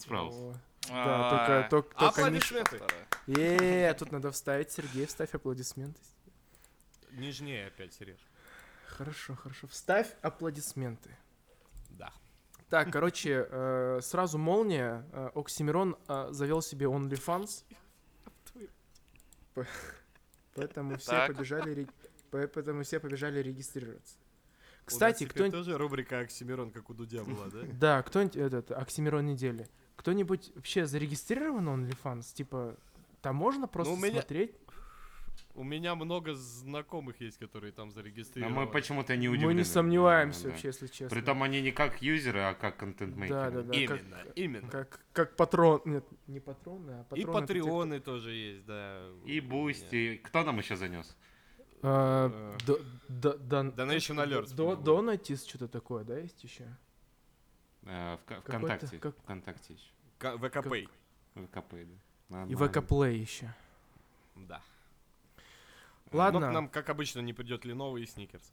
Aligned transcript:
он 0.00 0.30
справился. 0.30 0.38
О, 0.38 0.54
А, 0.90 1.04
Да, 1.04 1.30
только, 1.30 1.70
только, 1.70 1.98
только. 1.98 2.06
Аплодисменты. 2.08 2.80
Е, 3.26 3.94
тут 3.94 4.12
надо 4.12 4.30
вставить, 4.30 4.70
Сергей, 4.72 5.06
вставь 5.06 5.34
аплодисменты. 5.34 6.00
Нежнее 7.12 7.66
опять, 7.66 7.92
Сереж. 7.92 8.18
Хорошо, 8.86 9.34
хорошо. 9.34 9.66
Вставь 9.68 10.08
аплодисменты. 10.22 11.10
Да. 11.90 12.12
Так, 12.70 12.90
короче, 12.92 13.46
э, 13.48 14.00
сразу 14.02 14.38
молния. 14.38 15.04
Э, 15.12 15.30
Оксимирон 15.34 15.96
э, 16.08 16.28
завел 16.30 16.62
себе 16.62 16.86
OnlyFans. 16.86 17.64
Поэтому 20.54 20.96
все 20.98 21.26
побежали, 21.26 21.86
поэтому 22.30 22.82
все 22.82 23.00
побежали 23.00 23.40
регистрироваться. 23.40 24.16
Кстати, 24.84 25.26
кто 25.26 25.48
тоже 25.50 25.78
рубрика 25.78 26.20
Оксимирон, 26.20 26.70
как 26.70 26.90
у 26.90 26.94
Дудя 26.94 27.22
была, 27.22 27.46
да? 27.48 27.60
Да, 27.72 28.02
кто-нибудь 28.02 28.36
этот 28.36 28.70
Оксимирон 28.72 29.26
недели. 29.26 29.68
Кто-нибудь 30.00 30.50
вообще 30.54 30.86
зарегистрирован 30.86 31.62
на 31.64 31.70
OnlyFans? 31.74 32.32
Типа, 32.34 32.74
там 33.20 33.36
можно 33.36 33.68
просто 33.68 33.92
Ну, 33.92 33.98
у 34.00 34.02
меня- 34.02 34.14
смотреть? 34.22 34.52
У 35.54 35.62
меня 35.62 35.94
много 35.94 36.32
знакомых 36.34 37.20
есть, 37.20 37.36
которые 37.38 37.72
там 37.72 37.88
А 37.88 37.92
зарегистрированы. 37.92 38.54
мы 38.60 38.66
почему-то 38.66 39.14
не 39.16 39.28
Мы 39.28 39.34
удивлены. 39.34 39.58
не 39.58 39.64
сомневаемся 39.64 40.44
Да. 40.44 40.50
вообще, 40.50 40.68
если 40.68 40.86
честно. 40.86 41.10
Притом 41.10 41.42
они 41.42 41.60
не 41.60 41.70
как 41.70 42.00
юзеры, 42.00 42.40
а 42.40 42.54
как 42.54 42.78
контент-мейкеры. 42.78 43.40
Да, 43.40 43.50
да, 43.50 43.62
да. 43.62 43.74
Именно, 43.76 44.16
как- 44.16 44.32
именно. 44.38 44.68
Как, 44.70 45.00
как 45.12 45.36
патрон. 45.36 45.82
Нет, 45.84 46.04
не 46.28 46.40
патроны, 46.40 46.92
а 46.92 47.00
И 47.00 47.04
патроны. 47.04 47.44
это 47.44 47.52
те, 47.52 47.60
кто- 47.60 47.68
патреоны 47.68 48.00
тоже 48.00 48.32
есть, 48.32 48.64
да. 48.64 49.02
И 49.26 49.40
Бусти. 49.40 50.18
Кто 50.24 50.44
нам 50.44 50.56
еще 50.58 50.76
занес? 50.76 51.14
А, 51.82 52.30
Э, 52.66 52.80
Donation 53.10 54.16
Alerts. 54.24 54.82
Донатис, 54.82 55.44
что-то 55.44 55.68
такое, 55.68 56.04
да, 56.04 56.16
есть 56.18 56.42
еще? 56.42 56.64
Э, 57.84 58.16
в 58.16 58.24
Какой-то- 58.26 58.58
ВКонтакте. 58.58 58.98
как- 58.98 59.16
ВКонтакте 59.18 59.74
еще. 59.74 59.90
К- 60.18 60.36
ВКП. 60.36 60.86
ВКП, 61.34 61.72
да. 61.72 62.44
И 62.44 62.54
Нормально. 62.54 62.56
ВК 62.68 62.76
Play 62.78 63.14
еще. 63.14 63.54
Да. 64.36 64.60
Ладно. 66.12 66.40
Но 66.40 66.48
к 66.48 66.52
нам, 66.52 66.68
как 66.68 66.88
обычно, 66.90 67.20
не 67.20 67.32
придет 67.32 67.64
Lenovo 67.64 68.00
и 68.00 68.06
Сникерс. 68.06 68.52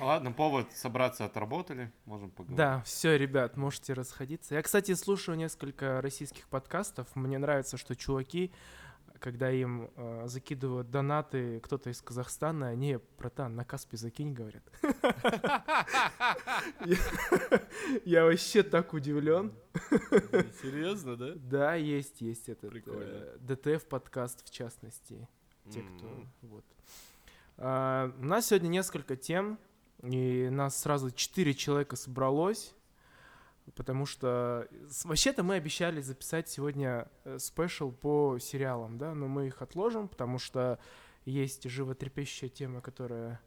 Ладно, 0.00 0.30
повод 0.32 0.72
собраться 0.72 1.24
отработали. 1.24 1.92
Можем 2.06 2.30
поговорить. 2.30 2.56
Да, 2.56 2.80
все, 2.82 3.16
ребят, 3.18 3.56
можете 3.56 3.92
расходиться. 3.92 4.54
Я, 4.54 4.62
кстати, 4.62 4.94
слушаю 4.94 5.36
несколько 5.36 6.00
российских 6.00 6.46
подкастов. 6.48 7.08
Мне 7.16 7.38
нравится, 7.38 7.76
что 7.76 7.96
чуваки, 7.96 8.52
когда 9.20 9.50
им 9.52 9.90
э, 9.94 10.24
закидывают 10.26 10.90
донаты 10.90 11.60
кто-то 11.60 11.90
из 11.90 12.00
Казахстана, 12.00 12.68
они, 12.68 12.98
братан, 13.18 13.54
на 13.54 13.64
Каспи 13.64 13.96
закинь, 13.96 14.32
говорят. 14.32 14.64
Я- 18.04 18.24
вообще 18.24 18.62
так 18.62 18.94
удивлен. 18.94 19.52
Серьезно, 20.62 21.16
да? 21.16 21.32
Да, 21.36 21.74
есть, 21.74 22.20
есть 22.22 22.48
этот 22.48 22.72
э, 22.86 23.36
DTF 23.40 23.84
подкаст 23.86 24.44
в 24.44 24.50
частности. 24.50 25.28
Те, 25.70 25.82
кто 25.82 26.26
вот. 26.42 26.64
А, 27.58 28.12
у 28.18 28.24
нас 28.24 28.46
сегодня 28.46 28.68
несколько 28.68 29.16
тем, 29.16 29.58
и 30.02 30.48
нас 30.50 30.80
сразу 30.80 31.10
четыре 31.10 31.52
человека 31.54 31.96
собралось, 31.96 32.74
потому 33.76 34.06
что 34.06 34.66
с- 34.88 35.04
вообще-то 35.04 35.42
мы 35.42 35.54
обещали 35.56 36.00
записать 36.00 36.48
сегодня 36.48 37.08
э, 37.24 37.38
special 37.38 37.90
по 37.92 38.38
сериалам, 38.38 38.98
да, 38.98 39.14
но 39.14 39.28
мы 39.28 39.46
их 39.48 39.62
отложим, 39.62 40.08
потому 40.08 40.38
что 40.38 40.78
есть 41.24 41.68
животрепещущая 41.68 42.48
тема, 42.48 42.80
которая 42.80 43.40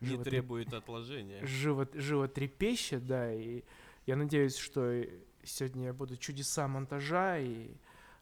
Не 0.00 0.14
животреп- 0.16 0.24
требует 0.24 0.72
отложения. 0.74 1.44
живо, 1.44 1.88
животрепещет, 1.94 3.06
да, 3.06 3.32
и 3.32 3.62
я 4.06 4.16
надеюсь, 4.16 4.56
что 4.56 5.02
сегодня 5.42 5.92
будут 5.92 6.20
чудеса 6.20 6.68
монтажа, 6.68 7.38
и 7.38 7.70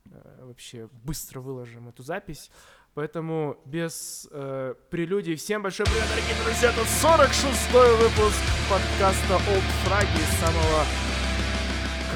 э, 0.06 0.45
вообще 0.45 0.89
быстро 1.05 1.41
выложим 1.41 1.89
эту 1.89 2.03
запись. 2.03 2.50
Поэтому 2.95 3.58
без 3.64 4.28
э, 4.30 4.74
прелюдий 4.90 5.34
всем 5.36 5.63
большой 5.63 5.86
привет, 5.86 6.05
дорогие 6.11 6.45
друзья! 6.45 6.70
Это 6.70 6.83
46-й 6.83 7.96
выпуск 7.96 8.42
подкаста 8.69 9.34
Old 9.48 9.64
Fragi, 9.86 10.23
самого 10.40 10.84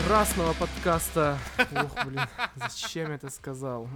красного 0.07 0.53
подкаста. 0.55 1.39
Ух, 1.59 2.07
блин, 2.07 2.21
зачем 2.55 3.09
я 3.09 3.15
это 3.17 3.29
сказал? 3.31 3.89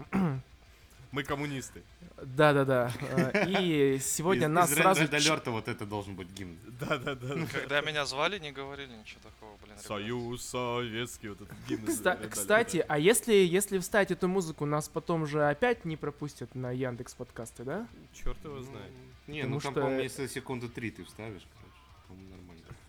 Мы 1.12 1.22
коммунисты. 1.24 1.82
Да-да-да. 2.22 2.92
э, 3.00 3.46
И 3.48 3.98
сегодня 4.00 4.46
Из- 4.46 4.50
нас 4.52 4.70
из 4.70 4.76
сразу... 4.76 5.06
Ч- 5.08 5.16
Alert 5.16 5.50
вот 5.50 5.66
это 5.68 5.84
должен 5.86 6.14
быть 6.14 6.28
гимн. 6.32 6.56
Да-да-да. 6.80 7.46
Когда 7.52 7.80
меня 7.80 8.06
звали, 8.06 8.38
не 8.38 8.52
говорили 8.52 8.92
ничего 8.94 9.20
такого, 9.22 9.56
блин. 9.64 9.76
Союз 9.78 10.44
советский, 10.44 11.28
вот 11.30 11.40
этот 11.42 11.56
гимн. 11.68 11.84
Кста-. 11.86 12.28
Кстати, 12.28 12.84
а 12.88 12.98
если, 12.98 13.32
если 13.34 13.78
вставить 13.78 14.10
эту 14.12 14.28
музыку, 14.28 14.66
нас 14.66 14.88
потом 14.88 15.26
же 15.26 15.48
опять 15.48 15.84
не 15.84 15.96
пропустят 15.96 16.54
на 16.54 16.70
Яндекс 16.72 17.14
подкасты, 17.14 17.64
да? 17.64 17.86
Черт 18.12 18.42
его 18.44 18.60
знает. 18.62 18.92
Не, 19.26 19.40
Потому 19.42 19.54
ну 19.56 19.60
там, 19.60 19.72
что- 19.72 19.80
по-моему, 19.80 20.02
если 20.02 20.26
секунды 20.28 20.68
три 20.68 20.90
ты 20.90 21.04
вставишь, 21.04 21.42
короче. 21.54 22.20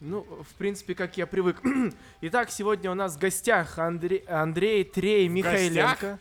Ну, 0.01 0.21
в 0.21 0.55
принципе, 0.55 0.95
как 0.95 1.15
я 1.17 1.27
привык. 1.27 1.61
Итак, 2.21 2.49
сегодня 2.49 2.89
у 2.89 2.95
нас 2.95 3.15
в 3.15 3.19
гостях 3.19 3.77
Андре- 3.77 4.25
Андрей 4.27 4.83
Трей 4.83 5.27
Михайленко. 5.27 6.17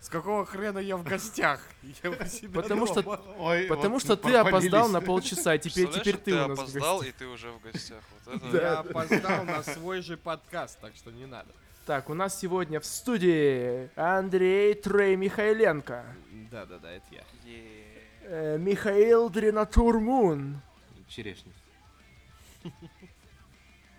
С 0.00 0.10
какого 0.10 0.44
хрена 0.44 0.80
я 0.80 0.98
в 0.98 1.02
гостях? 1.02 1.60
Я 2.02 2.10
у 2.10 2.14
себя 2.26 2.60
Потому 2.60 2.86
что-. 2.86 3.00
Ой, 3.38 3.64
Потому 3.68 3.94
вот 3.94 4.02
что 4.02 4.16
ты 4.16 4.34
опоздал 4.34 4.90
на 4.90 5.00
полчаса, 5.00 5.56
теперь, 5.56 5.88
теперь 5.88 6.16
вот 6.16 6.24
ты 6.24 6.32
у 6.34 6.36
нас 6.36 6.58
в 6.58 6.60
опоздал, 6.60 6.98
гостях. 6.98 7.14
и 7.14 7.18
ты 7.18 7.26
уже 7.26 7.52
в 7.52 7.60
гостях. 7.62 8.02
Вот 8.26 8.34
это 8.36 8.50
Да. 8.50 8.58
Я 8.60 8.78
опоздал 8.80 9.44
на 9.44 9.62
свой 9.62 10.02
же 10.02 10.18
подкаст, 10.18 10.78
так 10.80 10.94
что 10.94 11.10
не 11.10 11.24
надо. 11.24 11.50
Так, 11.86 12.10
у 12.10 12.14
нас 12.14 12.38
сегодня 12.38 12.80
в 12.80 12.84
студии 12.84 13.88
Андрей 13.98 14.74
Трей 14.74 15.16
Михайленко. 15.16 16.04
Да-да-да, 16.50 16.92
это 16.92 17.06
я. 17.10 17.22
Э, 18.24 18.58
Михаил 18.58 19.30
Дренатурмун. 19.30 20.60
Черешня. 21.08 21.52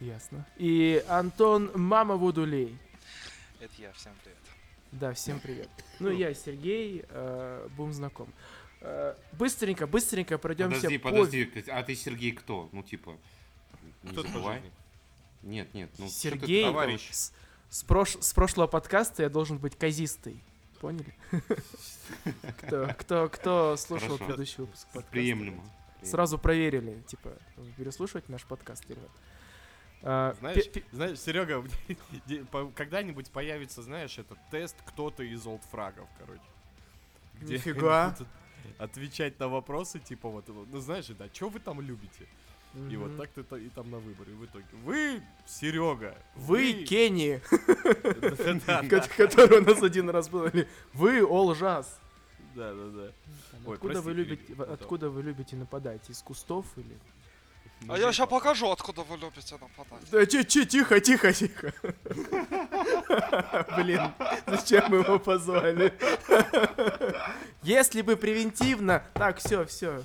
Ясно. 0.04 0.46
И 0.58 1.02
Антон 1.08 1.72
Мама 1.76 2.18
Вудулей. 2.18 2.78
Это 3.62 3.74
я, 3.78 3.94
всем 3.94 4.12
привет. 4.22 4.38
Да, 4.92 5.14
всем 5.14 5.40
привет. 5.40 5.70
Ну, 6.00 6.10
я 6.10 6.34
Сергей, 6.34 7.06
э, 7.08 7.70
будем 7.78 7.94
знаком. 7.94 8.28
Э, 8.82 9.16
быстренько, 9.32 9.88
быстренько 9.88 10.38
пройдемся 10.38 10.76
Подожди, 10.76 10.98
по... 10.98 11.10
подожди, 11.10 11.64
а 11.68 11.84
ты 11.84 11.96
Сергей 11.96 12.34
кто? 12.34 12.68
Ну, 12.74 12.84
типа, 12.84 13.16
не 14.04 14.12
Кто 14.12 14.24
забывай. 14.24 14.62
Нет, 15.42 15.74
нет, 15.74 15.90
ну 15.98 16.08
ты 16.08 16.12
Сергей, 16.12 16.64
такой? 16.64 16.74
Товарищ. 16.74 17.10
с, 17.10 17.32
с 17.70 17.86
прош- 17.86 18.22
с 18.22 18.34
прошлого 18.34 18.68
подкаста 18.68 19.24
я 19.24 19.30
должен 19.30 19.58
быть 19.58 19.78
казистой. 19.78 20.44
Поняли? 20.82 21.16
Кто, 22.58 22.94
кто, 22.98 23.30
кто 23.30 23.78
слушал 23.78 24.10
Хорошо. 24.10 24.26
предыдущий 24.26 24.58
выпуск 24.58 24.86
подкаста? 24.88 25.12
Приемлемо. 25.12 25.64
Сразу 26.02 26.38
проверили, 26.38 27.02
типа, 27.08 27.32
вы 27.56 27.72
переслушиваете 27.78 28.30
наш 28.34 28.44
подкаст 28.44 28.84
или 28.90 29.00
нет? 29.00 29.10
А, 30.06 30.36
Знаешь, 30.40 30.66
знаешь, 30.92 31.20
Серега, 31.20 31.64
когда-нибудь 32.76 33.32
появится, 33.32 33.82
знаешь, 33.82 34.18
этот 34.18 34.38
тест 34.52 34.76
кто-то 34.86 35.24
из 35.24 35.46
олдфрагов, 35.48 36.10
короче. 36.20 36.42
Где 37.40 37.56
Нифига. 37.56 38.16
Отвечать 38.78 39.40
на 39.40 39.48
вопросы, 39.50 40.00
типа 40.00 40.30
вот, 40.30 40.46
ну 40.48 40.80
знаешь, 40.80 41.08
да, 41.08 41.26
что 41.34 41.50
вы 41.50 41.60
там 41.60 41.82
любите? 41.82 42.28
И 42.90 42.98
вот 42.98 43.16
так 43.18 43.30
ты 43.30 43.42
и 43.64 43.70
там 43.70 43.92
на 43.92 44.00
выборе. 44.00 44.34
В 44.34 44.46
итоге, 44.46 44.66
вы, 44.84 45.22
Серега, 45.46 46.18
Вы 46.36 46.84
Кенни, 46.86 47.40
Да, 48.66 48.82
ко- 48.88 49.08
который 49.16 49.60
у 49.60 49.64
нас 49.64 49.84
один 49.84 50.10
раз 50.10 50.28
был. 50.28 50.50
Вы 50.94 51.20
Jazz. 51.20 51.86
да, 52.56 52.74
да, 52.74 52.90
да. 52.90 53.12
Вы 54.02 54.14
любите, 54.14 54.56
Ну, 54.58 54.64
откуда 54.64 55.10
вы 55.12 55.22
любите 55.22 55.56
нападать? 55.56 56.10
Из 56.10 56.22
кустов 56.24 56.66
или? 56.78 56.98
А 57.90 57.98
я 57.98 58.12
сейчас 58.12 58.28
покажу, 58.30 58.72
откуда 58.72 59.02
вы 59.02 59.18
любите 59.18 59.56
нападать. 59.60 60.10
Да 60.12 60.26
чи- 60.26 60.44
чи- 60.46 60.66
тихо, 60.66 61.00
тихо, 61.00 61.34
тихо. 61.34 61.74
Блин, 63.78 64.02
зачем 64.48 64.86
мы 64.90 64.98
его 64.98 65.20
позвали? 65.20 65.94
Если 67.64 68.02
бы 68.02 68.16
превентивно... 68.16 69.04
Так, 69.14 69.38
все, 69.40 69.66
все. 69.66 70.04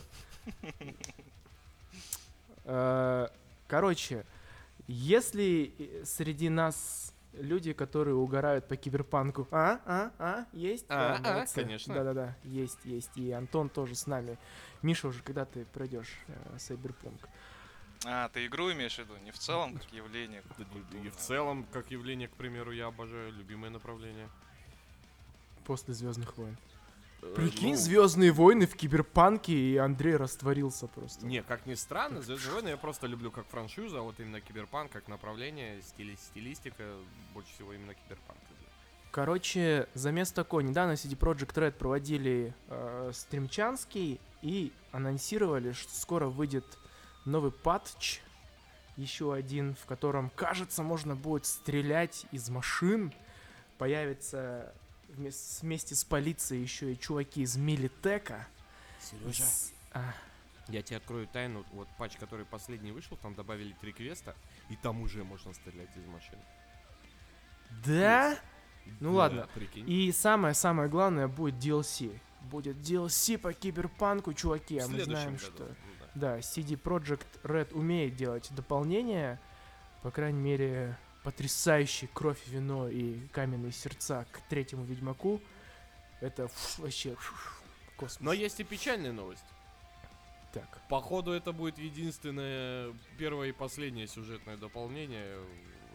Короче, 3.67 4.25
если 4.87 5.73
э, 5.79 6.05
среди 6.07 6.49
нас 6.49 7.13
люди, 7.35 7.73
которые 7.75 8.15
угорают 8.15 8.67
по 8.67 8.77
киберпанку... 8.77 9.47
А, 9.51 9.81
а, 9.85 10.11
а, 10.19 10.45
есть? 10.53 10.87
А, 10.89 11.19
Да, 11.19 11.43
а, 11.43 11.47
конечно. 11.55 11.95
Да-да-да, 11.95 12.35
есть, 12.45 12.79
есть. 12.85 13.11
И 13.17 13.31
Антон 13.33 13.69
тоже 13.69 13.95
с 13.95 14.07
нами. 14.07 14.39
Миша 14.81 15.09
уже, 15.09 15.23
когда 15.23 15.45
ты 15.45 15.67
пройдешь 15.67 16.19
э, 16.29 16.59
Сайберпанк? 16.59 17.29
А, 18.05 18.29
ты 18.29 18.47
игру 18.47 18.71
имеешь 18.73 18.95
в 18.95 18.99
виду? 18.99 19.17
Не 19.25 19.31
в 19.33 19.39
целом, 19.39 19.75
как 19.77 19.93
явление. 19.93 20.43
И- 21.05 21.09
в 21.09 21.17
целом, 21.17 21.65
как 21.73 21.91
явление, 21.91 22.29
к 22.29 22.33
примеру, 22.33 22.73
я 22.73 22.87
обожаю 22.87 23.33
любимое 23.33 23.71
направление. 23.71 24.29
После 25.65 25.95
Звездных 25.95 26.37
войн. 26.39 26.57
э, 27.21 27.33
Прикинь, 27.35 27.71
ну, 27.71 27.77
Звездные 27.77 28.31
войны 28.31 28.67
в 28.67 28.77
киберпанке, 28.77 29.53
и 29.53 29.77
Андрей 29.77 30.15
растворился 30.17 30.87
просто. 30.87 31.27
Не, 31.27 31.43
как 31.43 31.67
ни 31.67 31.75
странно, 31.75 32.23
Звездные 32.23 32.55
войны 32.55 32.69
я 32.69 32.77
просто 32.77 33.09
люблю 33.09 33.33
как 33.33 33.47
франшизу, 33.49 33.99
а 33.99 34.03
вот 34.03 34.21
именно 34.21 34.41
киберпанк 34.41 34.93
как 34.93 35.09
направление, 35.09 35.83
стили, 35.83 36.15
стилистика, 36.15 36.85
больше 37.35 37.53
всего 37.55 37.73
именно 37.73 37.95
киберпанк. 37.95 38.39
Короче, 39.11 39.89
замес 39.95 40.31
такой. 40.31 40.63
Недавно 40.63 40.93
CD 40.93 41.17
Projekt 41.19 41.55
Red 41.55 41.73
проводили 41.73 42.55
э, 42.69 43.11
стримчанский 43.15 44.21
и 44.43 44.71
анонсировали, 44.93 45.73
что 45.73 45.93
скоро 45.95 46.27
выйдет 46.27 46.65
новый 47.29 47.53
патч, 47.53 48.21
еще 48.97 49.33
один, 49.33 49.75
в 49.77 49.85
котором, 49.87 50.31
кажется, 50.31 50.83
можно 50.83 51.15
будет 51.15 51.47
стрелять 51.47 52.27
из 52.33 52.49
машин. 52.49 53.13
Появится 53.79 54.75
вместе, 55.09 55.61
вместе 55.63 55.95
с 55.95 56.05
полицией 56.05 56.63
еще 56.63 56.93
и 56.93 56.99
чуваки 56.99 57.43
из 57.43 57.57
Милитека. 57.57 58.47
Сережа, 59.01 59.45
С- 59.45 59.73
а, 59.93 60.13
я 60.69 60.83
тебе 60.83 60.97
открою 60.97 61.29
тайну, 61.29 61.65
вот 61.73 61.89
патч, 61.97 62.17
который 62.17 62.45
последний 62.45 62.91
вышел, 62.91 63.17
там 63.17 63.35
добавили 63.35 63.73
три 63.81 63.93
квеста, 63.93 64.35
и 64.69 64.77
там 64.77 65.01
уже 65.01 65.23
можно 65.23 65.55
стрелять 65.55 65.97
из 65.97 66.05
машин. 66.07 66.39
да? 67.87 68.37
Ну 69.01 69.13
Да, 69.13 69.17
ладно. 69.19 69.49
Прикинь. 69.55 69.89
И 69.89 70.11
самое-самое 70.13 70.89
главное 70.89 71.29
будет 71.29 71.55
DLC. 71.57 72.19
Будет 72.43 72.77
DLC 72.79 73.37
по 73.37 73.53
киберпанку, 73.53 74.33
чуваки, 74.33 74.79
а 74.79 74.89
мы 74.89 75.03
знаем, 75.03 75.33
году, 75.35 75.39
что... 75.45 75.69
Да. 76.19 76.39
CD 76.39 76.81
Projekt 76.81 77.27
Red 77.45 77.73
умеет 77.73 78.17
делать 78.17 78.49
дополнения. 78.51 79.41
По 80.03 80.11
крайней 80.11 80.41
мере, 80.41 80.97
потрясающий 81.23 82.09
кровь, 82.09 82.41
вино 82.49 82.89
и 82.89 83.21
каменные 83.29 83.73
сердца 83.73 84.27
к 84.33 84.41
третьему 84.49 84.85
Ведьмаку. 84.85 85.41
Это 86.21 86.49
фу, 86.49 86.83
вообще 86.83 87.15
фу, 87.15 87.35
космос. 87.97 88.21
Но 88.21 88.33
есть 88.33 88.59
и 88.59 88.65
печальная 88.65 89.13
новость. 89.13 89.45
Так. 90.53 90.81
Походу, 90.89 91.31
это 91.33 91.53
будет 91.53 91.79
единственное 91.79 92.93
первое 93.17 93.49
и 93.49 93.53
последнее 93.53 94.09
сюжетное 94.09 94.57
дополнение 94.57 95.37
в 95.39 95.43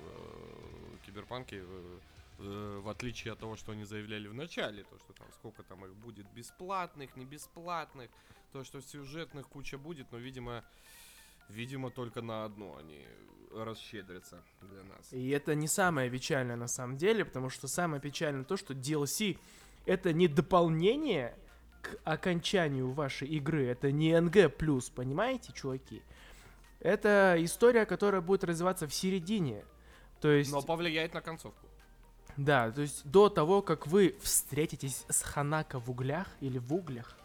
э, 0.04 1.06
Киберпанке, 1.06 1.64
э, 1.66 2.00
э, 2.40 2.82
в 2.82 2.88
отличие 2.88 3.34
от 3.34 3.40
того, 3.40 3.58
что 3.58 3.74
они 3.74 3.84
заявляли 3.84 4.28
в 4.28 4.34
начале, 4.34 4.84
то, 4.84 4.98
что 5.00 5.12
там 5.14 5.28
сколько 5.34 5.64
там 5.64 5.84
их 5.86 5.94
будет 5.96 6.28
бесплатных, 6.34 7.18
не 7.18 7.26
бесплатных, 7.26 8.10
то, 8.54 8.64
что 8.64 8.82
сюжетных 8.82 9.48
куча 9.50 9.78
будет, 9.78 10.12
но, 10.12 10.20
видимо, 10.20 10.64
видимо, 11.50 11.90
только 11.90 12.22
на 12.22 12.46
одно 12.46 12.78
они 12.78 13.06
расщедрятся 13.52 14.44
для 14.62 14.84
нас. 14.84 15.12
И 15.12 15.30
это 15.30 15.56
не 15.56 15.68
самое 15.68 16.10
печальное 16.10 16.56
на 16.56 16.68
самом 16.68 16.98
деле, 16.98 17.26
потому 17.26 17.50
что 17.50 17.68
самое 17.68 18.02
печальное 18.02 18.44
то, 18.44 18.56
что 18.56 18.74
DLC 18.74 19.38
это 19.86 20.14
не 20.14 20.28
дополнение 20.28 21.36
к 21.82 21.98
окончанию 22.04 22.92
вашей 22.92 23.28
игры, 23.28 23.66
это 23.66 23.92
не 23.92 24.20
НГ+, 24.20 24.50
понимаете, 24.96 25.52
чуваки? 25.54 26.02
Это 26.80 27.36
история, 27.40 27.86
которая 27.86 28.22
будет 28.22 28.44
развиваться 28.44 28.88
в 28.88 28.94
середине. 28.94 29.66
То 30.22 30.30
есть, 30.30 30.52
Но 30.52 30.62
повлияет 30.62 31.14
на 31.14 31.22
концовку. 31.22 31.68
да, 32.38 32.72
то 32.72 32.82
есть 32.82 33.04
до 33.06 33.30
того, 33.30 33.62
как 33.62 33.88
вы 33.88 34.16
встретитесь 34.22 35.06
с 35.10 35.22
Ханако 35.24 35.80
в 35.80 35.90
углях 35.90 36.28
или 36.40 36.60
в 36.60 36.74
углях, 36.74 37.18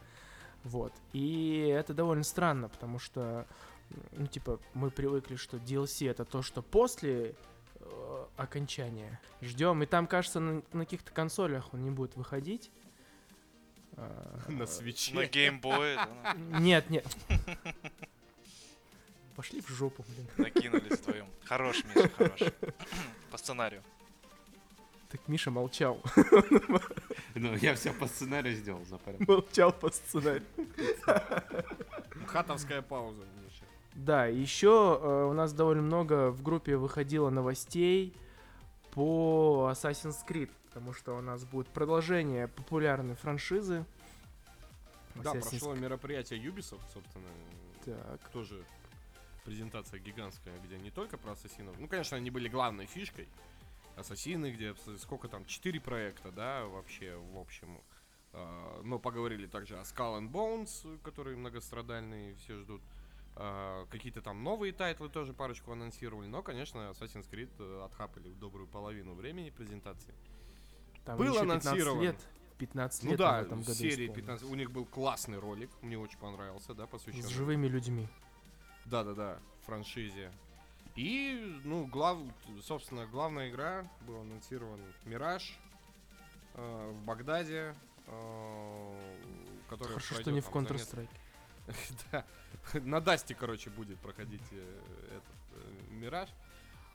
вот. 0.69 0.93
И 1.13 1.73
это 1.75 1.95
довольно 1.95 2.25
странно, 2.25 2.69
потому 2.69 2.99
что, 2.99 3.47
ну, 4.13 4.27
типа, 4.27 4.61
мы 4.75 4.91
привыкли, 4.91 5.37
что 5.37 5.57
DLC 5.57 6.11
это 6.11 6.25
то, 6.25 6.43
что 6.43 6.63
после 6.63 7.35
э, 7.81 8.27
окончания. 8.37 9.21
Ждем. 9.41 9.83
И 9.83 9.87
там, 9.87 10.07
кажется, 10.07 10.41
на, 10.41 10.63
на 10.73 10.85
каких-то 10.85 11.11
консолях 11.13 11.73
он 11.75 11.83
не 11.85 11.91
будет 11.91 12.17
выходить. 12.17 12.71
А, 13.97 14.41
На 14.49 14.67
свече. 14.67 15.15
На 15.15 15.27
геймбое 15.27 15.97
да, 15.97 16.35
Нет, 16.61 16.89
нет. 16.91 17.07
Пошли 19.37 19.61
в 19.61 19.69
жопу, 19.69 20.05
блин. 20.09 20.27
накинулись 20.37 20.99
вдвоем. 21.01 21.27
Хорош, 21.45 21.85
Миша, 21.85 22.09
хорош. 22.09 22.41
По 23.31 23.39
сценарию. 23.39 23.83
Так 25.11 25.27
Миша 25.27 25.51
молчал. 25.51 26.03
Ну, 27.35 27.55
я 27.57 27.75
все 27.75 27.93
по 27.93 28.07
сценарию 28.07 28.55
сделал, 28.55 28.85
за 28.85 28.99
молчал 29.27 29.73
по 29.73 29.91
сценарию. 29.91 30.43
Хатовская 32.27 32.83
пауза, 32.83 33.23
Миша. 33.43 33.65
Да, 33.95 34.27
еще 34.27 34.99
э, 35.01 35.25
у 35.31 35.33
нас 35.33 35.53
довольно 35.53 35.83
много 35.83 36.31
в 36.31 36.43
группе 36.43 36.77
выходило 36.77 37.31
новостей 37.31 38.15
по 38.93 39.71
Assassin's 39.73 40.17
Creed, 40.29 40.51
потому 40.67 40.93
что 40.93 41.17
у 41.17 41.21
нас 41.21 41.45
будет 41.45 41.69
продолжение 41.69 42.49
популярной 42.49 43.15
франшизы. 43.15 43.87
Да, 45.15 45.33
Assassin's 45.33 45.51
прошло 45.51 45.75
мероприятие 45.75 46.41
Ubisoft, 46.41 46.83
собственно, 46.93 47.29
Так. 47.85 48.29
тоже 48.31 48.63
презентация 49.45 49.99
гигантская, 49.99 50.55
где 50.65 50.77
не 50.77 50.91
только 50.91 51.17
про 51.17 51.33
ассасинов. 51.33 51.75
Ну, 51.79 51.89
конечно, 51.89 52.17
они 52.17 52.31
были 52.31 52.49
главной 52.49 52.87
фишкой. 52.87 53.27
Ассасины, 53.99 54.51
где 54.53 54.75
с- 54.75 54.99
сколько 55.03 55.29
там, 55.29 55.45
четыре 55.47 55.81
проекта, 55.81 56.31
да, 56.33 56.65
вообще, 56.67 57.17
в 57.17 57.39
общем. 57.39 57.81
А, 58.33 58.81
Но 58.83 58.99
поговорили 58.99 59.47
также 59.47 59.79
о 59.79 59.83
Skull 59.83 60.21
and 60.21 60.31
Bones, 60.31 60.99
которые 61.03 61.37
многострадальные, 61.37 62.35
все 62.37 62.59
ждут. 62.59 62.83
А, 63.37 63.87
Какие-то 63.87 64.21
там 64.23 64.43
новые 64.45 64.73
тайтлы 64.73 65.09
тоже 65.09 65.33
парочку 65.33 65.73
анонсировали. 65.73 66.27
Но, 66.27 66.43
конечно, 66.43 66.91
Assassin's 66.93 67.29
Creed 67.31 67.51
э, 67.59 67.85
отхапали 67.85 68.33
добрую 68.35 68.67
половину 68.67 69.15
времени 69.15 69.51
презентации. 69.51 70.15
Там 71.05 71.17
Был 71.19 71.31
еще 71.33 71.41
15 71.41 71.67
анонсирован. 71.67 72.01
лет. 72.03 72.17
15 72.59 73.05
Ну 73.05 73.11
лет 73.11 73.19
да, 73.21 73.39
в 73.41 73.47
этом 73.47 73.61
году 73.61 73.73
серии 73.75 74.07
исполнилось. 74.07 74.17
15. 74.17 74.51
У 74.51 74.55
них 74.57 74.71
был 74.73 74.85
классный 74.85 75.39
ролик, 75.39 75.71
мне 75.81 75.97
очень 75.97 76.19
понравился, 76.19 76.75
да, 76.75 76.87
С 76.87 76.91
посвященный 76.91 77.31
живыми 77.31 77.69
людьми. 77.69 78.09
Да-да-да, 78.85 79.39
франшизе. 79.65 80.33
И, 80.99 81.61
ну, 81.63 81.87
глав, 81.87 82.19
собственно, 82.61 83.07
главная 83.07 83.51
игра 83.51 83.89
была 84.01 84.23
анонсирован 84.23 84.81
Мираж 85.05 85.57
э, 86.55 86.91
в 86.93 87.05
Багдаде, 87.05 87.77
э, 88.09 89.21
который 89.69 89.91
Хорошо, 89.91 90.21
что 90.21 90.33
не 90.33 90.41
в 90.41 90.51
там 90.51 90.65
Counter-Strike. 90.65 91.09
Да, 92.11 92.25
на 92.81 93.01
Дасте, 93.01 93.37
короче, 93.37 93.71
будет 93.71 94.01
проходить 94.01 94.43
э, 94.51 94.81
этот 95.07 95.37
э, 95.53 95.93
Мираж, 95.93 96.31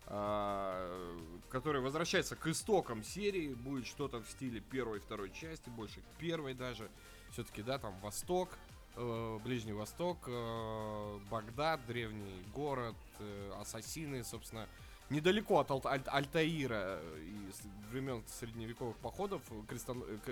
а, 0.08 1.18
который 1.48 1.80
возвращается 1.80 2.36
к 2.36 2.46
истокам 2.48 3.06
серии, 3.06 3.54
будет 3.54 3.88
что-то 3.88 4.22
в 4.22 4.30
стиле 4.30 4.60
первой 4.60 4.98
и 4.98 5.00
второй 5.00 5.32
части, 5.32 5.70
больше 5.70 6.02
к 6.02 6.20
первой 6.20 6.54
даже. 6.54 6.92
Все-таки, 7.32 7.62
да, 7.62 7.80
там 7.80 7.98
Восток, 8.02 8.50
Ближний 8.96 9.74
Восток, 9.74 10.18
э, 10.28 11.20
Багдад, 11.32 11.86
древний 11.88 12.44
город, 12.54 12.96
э, 13.20 13.52
ассасины, 13.60 14.24
собственно, 14.24 14.68
недалеко 15.10 15.60
от 15.60 15.72
Алт- 15.72 15.86
Аль- 15.86 16.08
Альтаира 16.08 17.00
э, 17.00 17.20
и 17.24 17.92
времен 17.92 18.24
средневековых 18.28 18.96
походов, 18.98 19.42
э, 19.50 20.32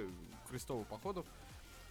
крестовых 0.49 0.87
походов, 0.87 1.25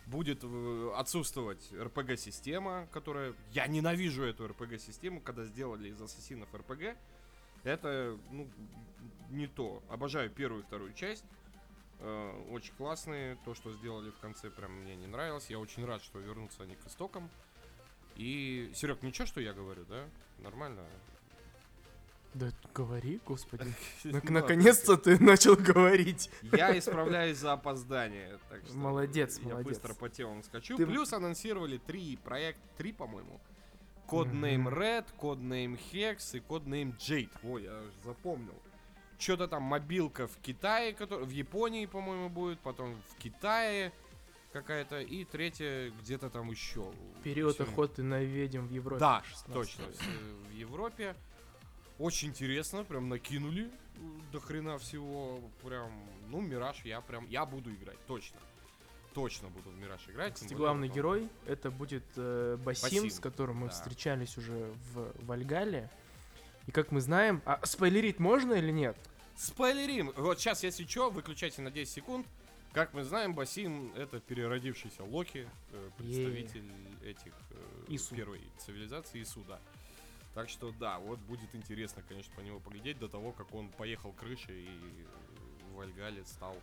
будет 0.07 0.41
э, 0.43 0.93
отсутствовать 0.97 1.73
РПГ-система, 1.73 2.87
которая... 2.93 3.35
Я 3.53 3.67
ненавижу 3.67 4.23
эту 4.23 4.47
РПГ-систему, 4.49 5.21
когда 5.21 5.45
сделали 5.45 5.89
из 5.89 6.01
ассасинов 6.01 6.53
РПГ. 6.55 6.97
Это, 7.65 8.17
ну, 8.31 8.49
не 9.31 9.47
то. 9.47 9.83
Обожаю 9.89 10.31
первую 10.31 10.63
и 10.63 10.67
вторую 10.67 10.93
часть. 10.95 11.25
Э, 12.01 12.43
очень 12.51 12.73
классные. 12.75 13.37
То, 13.45 13.55
что 13.55 13.73
сделали 13.73 14.11
в 14.11 14.19
конце, 14.19 14.51
прям 14.51 14.73
мне 14.73 14.97
не 14.97 15.07
нравилось. 15.07 15.51
Я 15.51 15.59
очень 15.59 15.85
рад, 15.85 16.03
что 16.03 16.19
вернутся 16.19 16.63
они 16.63 16.75
к 16.77 16.87
истокам. 16.87 17.29
И, 18.17 18.71
Серег, 18.75 19.03
ничего, 19.03 19.27
что 19.27 19.41
я 19.41 19.53
говорю, 19.53 19.85
да? 19.85 20.07
Нормально? 20.39 20.85
Да 22.35 22.51
говори, 22.75 23.21
господи. 23.27 23.65
Ну, 24.05 24.13
Нак- 24.13 24.31
Наконец-то 24.31 24.97
ты 24.97 25.19
начал 25.23 25.57
говорить. 25.57 26.31
Я 26.53 26.77
исправляюсь 26.79 27.39
за 27.39 27.53
опоздание. 27.55 28.39
Так 28.49 28.65
что 28.65 28.77
Молодец, 28.77 29.39
я 29.39 29.49
молодец. 29.49 29.67
быстро 29.67 29.95
по 29.95 30.09
темам 30.09 30.43
скачу. 30.43 30.77
Ты- 30.77 30.87
Плюс 30.87 31.13
анонсировали 31.13 31.79
три 31.79 32.17
проекта, 32.17 32.63
три, 32.77 32.93
по-моему. 32.93 33.41
Codename 34.07 34.69
Red, 34.69 35.07
Codename 35.19 35.79
Hex 35.93 36.37
и 36.37 36.41
Codename 36.41 36.97
Jade. 36.99 37.31
Ой, 37.43 37.65
я 37.65 37.83
запомнил. 38.05 38.55
Что-то 39.21 39.49
там 39.49 39.63
мобилка 39.63 40.27
в 40.27 40.37
Китае, 40.39 40.95
который, 40.95 41.27
в 41.27 41.31
Японии, 41.31 41.85
по-моему, 41.85 42.31
будет, 42.31 42.59
потом 42.61 42.97
в 43.11 43.17
Китае 43.23 43.93
какая-то, 44.53 45.01
и 45.01 45.25
третья 45.25 45.91
где-то 46.01 46.31
там 46.31 46.51
еще. 46.51 46.91
Период 47.23 47.55
Всё. 47.57 47.65
охоты 47.65 48.03
на 48.03 48.23
ведьм 48.23 48.67
в 48.67 48.71
Европе. 48.73 48.99
Да, 49.01 49.23
16. 49.29 49.53
точно. 49.53 49.83
э, 49.83 50.49
В 50.51 50.53
Европе. 50.55 51.15
Очень 51.99 52.29
интересно, 52.31 52.83
прям 52.83 53.11
накинули 53.11 53.65
э, 53.67 54.01
до 54.33 54.41
хрена 54.41 54.79
всего. 54.79 55.39
Прям, 55.63 55.93
ну, 56.31 56.41
Мираж 56.41 56.83
я 56.85 57.03
прям, 57.03 57.27
я 57.29 57.45
буду 57.45 57.71
играть, 57.75 57.99
точно. 58.07 58.41
Точно 59.13 59.49
буду 59.49 59.69
в 59.69 59.79
Мираж 59.79 60.01
играть. 60.09 60.35
Кстати, 60.35 60.55
главный 60.55 60.89
вот 60.89 60.93
он- 60.93 60.97
герой 60.97 61.29
это 61.47 61.71
будет 61.71 62.05
э, 62.17 62.57
Басим, 62.65 62.83
Басим, 63.03 63.11
с 63.11 63.21
которым 63.21 63.59
мы 63.59 63.67
да. 63.67 63.73
встречались 63.75 64.39
уже 64.39 64.73
в 64.95 65.13
Вальгале. 65.27 65.91
И 66.67 66.71
как 66.73 66.91
мы 66.91 67.01
знаем, 67.03 67.43
а 67.45 67.61
спойлерить 67.67 68.19
можно 68.19 68.55
или 68.55 68.71
нет? 68.71 68.97
Спойлерим. 69.41 70.13
Вот 70.17 70.39
сейчас, 70.39 70.63
если 70.63 70.85
что, 70.85 71.09
выключайте 71.09 71.63
на 71.63 71.71
10 71.71 71.91
секунд. 71.91 72.27
Как 72.75 72.93
мы 72.93 73.05
знаем, 73.05 73.35
Басим 73.35 73.91
это 73.97 74.21
переродившийся 74.21 75.03
Локи, 75.03 75.49
э, 75.73 75.91
представитель 75.97 76.71
этих 77.03 77.33
э, 77.51 77.85
Ису. 77.89 78.15
первой 78.15 78.43
цивилизации 78.59 79.23
Ису, 79.23 79.43
да. 79.49 79.59
Так 80.35 80.51
что 80.51 80.73
да, 80.79 80.99
вот 80.99 81.19
будет 81.21 81.55
интересно, 81.55 82.03
конечно, 82.07 82.31
по 82.37 82.41
него 82.41 82.61
поглядеть 82.61 82.99
до 82.99 83.09
того, 83.09 83.33
как 83.33 83.55
он 83.55 83.71
поехал 83.71 84.13
крышей 84.13 84.65
и 84.65 84.67
э, 84.67 85.71
в 85.71 85.77
Вальгале 85.77 86.23
стал 86.27 86.55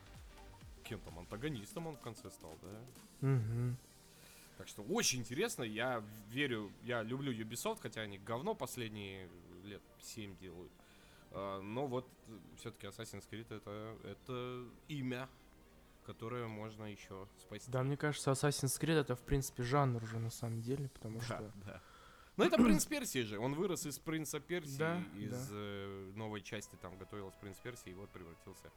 кем 0.84 1.00
там, 1.00 1.18
антагонистом 1.18 1.88
он 1.88 1.96
в 1.96 2.00
конце 2.00 2.30
стал, 2.30 2.56
да? 2.62 3.28
Мгм. 3.28 3.76
Так 4.60 4.68
что 4.68 4.84
очень 4.84 5.22
интересно, 5.22 5.64
я 5.64 6.04
верю, 6.30 6.72
я 6.84 7.02
люблю 7.02 7.34
Ubisoft, 7.34 7.80
хотя 7.82 8.02
они 8.02 8.20
говно 8.20 8.54
последние 8.54 9.28
лет 9.64 9.82
7 10.04 10.38
делают. 10.38 10.72
Но 11.32 11.88
вот 11.88 12.08
все-таки 12.58 12.88
Assassin's 12.88 13.26
Creed 13.30 13.46
это, 13.54 13.96
это 14.04 14.66
имя, 14.88 15.30
которое 16.06 16.48
можно 16.48 16.86
еще 16.86 17.28
спасти. 17.38 17.70
Да, 17.72 17.84
мне 17.84 17.98
кажется, 17.98 18.32
Assassin's 18.32 18.80
Creed 18.80 19.00
это, 19.00 19.16
в 19.16 19.22
принципе, 19.22 19.64
жанр 19.64 20.04
уже 20.04 20.20
на 20.20 20.30
самом 20.30 20.62
деле, 20.62 20.90
потому 20.90 21.20
Да, 21.20 21.26
что... 21.26 21.52
да. 21.66 21.82
Ну 22.38 22.44
это 22.44 22.58
принц 22.58 22.86
Персии 22.86 23.24
же, 23.24 23.40
он 23.40 23.56
вырос 23.56 23.86
из 23.88 23.98
принца 23.98 24.40
Персии, 24.40 24.78
Да, 24.78 25.02
из 25.18 25.32
да. 25.32 25.56
э, 25.56 26.12
новой 26.16 26.42
части 26.42 26.76
там 26.82 26.96
готовилась 26.98 27.34
принц 27.36 27.58
Персии, 27.58 27.90
и 27.90 27.94
вот 27.96 28.10
превратился 28.12 28.70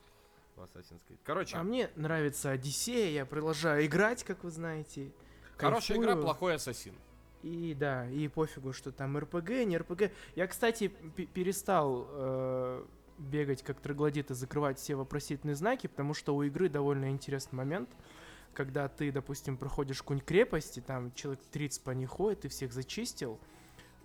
в 0.57 0.61
Assassin's 0.62 1.00
Creed. 1.09 1.19
Короче, 1.25 1.57
А 1.57 1.62
мне 1.62 1.90
нравится 1.95 2.50
Одиссея, 2.50 3.11
я 3.11 3.26
продолжаю 3.26 3.85
играть, 3.85 4.25
как 4.25 4.45
вы 4.45 4.50
знаете. 4.50 5.12
хорошая 5.59 5.99
игра, 5.99 6.07
кайфую. 6.14 6.25
плохой 6.25 6.54
ассасин. 6.54 6.95
И 7.42 7.75
да, 7.78 8.09
и 8.11 8.28
пофигу, 8.28 8.73
что 8.73 8.92
там 8.92 9.16
РПГ, 9.16 9.50
не 9.64 9.78
РПГ. 9.78 10.11
Я, 10.37 10.47
кстати, 10.47 10.88
перестал 10.88 12.06
э, 12.11 12.85
бегать 13.18 13.62
как 13.62 13.80
троглодит 13.80 14.30
и 14.30 14.35
закрывать 14.35 14.78
все 14.78 14.94
вопросительные 14.94 15.54
знаки, 15.54 15.87
потому 15.87 16.14
что 16.14 16.35
у 16.35 16.42
игры 16.42 16.68
довольно 16.68 17.11
интересный 17.11 17.56
момент, 17.56 17.88
когда 18.52 18.88
ты, 18.88 19.12
допустим, 19.12 19.56
проходишь 19.56 20.02
какую-нибудь 20.02 20.87
там 20.87 21.12
человек 21.14 21.40
30 21.50 21.82
по 21.82 21.90
ней 21.90 22.06
ходит, 22.06 22.42
ты 22.42 22.49
всех 22.49 22.73
зачистил, 22.73 23.38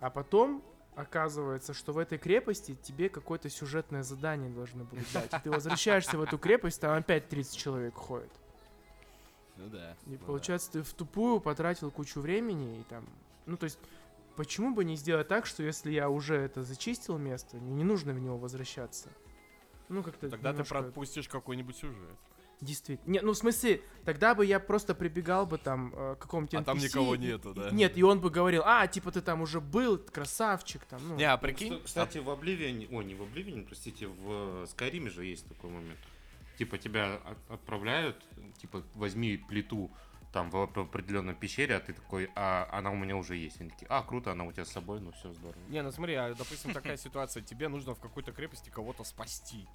а 0.00 0.10
потом 0.10 0.62
оказывается, 0.94 1.74
что 1.74 1.92
в 1.92 1.98
этой 1.98 2.16
крепости 2.16 2.74
тебе 2.82 3.08
какое-то 3.08 3.50
сюжетное 3.50 4.02
задание 4.02 4.50
должны 4.50 4.84
будут 4.84 5.06
дать. 5.12 5.30
Ты 5.42 5.50
возвращаешься 5.50 6.16
в 6.16 6.22
эту 6.22 6.38
крепость, 6.38 6.80
там 6.80 6.96
опять 6.96 7.28
30 7.28 7.56
человек 7.56 7.94
ходит. 7.94 8.30
Ну 9.56 9.68
да. 9.68 9.96
И 10.06 10.16
получается, 10.16 10.72
ты 10.72 10.82
в 10.82 10.92
тупую 10.92 11.40
потратил 11.40 11.90
кучу 11.90 12.20
времени 12.20 12.80
и 12.80 12.84
там. 12.84 13.08
Ну, 13.46 13.56
то 13.56 13.64
есть, 13.64 13.78
почему 14.36 14.74
бы 14.74 14.84
не 14.84 14.96
сделать 14.96 15.28
так, 15.28 15.46
что 15.46 15.62
если 15.62 15.90
я 15.90 16.08
уже 16.10 16.36
это 16.36 16.62
зачистил 16.62 17.16
место, 17.18 17.56
мне 17.56 17.74
не 17.74 17.84
нужно 17.84 18.12
в 18.12 18.20
него 18.20 18.36
возвращаться? 18.38 19.08
Ну, 19.88 20.02
как-то. 20.02 20.28
Тогда 20.28 20.50
ты 20.50 20.54
немножко- 20.58 20.74
пропустишь 20.82 21.28
какой-нибудь 21.28 21.76
сюжет. 21.76 22.16
Действительно. 22.62 23.12
Не, 23.12 23.20
ну, 23.20 23.32
в 23.32 23.36
смысле, 23.36 23.82
тогда 24.06 24.34
бы 24.34 24.46
я 24.46 24.58
просто 24.58 24.94
прибегал 24.94 25.44
бы 25.46 25.58
там 25.58 25.92
э, 25.94 26.14
к 26.16 26.20
какому-нибудь 26.20 26.54
А 26.54 26.64
там 26.64 26.78
NPC, 26.78 26.84
никого 26.84 27.14
нету, 27.14 27.52
да? 27.52 27.70
Нет, 27.70 27.98
и 27.98 28.02
он 28.02 28.18
бы 28.18 28.30
говорил, 28.30 28.62
а, 28.64 28.86
типа 28.86 29.12
ты 29.12 29.20
там 29.20 29.42
уже 29.42 29.60
был, 29.60 29.98
красавчик, 29.98 30.82
там, 30.86 31.06
ну. 31.06 31.16
Не, 31.16 31.24
а 31.24 31.36
прикинь, 31.36 31.74
Кста- 31.74 31.84
Кстати, 31.84 32.16
в 32.18 32.30
Обливиане, 32.30 32.88
о, 32.90 33.02
не 33.02 33.14
в 33.14 33.20
Обливиане, 33.22 33.62
простите, 33.62 34.06
в 34.06 34.66
Скайриме 34.68 35.10
же 35.10 35.26
есть 35.26 35.46
такой 35.46 35.68
момент. 35.70 35.98
Типа 36.56 36.78
тебя 36.78 37.16
от- 37.24 37.50
отправляют, 37.50 38.24
типа 38.58 38.82
возьми 38.94 39.36
плиту 39.36 39.90
там 40.32 40.50
в 40.50 40.56
оп- 40.56 40.78
определенной 40.78 41.34
пещере, 41.34 41.76
а 41.76 41.80
ты 41.80 41.92
такой, 41.92 42.30
а 42.34 42.68
она 42.72 42.90
у 42.90 42.96
меня 42.96 43.16
уже 43.16 43.36
есть. 43.36 43.60
Они 43.60 43.70
такие, 43.70 43.86
а, 43.88 44.02
круто, 44.02 44.32
она 44.32 44.44
у 44.44 44.52
тебя 44.52 44.64
с 44.64 44.70
собой, 44.72 45.00
ну 45.00 45.12
все 45.12 45.32
здорово. 45.32 45.58
Не, 45.68 45.82
ну 45.82 45.90
смотри, 45.90 46.14
а, 46.14 46.34
допустим, 46.34 46.72
такая 46.72 46.96
ситуация, 46.96 47.42
тебе 47.42 47.68
нужно 47.68 47.94
в 47.94 48.00
какой-то 48.00 48.32
крепости 48.32 48.70
кого-то 48.70 49.04
спасти. 49.04 49.66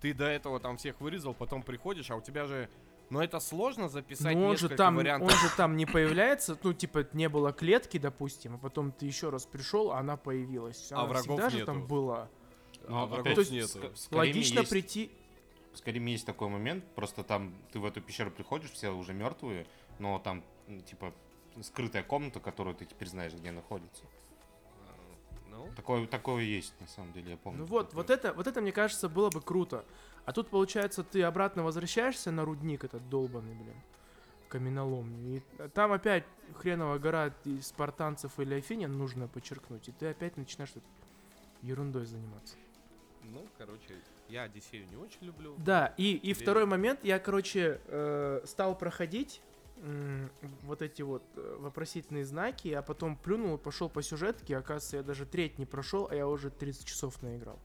Ты 0.00 0.14
до 0.14 0.24
этого 0.24 0.58
там 0.60 0.76
всех 0.78 1.00
вырезал, 1.00 1.34
потом 1.34 1.62
приходишь, 1.62 2.10
а 2.10 2.16
у 2.16 2.20
тебя 2.22 2.46
же... 2.46 2.68
Ну 3.10 3.20
это 3.20 3.40
сложно 3.40 3.88
записать 3.88 4.34
Ну, 4.36 4.44
он 4.44 4.56
же 4.56 4.64
несколько 4.64 4.76
там, 4.76 4.96
вариантов. 4.96 5.28
он 5.32 5.36
же 5.38 5.54
там 5.56 5.76
не 5.76 5.84
появляется, 5.84 6.56
ну, 6.62 6.72
типа, 6.72 7.06
не 7.12 7.28
было 7.28 7.52
клетки, 7.52 7.98
допустим, 7.98 8.54
а 8.54 8.58
потом 8.58 8.92
ты 8.92 9.04
еще 9.06 9.30
раз 9.30 9.46
пришел, 9.46 9.90
а 9.92 9.98
она 9.98 10.16
появилась. 10.16 10.90
А 10.92 10.96
Она 11.00 11.04
врагов 11.06 11.22
всегда 11.26 11.50
же 11.50 11.56
нету. 11.56 11.66
там 11.66 11.86
была. 11.86 12.28
А 12.86 13.06
врагов 13.06 13.18
опять, 13.20 13.34
То 13.34 13.40
есть 13.40 13.50
нету. 13.52 13.92
Логично 14.12 14.60
есть- 14.60 14.70
прийти. 14.70 15.10
Скайриме 15.78 16.12
есть 16.12 16.26
такой 16.26 16.48
момент, 16.48 16.84
просто 16.94 17.22
там 17.22 17.54
ты 17.72 17.78
в 17.78 17.84
эту 17.84 18.00
пещеру 18.00 18.30
приходишь, 18.30 18.70
все 18.70 18.90
уже 18.90 19.12
мертвые, 19.12 19.66
но 19.98 20.18
там, 20.18 20.42
типа, 20.86 21.12
скрытая 21.62 22.02
комната, 22.02 22.40
которую 22.40 22.74
ты 22.74 22.84
теперь 22.86 23.08
знаешь, 23.08 23.32
где 23.32 23.50
находится. 23.50 24.04
Ну, 25.48 25.68
Такое, 25.76 26.06
такое 26.06 26.42
есть, 26.44 26.80
на 26.80 26.86
самом 26.86 27.12
деле, 27.12 27.32
я 27.32 27.36
помню. 27.36 27.60
Ну 27.60 27.66
вот, 27.66 27.90
такое. 27.90 28.02
вот 28.02 28.10
это, 28.10 28.32
вот 28.32 28.46
это, 28.46 28.60
мне 28.60 28.72
кажется, 28.72 29.08
было 29.08 29.30
бы 29.30 29.40
круто. 29.40 29.84
А 30.24 30.32
тут, 30.32 30.48
получается, 30.48 31.02
ты 31.02 31.22
обратно 31.22 31.64
возвращаешься 31.64 32.30
на 32.30 32.44
рудник 32.44 32.84
этот 32.84 33.08
долбанный, 33.08 33.54
блин, 33.54 33.74
каменоломню. 34.48 35.36
И 35.36 35.68
там 35.74 35.92
опять 35.92 36.24
хреновая 36.54 36.98
гора 36.98 37.34
из 37.44 37.66
спартанцев 37.66 38.38
или 38.38 38.54
афинян 38.54 38.96
нужно 38.96 39.28
подчеркнуть. 39.28 39.88
И 39.88 39.92
ты 39.92 40.06
опять 40.08 40.36
начинаешь 40.36 40.70
тут 40.70 40.84
ерундой 41.62 42.06
заниматься. 42.06 42.56
Ну, 43.22 43.46
короче, 43.58 43.94
я 44.28 44.42
Одиссею 44.42 44.86
не 44.88 44.96
очень 44.96 45.22
люблю. 45.22 45.54
Да, 45.58 45.94
и, 45.96 46.14
и 46.14 46.32
второй 46.32 46.66
момент, 46.66 47.00
я, 47.02 47.18
короче, 47.18 47.80
э, 47.86 48.42
стал 48.44 48.76
проходить 48.76 49.40
м, 49.82 50.30
вот 50.62 50.82
эти 50.82 51.02
вот 51.02 51.22
э, 51.36 51.56
вопросительные 51.60 52.24
знаки, 52.24 52.68
а 52.68 52.82
потом 52.82 53.16
плюнул 53.16 53.56
и 53.56 53.58
пошел 53.58 53.88
по 53.88 54.02
сюжетке, 54.02 54.56
оказывается, 54.56 54.98
я 54.98 55.02
даже 55.02 55.26
треть 55.26 55.58
не 55.58 55.66
прошел, 55.66 56.08
а 56.10 56.14
я 56.14 56.26
уже 56.26 56.50
30 56.50 56.86
часов 56.86 57.20
наиграл. 57.22 57.58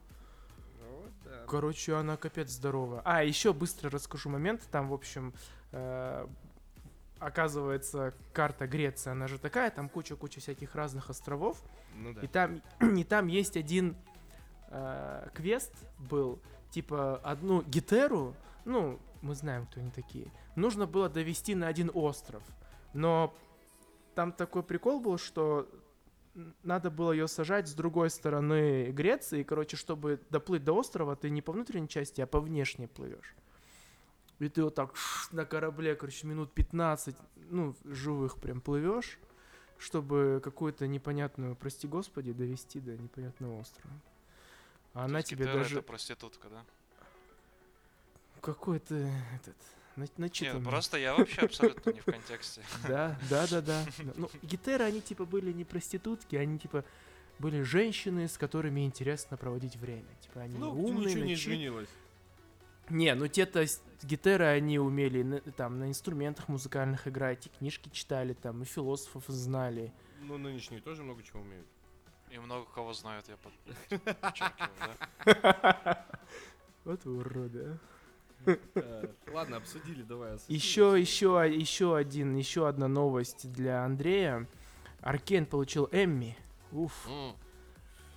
Ну, 0.79 1.03
да. 1.23 1.43
Короче, 1.47 1.95
она 1.95 2.17
капец 2.17 2.49
здоровая. 2.49 3.01
А, 3.05 3.23
еще 3.23 3.53
быстро 3.53 3.89
расскажу 3.89 4.29
момент. 4.29 4.61
Там, 4.71 4.89
в 4.89 4.93
общем, 4.93 5.33
э, 5.71 6.27
оказывается, 7.19 8.13
карта 8.33 8.67
Греции, 8.67 9.11
она 9.11 9.27
же 9.27 9.39
такая, 9.39 9.71
там 9.71 9.89
куча-куча 9.89 10.39
всяких 10.39 10.75
разных 10.75 11.09
островов. 11.09 11.61
Ну 11.95 12.13
да. 12.13 12.21
И 12.21 12.27
там, 12.27 12.61
и 12.97 13.03
там 13.03 13.27
есть 13.27 13.57
один 13.57 13.95
э, 14.75 15.29
квест 15.33 15.73
был, 15.97 16.39
типа 16.69 17.17
одну 17.17 17.61
гитеру, 17.61 18.35
ну, 18.65 18.99
мы 19.21 19.35
знаем, 19.35 19.65
кто 19.65 19.79
они 19.79 19.91
такие, 19.91 20.31
нужно 20.55 20.85
было 20.85 21.09
довести 21.09 21.55
на 21.55 21.67
один 21.67 21.89
остров. 21.93 22.43
Но 22.93 23.33
там 24.13 24.31
такой 24.31 24.63
прикол 24.63 24.99
был, 24.99 25.17
что 25.17 25.69
надо 26.63 26.91
было 26.91 27.11
ее 27.11 27.27
сажать 27.27 27.67
с 27.67 27.73
другой 27.73 28.09
стороны 28.09 28.91
Греции. 28.91 29.41
И, 29.41 29.43
короче, 29.43 29.77
чтобы 29.77 30.19
доплыть 30.29 30.63
до 30.63 30.73
острова, 30.73 31.15
ты 31.15 31.29
не 31.29 31.41
по 31.41 31.53
внутренней 31.53 31.87
части, 31.87 32.21
а 32.21 32.27
по 32.27 32.39
внешней 32.39 32.87
плывешь. 32.87 33.35
И 34.39 34.49
ты 34.49 34.63
вот 34.63 34.75
так 34.75 34.93
на 35.31 35.45
корабле, 35.45 35.95
короче, 35.95 36.27
минут 36.27 36.53
15, 36.53 37.15
ну, 37.49 37.75
живых 37.85 38.37
прям 38.37 38.59
плывешь 38.59 39.17
чтобы 39.77 40.39
какую-то 40.43 40.87
непонятную, 40.87 41.55
прости 41.55 41.87
господи, 41.87 42.31
довести 42.31 42.79
до 42.79 42.97
непонятного 42.97 43.59
острова. 43.59 43.93
А 44.95 44.99
То 44.99 45.05
она 45.05 45.21
тебе 45.21 45.45
даже 45.45 45.75
это 45.79 45.85
проститутка, 45.85 46.49
да? 46.49 46.65
какой-то 48.41 48.95
этот 49.35 49.55
на- 49.95 50.03
Нет, 50.03 50.17
начитанный. 50.17 50.63
просто 50.65 50.97
я 50.97 51.15
вообще 51.15 51.41
абсолютно 51.41 51.91
не 51.91 51.99
в 51.99 52.05
контексте. 52.05 52.61
Да, 52.87 53.17
да, 53.29 53.47
да, 53.47 53.61
да. 53.61 53.85
Ну, 54.15 54.29
гитеры, 54.41 54.83
они 54.83 55.01
типа 55.01 55.25
были 55.25 55.51
не 55.51 55.63
проститутки, 55.63 56.35
они 56.35 56.59
типа 56.59 56.83
были 57.39 57.61
женщины, 57.63 58.27
с 58.27 58.37
которыми 58.37 58.85
интересно 58.85 59.35
проводить 59.37 59.75
время. 59.77 60.05
Типа 60.21 60.41
они 60.41 60.57
Ну, 60.57 60.71
умные, 60.71 61.05
ничего 61.13 61.25
не 61.25 61.33
изменилось. 61.33 61.89
Не, 62.89 63.15
ну 63.15 63.27
те-то 63.27 63.65
гитеры, 64.03 64.45
они 64.45 64.77
умели 64.79 65.23
на- 65.23 65.41
там 65.41 65.79
на 65.79 65.89
инструментах 65.89 66.47
музыкальных 66.49 67.07
играть, 67.07 67.47
и 67.47 67.49
книжки 67.49 67.89
читали 67.89 68.33
там, 68.33 68.61
и 68.61 68.65
философов 68.65 69.23
знали. 69.27 69.91
Ну, 70.21 70.37
нынешние 70.37 70.81
тоже 70.81 71.03
много 71.03 71.23
чего 71.23 71.41
умеют. 71.41 71.65
И 72.35 72.37
много 72.37 72.65
кого 72.65 72.91
знают, 72.91 73.25
я 73.29 73.37
под- 73.37 74.03
подчеркиваю, 74.19 74.71
да? 75.25 76.05
Вот 76.83 77.05
уроды, 77.05 77.79
а. 78.45 78.57
Э, 78.75 79.07
Ладно, 79.31 79.57
обсудили, 79.57 80.03
давай. 80.03 80.37
Еще, 80.49 80.99
еще, 80.99 81.49
еще 81.49 81.95
один, 81.95 82.35
еще 82.35 82.67
одна 82.67 82.89
новость 82.89 83.51
для 83.53 83.85
Андрея. 83.85 84.47
Аркен 84.99 85.45
получил 85.45 85.87
Эмми. 85.93 86.37
Уф, 86.73 87.07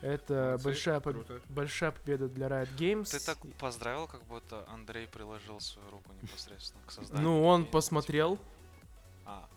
это 0.02 0.34
Молодцы, 0.34 0.64
большая, 0.64 1.00
поб- 1.00 1.42
большая 1.48 1.92
победа 1.92 2.28
для 2.28 2.48
Riot 2.48 2.76
Games. 2.76 3.10
Ты 3.10 3.24
так 3.24 3.38
поздравил, 3.58 4.08
как 4.08 4.24
будто 4.24 4.68
Андрей 4.68 5.06
приложил 5.06 5.60
свою 5.60 5.88
руку 5.90 6.10
непосредственно 6.20 6.82
к 6.86 6.90
созданию. 6.90 7.24
Ну, 7.24 7.44
он 7.44 7.64
посмотрел. 7.66 8.38
А. 9.24 9.48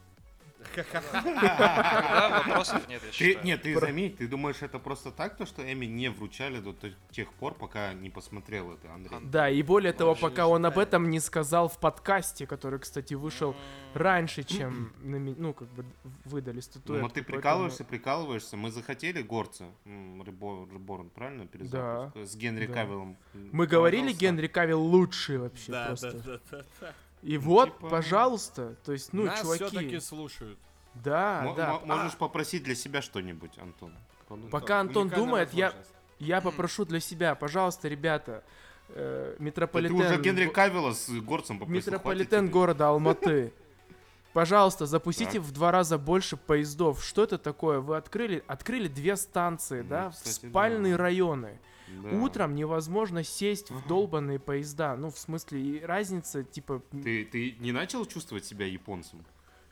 Вопросов 2.32 2.88
нет, 2.88 3.02
я 3.04 3.10
Ты, 3.10 3.14
считаю. 3.16 3.46
нет, 3.46 3.62
ты 3.62 3.80
заметь, 3.80 4.18
ты 4.18 4.28
думаешь, 4.28 4.62
это 4.62 4.80
просто 4.80 5.12
так, 5.12 5.38
то, 5.38 5.46
что 5.46 5.62
Эми 5.72 5.86
не 5.86 6.10
вручали 6.10 6.60
до 6.60 6.74
т- 6.74 6.94
тех 7.12 7.32
пор, 7.34 7.54
пока 7.54 7.94
не 7.94 8.10
посмотрел 8.10 8.72
это, 8.74 8.94
Андрей? 8.94 9.18
Ан- 9.18 9.30
Да, 9.32 9.50
и 9.50 9.62
более 9.64 9.94
того, 9.94 10.12
Вообще 10.12 10.22
пока 10.30 10.48
он 10.48 10.66
об 10.66 10.78
этом 10.78 11.10
не 11.10 11.20
сказал 11.20 11.68
в 11.68 11.78
подкасте, 11.80 12.46
который, 12.48 12.80
кстати, 12.80 13.14
вышел 13.14 13.56
раньше, 13.94 14.44
чем, 14.44 14.94
нами- 15.02 15.36
ну, 15.38 15.54
как 15.54 15.68
бы 15.70 15.86
выдали 16.26 16.56
Ну, 16.58 16.62
статуэтку. 16.62 17.04
вот 17.04 17.14
ты 17.14 17.22
поэтому- 17.22 17.38
прикалываешься, 17.38 17.84
прикалываешься. 17.84 18.58
Мы 18.58 18.72
захотели 18.72 19.22
горца, 19.22 19.66
м, 19.86 20.22
Rebo- 20.24 20.68
Reborn, 20.72 21.10
правильно? 21.10 21.48
Перезапуск? 21.48 22.18
С 22.18 22.36
Генри 22.36 22.68
да. 22.68 22.74
Кавиллом. 22.74 23.18
Мы 23.52 23.68
говорили. 23.68 24.12
Генри 24.14 24.48
Кавилл 24.48 24.82
лучший 24.82 25.38
вообще 25.38 25.72
Да, 25.72 25.86
просто. 25.88 26.12
да, 26.14 26.40
да, 26.52 26.64
да, 26.82 26.94
да. 27.22 27.28
И 27.28 27.38
вот, 27.38 27.78
типа- 27.78 27.90
пожалуйста, 27.90 28.76
то 28.84 28.92
есть, 28.92 29.14
ну, 29.14 29.24
Нас 29.26 29.42
чуваки, 29.42 29.66
все-таки 29.66 30.00
слушают. 30.00 30.58
да, 30.96 31.42
Мо- 31.44 31.56
да. 31.56 31.74
мо- 31.74 31.86
Можешь 31.98 32.16
попросить 32.18 32.64
для 32.64 32.76
себя 32.76 33.02
что-нибудь, 33.02 33.58
Антон. 33.58 33.96
Подумай. 34.28 34.50
Пока 34.52 34.80
Антон 34.80 35.10
думает, 35.10 35.54
я-. 35.54 35.74
Я 36.20 36.40
попрошу 36.42 36.86
для 36.86 37.00
себя, 37.00 37.34
пожалуйста, 37.36 37.88
ребята, 37.88 38.44
э, 38.90 39.36
Да 39.38 39.44
метрополитен... 39.44 39.98
Ты 39.98 40.06
уже 40.06 40.22
Генри 40.22 40.48
Кавилла 40.48 40.94
с 40.94 41.10
горцем 41.10 41.58
попросил. 41.60 41.92
Метрополитен 41.92 42.50
города 42.50 42.90
Алматы. 42.90 43.54
Пожалуйста, 44.34 44.86
запустите 44.86 45.40
Так. 45.40 45.42
в 45.42 45.52
два 45.52 45.72
раза 45.72 45.98
больше 45.98 46.38
поездов. 46.38 47.04
Что 47.04 47.24
это 47.24 47.38
такое? 47.38 47.80
Вы 47.80 47.98
открыли, 47.98 48.44
открыли 48.48 48.88
две 48.88 49.18
станции, 49.18 49.82
Ну, 49.82 49.90
да, 49.90 50.10
в 50.10 50.14
кстати, 50.14 50.48
спальные 50.50 50.96
да. 50.96 51.04
районы. 51.04 51.60
Да. 52.04 52.10
Утром 52.10 52.56
невозможно 52.56 53.24
сесть 53.24 53.70
в 53.72 53.88
долбанные 53.88 54.40
поезда. 54.40 54.96
Ну, 54.96 55.10
в 55.12 55.18
смысле, 55.18 55.86
разница, 55.86 56.44
типа, 56.44 56.82
Ты, 57.04 57.26
ты 57.26 57.56
не 57.60 57.72
начал 57.72 58.06
чувствовать 58.06 58.46
себя 58.46 58.66
японцем? 58.66 59.26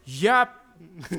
я 0.05 0.55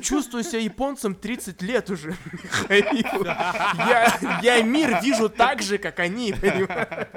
чувствую 0.01 0.43
себя 0.43 0.59
японцем 0.59 1.15
30 1.15 1.61
лет 1.61 1.89
уже. 1.89 2.15
Михаил. 2.31 3.23
Я, 3.25 4.39
я 4.41 4.61
мир 4.63 4.99
вижу 5.01 5.29
так 5.29 5.61
же, 5.61 5.77
как 5.77 5.99
они, 5.99 6.33
понимаешь? 6.33 7.07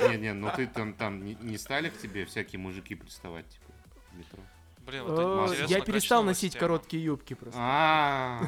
Не, 0.00 0.16
не, 0.18 0.32
ну 0.32 0.50
ты 0.56 0.66
там, 0.66 0.94
там 0.94 1.24
не, 1.24 1.58
стали 1.58 1.90
к 1.90 1.98
тебе 1.98 2.24
всякие 2.24 2.58
мужики 2.58 2.94
приставать, 2.94 3.46
типа, 3.48 3.72
в 4.12 4.18
метро? 4.18 4.40
Блин, 4.86 5.04
вот 5.04 5.52
Э, 5.52 5.64
Я 5.68 5.80
перестал 5.80 6.22
носить 6.24 6.56
короткие 6.56 7.04
юбки 7.04 7.34
просто. 7.34 7.60
А, 7.62 8.40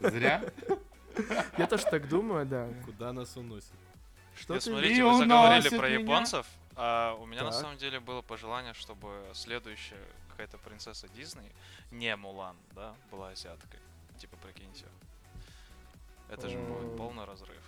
зря? 0.00 0.44
Я 1.58 1.66
тоже 1.66 1.84
так 1.84 2.08
думаю, 2.08 2.46
да. 2.46 2.68
Куда 2.84 3.12
нас 3.12 3.36
уносит? 3.36 3.70
Что 4.38 4.54
Я 4.54 4.60
ты 4.60 4.66
смотрите, 4.70 5.02
вы 5.04 5.16
заговорили 5.18 5.68
про 5.70 5.88
меня. 5.88 5.98
японцев, 6.00 6.46
а 6.74 7.14
у 7.14 7.24
меня 7.26 7.42
на 7.42 7.50
Так. 7.52 7.60
самом 7.60 7.78
деле 7.78 8.00
было 8.00 8.20
пожелание, 8.20 8.74
чтобы 8.74 9.10
следующая 9.32 10.04
какая-то 10.30 10.58
принцесса 10.58 11.08
Дисней, 11.08 11.50
не 11.90 12.14
Мулан, 12.16 12.56
да, 12.72 12.94
была 13.10 13.30
азиаткой. 13.30 13.80
Типа, 14.18 14.36
прикиньте. 14.36 14.84
Это 16.28 16.48
же 16.48 16.58
будет 16.58 16.96
полный 16.96 17.24
разрыв. 17.24 17.62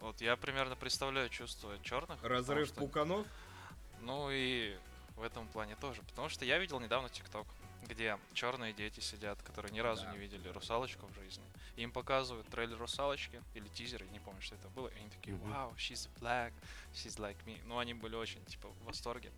Вот 0.00 0.20
я 0.20 0.36
примерно 0.36 0.76
представляю 0.76 1.28
чувство 1.30 1.76
черных. 1.82 2.22
Разрыв 2.22 2.72
пуканов? 2.72 3.26
Ну 4.02 4.28
и 4.30 4.76
в 5.16 5.22
этом 5.22 5.48
плане 5.48 5.74
тоже. 5.76 6.02
Потому 6.02 6.28
что 6.28 6.44
я 6.44 6.58
видел 6.58 6.78
недавно 6.78 7.08
ТикТок, 7.08 7.46
где 7.82 8.18
черные 8.34 8.72
дети 8.72 9.00
сидят, 9.00 9.42
которые 9.42 9.72
ни 9.72 9.80
разу 9.80 10.04
Да. 10.04 10.12
не 10.12 10.18
видели 10.18 10.48
русалочку 10.48 11.06
в 11.06 11.14
жизни. 11.14 11.44
И 11.76 11.82
им 11.82 11.92
показывают 11.92 12.48
трейлер 12.48 12.78
русалочки 12.78 13.42
или 13.54 13.68
тизер, 13.68 14.02
я 14.02 14.10
не 14.10 14.20
помню, 14.20 14.40
что 14.40 14.54
это 14.54 14.68
было. 14.68 14.88
И 14.88 14.96
они 14.98 15.08
такие, 15.10 15.36
вау, 15.36 15.72
she's 15.76 16.08
black, 16.20 16.52
she's 16.92 17.18
like 17.18 17.36
me. 17.44 17.60
Ну, 17.66 17.78
они 17.78 17.94
были 17.94 18.16
очень, 18.16 18.44
типа, 18.46 18.68
в 18.68 18.84
восторге. 18.84 19.30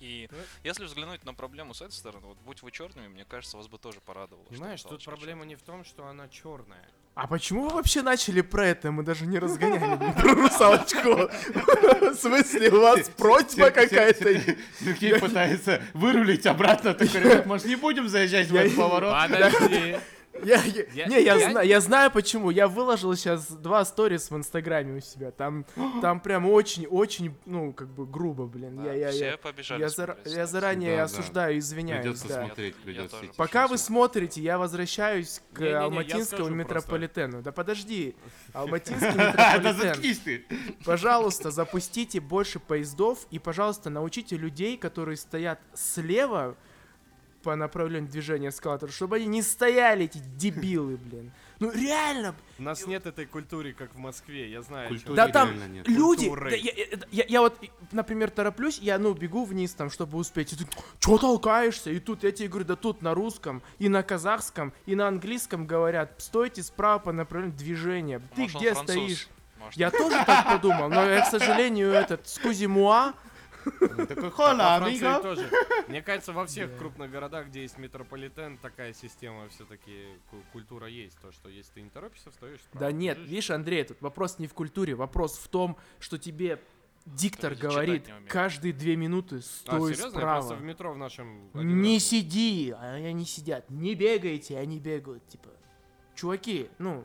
И 0.00 0.28
Ну, 0.30 0.38
если 0.64 0.84
взглянуть 0.84 1.24
на 1.24 1.34
проблему 1.34 1.72
с 1.74 1.80
этой 1.82 1.92
стороны, 1.92 2.26
вот 2.26 2.38
будь 2.38 2.62
вы 2.62 2.70
черными, 2.72 3.08
мне 3.08 3.24
кажется, 3.24 3.56
вас 3.56 3.68
бы 3.68 3.78
тоже 3.78 4.00
порадовало. 4.00 4.44
Понимаешь, 4.44 4.82
тут 4.82 5.04
проблема 5.04 5.44
не 5.44 5.54
в 5.54 5.62
том, 5.62 5.84
что 5.84 6.06
она 6.06 6.28
черная. 6.28 6.88
А 7.14 7.28
почему 7.28 7.68
вы 7.68 7.76
вообще 7.76 8.02
начали 8.02 8.40
про 8.40 8.66
это? 8.66 8.90
Мы 8.90 9.04
даже 9.04 9.24
не 9.24 9.38
разгоняли 9.38 10.12
про 10.20 10.34
русалочку. 10.34 11.30
В 12.10 12.14
смысле, 12.16 12.70
у 12.70 12.80
вас 12.80 13.08
просьба 13.16 13.70
какая-то? 13.70 14.40
Сергей 14.80 15.20
пытается 15.20 15.80
вырулить 15.92 16.44
обратно, 16.44 16.92
такой, 16.92 17.20
ребят, 17.20 17.46
может 17.46 17.66
не 17.66 17.76
будем 17.76 18.08
заезжать 18.08 18.48
в 18.48 18.54
этот 18.56 18.74
поворот? 18.74 19.14
Подожди. 19.30 19.96
Я, 20.42 20.62
я- 20.64 20.84
Я- 20.92 21.06
не, 21.06 21.22
я, 21.22 21.34
я- 21.36 21.50
зна- 21.50 21.62
я 21.62 21.80
знаю 21.80 22.10
почему. 22.10 22.50
Я 22.50 22.66
выложил 22.68 23.14
сейчас 23.14 23.46
два 23.50 23.84
сторис 23.84 24.30
в 24.30 24.36
Инстаграме 24.36 24.96
у 24.98 25.00
себя. 25.00 25.30
Там, 25.30 25.64
там 26.02 26.20
прям 26.20 26.46
очень-очень, 26.46 27.34
ну, 27.46 27.72
как 27.72 27.88
бы 27.88 28.04
грубо, 28.06 28.46
блин. 28.46 28.76
Да, 28.76 28.92
я, 28.92 28.94
я, 28.94 29.10
все 29.12 29.24
я, 29.26 29.36
побежали 29.38 29.80
я, 29.82 29.88
смотреть, 29.90 30.34
я 30.34 30.46
заранее 30.46 30.90
Да, 30.92 30.96
да. 30.96 31.02
осуждаю 31.04 31.54
и 31.54 31.58
извиняюсь. 31.60 32.02
Придется 32.02 32.28
да. 32.28 32.46
смотреть, 32.46 32.74
Я 32.78 32.84
придется 32.84 33.10
тоже. 33.16 33.26
идти 33.26 33.34
Пока 33.36 33.68
вы 33.68 33.78
смотрите, 33.78 34.40
я 34.42 34.58
возвращаюсь 34.58 35.40
к 35.52 35.58
Не-не-не, 35.60 35.70
я 35.72 35.82
Алматинскому 35.82 36.24
скажу 36.26 36.36
просто. 36.42 36.54
метрополитену. 36.56 37.42
Да 37.42 37.52
подожди, 37.52 38.16
Алматинский 38.52 39.14
Да 39.16 39.58
метрополитен. 39.58 40.44
Пожалуйста, 40.84 41.50
запустите 41.50 42.20
больше 42.20 42.58
поездов 42.58 43.26
и, 43.30 43.38
пожалуйста, 43.38 43.88
научите 43.90 44.36
людей, 44.36 44.76
которые 44.76 45.16
стоят 45.16 45.60
слева 45.74 46.56
по 47.44 47.54
направлению 47.54 48.10
движения 48.10 48.48
эскалатора, 48.48 48.90
чтобы 48.90 49.16
они 49.16 49.26
не 49.26 49.42
стояли, 49.42 50.06
эти 50.06 50.18
дебилы, 50.18 50.96
блин. 50.96 51.30
Ну 51.60 51.70
реально, 51.70 52.34
У 52.58 52.62
нас 52.62 52.86
нет 52.86 53.06
этой 53.06 53.26
культуры, 53.26 53.72
как 53.74 53.94
в 53.94 53.98
Москве, 53.98 54.50
я 54.50 54.62
знаю. 54.62 54.88
Культуры 54.88 55.14
да 55.14 55.28
там 55.28 55.72
нет. 55.72 55.86
люди, 55.86 56.28
да 56.34 56.48
я, 56.48 56.56
я- 56.72 56.86
я- 57.12 57.24
я 57.28 57.40
вот, 57.42 57.56
например, 57.92 58.30
тороплюсь, 58.30 58.78
я, 58.78 58.98
ну, 58.98 59.12
бегу 59.14 59.44
вниз 59.44 59.72
там, 59.74 59.88
чтобы 59.90 60.18
успеть, 60.18 60.52
и 60.52 60.56
ты, 60.56 60.66
чё 60.98 61.18
толкаешься? 61.18 61.90
И 61.90 62.00
тут 62.00 62.24
я 62.24 62.32
тебе 62.32 62.48
говорю, 62.48 62.64
да 62.66 62.76
тут 62.76 63.02
на 63.02 63.14
русском, 63.14 63.62
и 63.78 63.88
на 63.88 64.02
казахском, 64.02 64.72
и 64.86 64.94
на 64.96 65.06
английском 65.06 65.66
говорят, 65.66 66.14
стойте 66.18 66.62
справа 66.62 66.98
по 66.98 67.12
направлению 67.12 67.56
движения. 67.56 68.20
Ты 68.34 68.42
Может, 68.42 68.56
где 68.56 68.72
француз? 68.72 68.94
стоишь? 68.96 69.28
Может, 69.60 69.76
Я 69.78 69.90
тоже 69.90 70.16
так 70.26 70.46
подумал, 70.48 70.88
но 70.88 71.04
я, 71.08 71.20
к 71.24 71.30
сожалению, 71.30 71.90
этот, 71.92 72.26
скузимуа, 72.28 73.14
Такой, 73.64 74.28
А 74.28 74.30
хола, 74.30 74.76
амиго. 74.76 75.36
Мне 75.88 76.02
кажется, 76.02 76.32
во 76.32 76.46
всех 76.46 76.76
крупных 76.76 77.10
городах, 77.10 77.46
где 77.48 77.62
есть 77.62 77.78
метрополитен, 77.78 78.58
такая 78.58 78.92
система 78.92 79.48
все-таки 79.48 80.06
культура 80.52 80.86
есть. 80.86 81.18
То, 81.20 81.32
что 81.32 81.48
если 81.48 81.72
ты 81.72 81.82
не 81.82 81.90
торопишься, 81.90 82.30
встаешь. 82.30 82.60
Да 82.74 82.92
нет, 82.92 83.18
видишь, 83.18 83.50
Андрей, 83.50 83.84
тут 83.84 84.00
вопрос 84.00 84.38
не 84.38 84.46
в 84.46 84.54
культуре, 84.54 84.94
вопрос 84.94 85.38
в 85.38 85.48
том, 85.48 85.76
что 85.98 86.18
тебе 86.18 86.60
диктор 87.06 87.54
говорит 87.54 88.08
каждые 88.28 88.72
две 88.72 88.96
минуты 88.96 89.36
А, 89.36 89.40
стой? 89.42 89.92
Я 89.92 89.98
просто 89.98 90.10
справа. 90.18 90.54
в 90.54 90.62
метро 90.62 90.92
в 90.92 90.96
нашем... 90.96 91.50
Не 91.54 91.94
раз 91.96 92.04
сиди, 92.04 92.70
а 92.76 92.94
они 92.94 93.24
сидят. 93.26 93.68
Не 93.70 93.94
бегайте, 93.94 94.58
они 94.58 94.78
бегают, 94.80 95.26
типа. 95.28 95.50
Чуваки, 96.14 96.68
ну, 96.78 97.04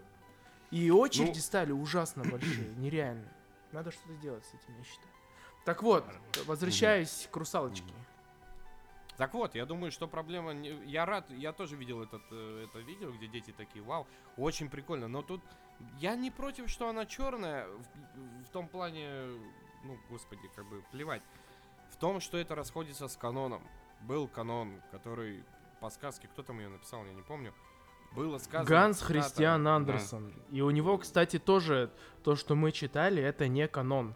и 0.72 0.90
очереди 0.92 1.38
Ну. 1.38 1.42
стали 1.42 1.72
ужасно 1.72 2.24
большие, 2.24 2.70
нереально. 2.78 3.28
Надо 3.72 3.92
что-то 3.92 4.14
делать 4.22 4.46
с 4.46 4.50
этим, 4.50 4.78
я 4.78 4.84
считаю. 4.84 5.10
Так 5.66 5.84
вот, 5.84 6.06
возвращаясь 6.46 7.28
к 7.32 7.36
русалочке. 7.38 7.94
Так 9.18 9.34
вот, 9.34 9.54
я 9.56 9.66
думаю, 9.66 9.92
что 9.92 10.08
проблема... 10.08 10.54
не- 10.54 10.82
Я 10.86 11.06
рад, 11.06 11.30
я 11.30 11.52
тоже 11.52 11.76
видел 11.76 12.02
этот, 12.02 12.22
э, 12.32 12.66
это 12.70 12.80
видео, 12.80 13.12
где 13.12 13.28
дети 13.28 13.52
такие, 13.52 13.84
вау, 13.84 14.08
очень 14.38 14.70
прикольно. 14.70 15.10
Но 15.10 15.22
тут 15.22 15.42
я 16.00 16.16
не 16.16 16.32
против, 16.32 16.70
что 16.70 16.88
она 16.88 17.06
черная, 17.06 17.68
в, 17.68 18.46
в 18.46 18.50
том 18.50 18.70
плане, 18.70 19.10
ну, 19.84 19.98
господи, 20.10 20.50
как 20.56 20.66
бы 20.70 20.82
плевать. 20.92 21.22
В 21.92 21.98
том, 21.98 22.22
что 22.22 22.38
это 22.38 22.56
расходится 22.56 23.10
с 23.10 23.18
каноном. 23.18 23.62
Был 24.02 24.30
канон, 24.30 24.82
который 24.92 25.44
по 25.82 25.90
сказке, 25.90 26.30
кто 26.30 26.42
там 26.42 26.60
ее 26.60 26.70
написал, 26.70 27.06
я 27.06 27.12
не 27.14 27.22
помню. 27.22 27.54
Было 28.14 28.38
сказано... 28.38 28.70
Ганс 28.70 29.02
Христиан 29.02 29.68
Андерсон. 29.68 30.34
И 30.50 30.62
у 30.62 30.70
него, 30.72 30.98
кстати, 30.98 31.40
тоже 31.40 31.92
то, 32.24 32.38
что 32.38 32.56
мы 32.56 32.72
читали, 32.72 33.22
это 33.22 33.50
не 33.50 33.68
канон. 33.68 34.16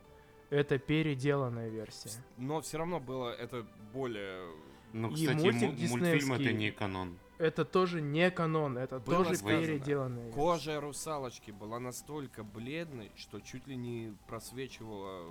Это 0.53 0.77
переделанная 0.77 1.67
версия. 1.69 2.11
Но 2.37 2.61
все 2.61 2.77
равно 2.77 2.99
было 2.99 3.29
это 3.33 3.65
более... 3.91 4.47
Ну, 4.93 5.09
И 5.09 5.15
кстати, 5.15 5.41
мультик 5.41 5.89
му- 5.89 5.97
мультфильм 5.97 6.33
это 6.33 6.53
не 6.53 6.69
канон. 6.71 7.17
Это 7.39 7.65
тоже 7.65 7.99
не 8.01 8.29
канон, 8.29 8.77
это 8.77 8.99
Было 8.99 9.23
тоже 9.23 9.35
сказано. 9.35 9.61
переделанная 9.65 10.23
версия. 10.25 10.35
Кожа 10.35 10.79
русалочки 10.79 11.49
была 11.49 11.79
настолько 11.79 12.43
бледной, 12.43 13.11
что 13.15 13.39
чуть 13.39 13.65
ли 13.65 13.75
не 13.75 14.15
просвечивала 14.27 15.25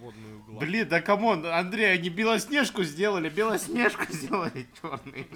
водную 0.00 0.42
гладь. 0.42 0.58
Блин, 0.58 0.88
да 0.88 1.00
come 1.00 1.26
on, 1.26 1.46
Андрей, 1.46 1.92
они 1.94 2.08
Белоснежку 2.10 2.82
сделали, 2.82 3.28
Белоснежку 3.28 4.04
сделали 4.12 4.66
черный. 4.82 5.28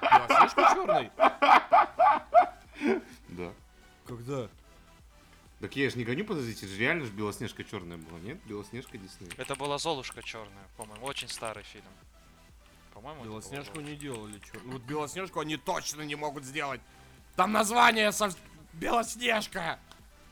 Белоснежка 0.00 0.74
черный? 0.74 1.10
Да. 3.28 3.52
Когда? 4.06 4.48
Так 5.62 5.76
я 5.76 5.88
же 5.88 5.96
не 5.96 6.02
гоню, 6.02 6.24
подождите, 6.24 6.66
же 6.66 6.76
реально 6.76 7.04
же 7.04 7.12
Белоснежка 7.12 7.62
черная 7.62 7.96
была, 7.96 8.18
нет? 8.18 8.36
Белоснежка 8.46 8.98
Дисней. 8.98 9.30
Это 9.36 9.54
была 9.54 9.78
Золушка 9.78 10.20
черная, 10.20 10.66
по-моему, 10.76 11.06
очень 11.06 11.28
старый 11.28 11.62
фильм. 11.62 11.84
По-моему, 12.92 13.22
Белоснежку 13.24 13.78
не 13.80 13.94
делали 13.94 14.40
черную. 14.40 14.72
Вот 14.72 14.82
Белоснежку 14.82 15.38
они 15.38 15.56
точно 15.56 16.02
не 16.02 16.16
могут 16.16 16.44
сделать. 16.44 16.80
Там 17.36 17.52
название 17.52 18.10
со... 18.10 18.32
Белоснежка! 18.72 19.78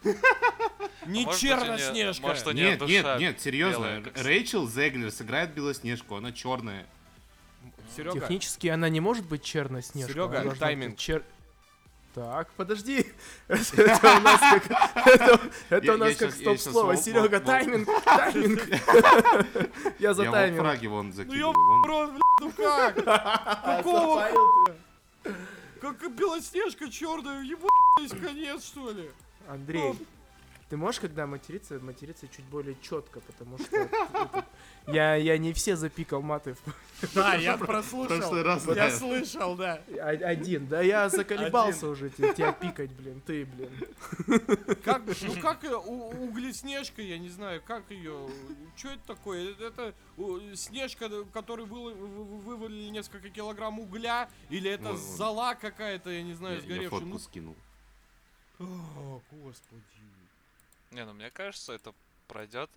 Не 1.07 1.25
не- 1.25 1.39
Черноснежка! 1.39 2.27
может, 2.27 2.47
Нет, 2.55 2.81
нет, 2.81 3.21
нет, 3.21 3.41
серьезно. 3.41 4.01
белая, 4.01 4.13
Рэйчел 4.25 4.69
Зеглер 4.69 5.11
сыграет 5.13 5.55
Белоснежку, 5.55 6.17
она 6.17 6.33
черная. 6.33 6.87
Серега, 7.95 8.19
Технически 8.19 8.67
она 8.69 8.89
не 8.89 8.99
может 9.01 9.27
быть 9.27 9.43
черноснежкой. 9.45 10.13
Серега, 10.13 10.43
быть 10.43 10.59
тайминг. 10.59 10.97
чер- 10.99 11.23
Так, 12.15 12.49
подожди. 12.57 13.07
Это 13.49 14.17
у 14.17 14.21
нас 14.21 14.41
как, 14.41 15.07
это, 15.07 15.41
это 15.69 15.87
Я- 15.87 15.95
у 15.95 15.97
нас 15.97 16.11
я 16.11 16.17
как 16.17 16.37
я 16.37 16.57
стоп-слово. 16.57 16.97
Серега, 16.97 17.39
тайминг, 17.41 17.89
тайминг. 18.05 18.63
Я 20.01 20.09
Я 20.09 20.15
за 20.15 20.25
тайминг. 20.31 20.61
фраги 20.61 20.87
вон 20.89 21.13
ну 21.17 21.33
ёб 21.35 21.55
вон. 21.57 21.85
рот, 21.85 22.11
блядь, 22.11 22.23
ну 22.41 22.53
как? 22.53 22.95
Какого? 23.65 24.29
Как 25.81 26.15
Белоснежка 26.17 26.91
черная, 26.91 27.43
ебать, 27.43 28.21
конец 28.21 28.65
что 28.65 28.91
ли? 28.91 29.09
Андрей, 29.49 29.95
Ты 30.71 30.77
можешь, 30.77 31.01
когда 31.01 31.27
материться, 31.27 31.81
материться 31.81 32.29
чуть 32.29 32.45
более 32.45 32.77
четко, 32.81 33.19
потому 33.19 33.59
что 33.59 33.89
я, 34.87 35.17
я 35.17 35.37
не 35.37 35.53
все 35.53 35.75
запикал 35.75 36.23
маты. 36.23 36.55
в- 36.55 37.13
Да, 37.15 37.35
я 37.35 37.57
прошлый 37.57 38.07
прослушал. 38.07 38.43
раз, 38.45 38.67
Я 38.69 38.75
да. 38.77 38.91
слышал, 38.93 39.57
да. 39.57 39.83
Один, 40.01 40.69
да 40.69 40.81
я 40.81 41.09
заколебался 41.09 41.89
уже 41.89 42.09
те- 42.11 42.33
тебя 42.35 42.53
пикать, 42.53 42.93
блин, 42.93 43.21
ты, 43.27 43.47
блин. 43.47 43.71
Как, 44.85 45.03
ну 45.07 45.41
как 45.43 45.65
у, 45.65 46.11
углеснежка, 46.29 47.03
я 47.03 47.19
не 47.19 47.31
знаю, 47.31 47.61
как 47.67 47.91
ее, 47.91 48.29
что 48.77 48.91
это 48.91 49.03
такое? 49.09 49.53
Это, 49.59 49.93
снежка, 50.55 51.11
который 51.33 51.65
вы, 51.65 51.93
вывалили 51.95 52.91
несколько 52.91 53.29
килограмм 53.29 53.81
угля, 53.81 54.31
или 54.51 54.71
это 54.71 54.91
вон. 54.91 54.97
зола 54.97 55.55
какая-то, 55.57 56.11
я 56.11 56.23
не 56.23 56.35
знаю, 56.35 56.55
Я- 56.55 56.61
Я 56.61 56.65
сгоревшая? 56.65 56.91
фотку 56.91 57.07
Ну, 57.09 57.19
скинул. 57.19 57.57
о, 58.61 59.21
господи. 59.33 59.83
Не, 60.91 61.05
ну 61.05 61.13
мне 61.13 61.31
кажется, 61.31 61.73
это 61.73 61.95
пройдет, 62.27 62.71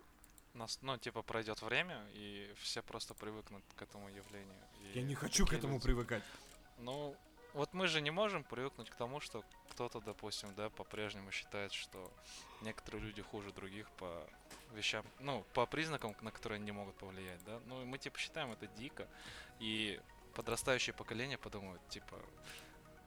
нас, 0.54 0.78
ну, 0.82 0.98
типа, 0.98 1.24
пройдет 1.24 1.62
время, 1.64 2.06
и 2.14 2.54
все 2.62 2.84
просто 2.84 3.14
привыкнут 3.16 3.64
к 3.76 3.82
этому 3.82 4.08
явлению. 4.10 4.54
и 4.82 5.00
Я 5.00 5.04
не 5.04 5.16
хочу 5.16 5.46
к 5.48 5.54
этому 5.54 5.74
люди- 5.74 5.84
привыкать. 5.86 6.24
Ну, 6.78 7.16
вот 7.54 7.74
мы 7.74 7.88
же 7.88 8.02
не 8.02 8.12
можем 8.12 8.44
привыкнуть 8.44 8.90
к 8.92 8.96
тому, 8.96 9.20
что 9.20 9.44
кто-то, 9.70 10.00
допустим, 10.00 10.54
да, 10.56 10.70
по-прежнему 10.70 11.32
считает, 11.32 11.74
что 11.74 12.12
некоторые 12.62 13.04
люди 13.04 13.24
хуже 13.24 13.52
других 13.52 13.90
по 13.92 14.28
вещам, 14.74 15.04
ну, 15.20 15.44
по 15.54 15.66
признакам, 15.66 16.16
на 16.22 16.32
которые 16.32 16.58
они 16.58 16.66
не 16.66 16.72
могут 16.72 16.96
повлиять, 16.96 17.44
да. 17.46 17.60
Ну, 17.66 17.82
и 17.82 17.86
мы, 17.86 17.98
типа, 17.98 18.20
считаем 18.20 18.52
это 18.52 18.68
дико, 18.68 19.08
и 19.60 20.00
подрастающее 20.36 20.94
поколение 20.94 21.38
подумает, 21.40 21.82
типа, 21.90 22.20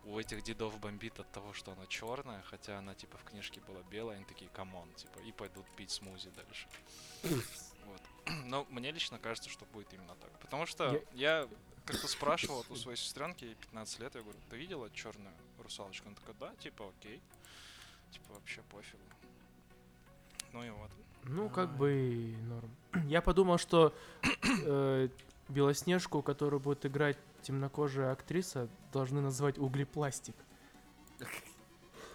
у 0.07 0.19
этих 0.19 0.42
дедов 0.42 0.79
бомбит 0.81 1.19
от 1.19 1.31
того, 1.33 1.53
что 1.53 1.73
она 1.73 1.87
черная, 1.87 2.42
хотя 2.42 2.79
она, 2.79 2.95
типа, 2.95 3.19
в 3.19 3.25
книжке 3.25 3.61
была 3.66 3.83
белая, 3.90 4.16
они 4.16 4.25
такие, 4.25 4.49
come 4.51 4.72
on, 4.72 4.88
типа, 4.95 5.19
и 5.21 5.33
пойдут 5.33 5.66
пить 5.77 5.90
смузи 5.90 6.31
дальше. 6.31 6.69
Вот. 7.87 8.03
Но 8.47 8.66
мне 8.71 8.90
лично 8.90 9.21
кажется, 9.21 9.49
что 9.49 9.64
будет 9.66 9.95
именно 9.95 10.16
так. 10.16 10.33
Потому 10.40 10.66
что 10.66 11.01
я 11.12 11.49
как-то 11.85 12.09
спрашивал 12.09 12.57
вот 12.57 12.71
у 12.71 12.75
своей 12.75 12.97
сестренки, 12.97 13.45
ей 13.45 13.55
15 13.55 14.01
лет, 14.01 14.14
я 14.16 14.23
говорю, 14.23 14.38
ты 14.51 14.57
видела 14.57 14.90
черную 14.90 15.33
русалочку? 15.62 16.09
Она 16.09 16.16
такая, 16.16 16.35
да, 16.40 16.57
типа, 16.57 16.88
окей. 16.99 17.21
Типа, 18.11 18.33
вообще 18.33 18.62
пофигу. 18.62 19.05
Ну 20.53 20.64
и 20.64 20.71
вот. 20.71 20.90
Ну, 21.23 21.49
как 21.49 21.77
бы 21.77 21.92
и 21.92 22.37
норм. 22.37 22.71
Я 23.09 23.21
подумал, 23.23 23.59
что 23.59 23.95
э, 24.64 25.09
Белоснежку, 25.49 26.23
которую 26.23 26.59
будет 26.59 26.87
играть 26.87 27.19
темнокожая 27.42 28.12
актриса, 28.12 28.68
должны 28.92 29.20
назвать 29.20 29.59
углепластик. 29.59 30.35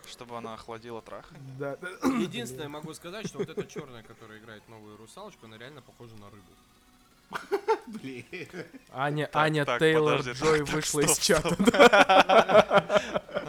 Чтобы 0.08 0.38
она 0.38 0.54
охладила 0.56 1.02
трах. 1.02 1.30
Да. 1.58 1.78
Единственное, 2.04 2.68
могу 2.68 2.94
сказать, 2.94 3.28
что 3.28 3.38
вот 3.40 3.50
эта 3.50 3.66
черная, 3.66 4.04
которая 4.04 4.40
играет 4.40 4.68
новую 4.68 4.98
русалочку, 4.98 5.46
она 5.46 5.58
реально 5.58 5.82
похожа 5.82 6.16
на 6.18 6.30
рыбу. 6.30 6.52
Блин. 7.88 8.26
Аня, 8.92 9.28
Так, 9.28 9.36
Аня 9.44 9.64
так, 9.66 9.80
Тейлор 9.80 10.18
подожди, 10.18 10.44
Джой 10.44 10.58
так, 10.60 10.66
так, 10.68 10.76
вышла 10.76 11.00
из 11.02 11.12
стоп, 11.12 11.24
чата. 11.24 11.54
стоп. 11.54 11.72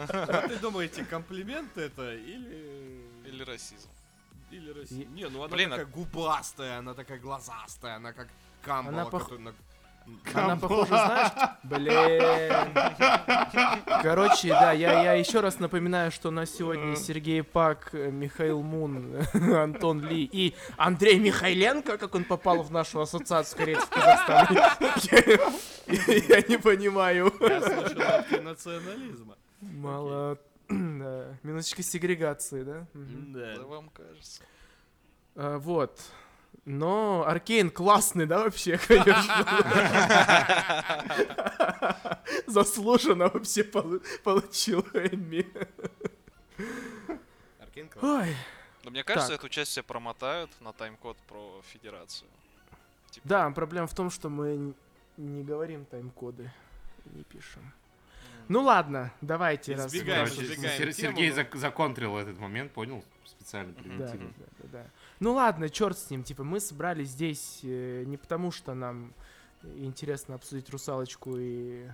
Как 0.07 0.47
ты 0.47 0.57
думаете, 0.59 1.05
комплимент 1.05 1.77
это 1.77 2.13
или... 2.15 3.03
Или 3.25 3.43
расизм. 3.43 3.89
Или 4.51 4.69
Россия? 4.71 5.05
Не, 5.07 5.27
ну 5.29 5.43
она 5.43 5.53
Блин, 5.55 5.73
а- 5.73 5.77
такая 5.77 5.91
губастая, 5.93 6.77
она 6.77 6.93
такая 6.93 7.19
глазастая, 7.19 7.95
она 7.95 8.13
как 8.13 8.27
камбала, 8.61 9.01
Она 9.01 9.09
пох- 9.09 9.23
который 9.23 9.39
на- 9.39 9.55
Она 10.33 10.55
похожа, 10.57 10.87
знаешь? 10.87 11.31
Блин. 11.63 12.23
Короче, 14.01 14.49
да, 14.49 14.71
я, 14.71 15.03
я 15.03 15.13
еще 15.13 15.39
раз 15.39 15.59
напоминаю, 15.59 16.11
что 16.11 16.29
у 16.29 16.31
нас 16.31 16.49
сегодня 16.51 16.95
Сергей 16.95 17.43
Пак, 17.43 17.89
э, 17.93 18.09
Михаил 18.11 18.61
Мун, 18.61 19.15
Антон 19.33 20.01
Ли 20.01 20.23
и 20.31 20.55
Андрей 20.77 21.19
Михайленко, 21.19 21.97
как 21.97 22.15
он 22.15 22.23
попал 22.23 22.63
в 22.63 22.71
нашу 22.71 23.01
ассоциацию 23.01 23.57
корейцев 23.59 23.85
в 23.85 23.89
Казахстане. 23.89 24.61
Я, 25.87 26.37
я 26.37 26.41
не 26.47 26.57
понимаю. 26.57 27.31
Я 27.41 27.61
слышал 27.61 28.41
национализма. 28.43 29.35
Мало. 29.61 30.37
Да. 30.69 31.37
Минуточка 31.43 31.83
сегрегации. 31.83 32.63
Да 32.63 32.87
Да. 32.93 33.63
вам 33.63 33.89
кажется. 33.89 34.41
А, 35.35 35.57
Вот. 35.59 35.99
Но 36.65 37.25
Аркейн 37.27 37.69
классный, 37.69 38.25
да, 38.25 38.43
вообще, 38.45 38.77
конечно. 38.87 39.45
Заслуженно 42.47 43.27
вообще 43.29 43.63
полу- 43.63 44.01
получил 44.23 44.81
Эмми. 44.93 45.45
Аркейн. 47.59 47.89
Ой. 48.01 48.35
Но 48.83 48.91
мне 48.91 49.03
кажется, 49.03 49.29
Так. 49.31 49.39
эту 49.39 49.49
часть 49.49 49.71
все 49.71 49.83
промотают 49.83 50.49
на 50.61 50.73
тайм-код 50.73 51.17
про 51.27 51.61
федерацию. 51.71 52.29
Типа, 53.11 53.27
Да, 53.27 53.49
проблема 53.51 53.87
в 53.87 53.93
том, 53.93 54.09
что 54.09 54.29
мы 54.29 54.73
не 55.17 55.43
говорим 55.43 55.85
тайм-коды. 55.85 56.51
Не 57.05 57.23
пишем. 57.23 57.73
Ну 58.49 58.61
ладно, 58.61 59.11
давайте 59.21 59.75
раз. 59.75 59.87
Избегаем, 59.93 60.21
раз- 60.25 60.33
Короче, 60.35 60.51
избегаем 60.53 60.77
Сер- 60.77 60.93
тему, 60.93 61.15
Сергей 61.17 61.31
зак- 61.31 61.57
законтрил 61.57 62.17
этот 62.17 62.39
момент, 62.39 62.71
понял? 62.71 63.03
Специально, 63.25 63.73
Да, 63.73 64.07
да, 64.07 64.17
да, 64.17 64.67
да. 64.71 64.85
Ну 65.19 65.33
ладно, 65.33 65.69
черт 65.69 65.97
с 65.97 66.09
ним. 66.09 66.23
Типа 66.23 66.43
мы 66.43 66.59
собрались 66.59 67.09
здесь 67.09 67.59
э, 67.63 68.03
не 68.05 68.17
потому, 68.17 68.51
что 68.51 68.73
нам 68.73 69.13
интересно 69.75 70.35
обсудить 70.35 70.69
русалочку 70.69 71.37
и. 71.37 71.87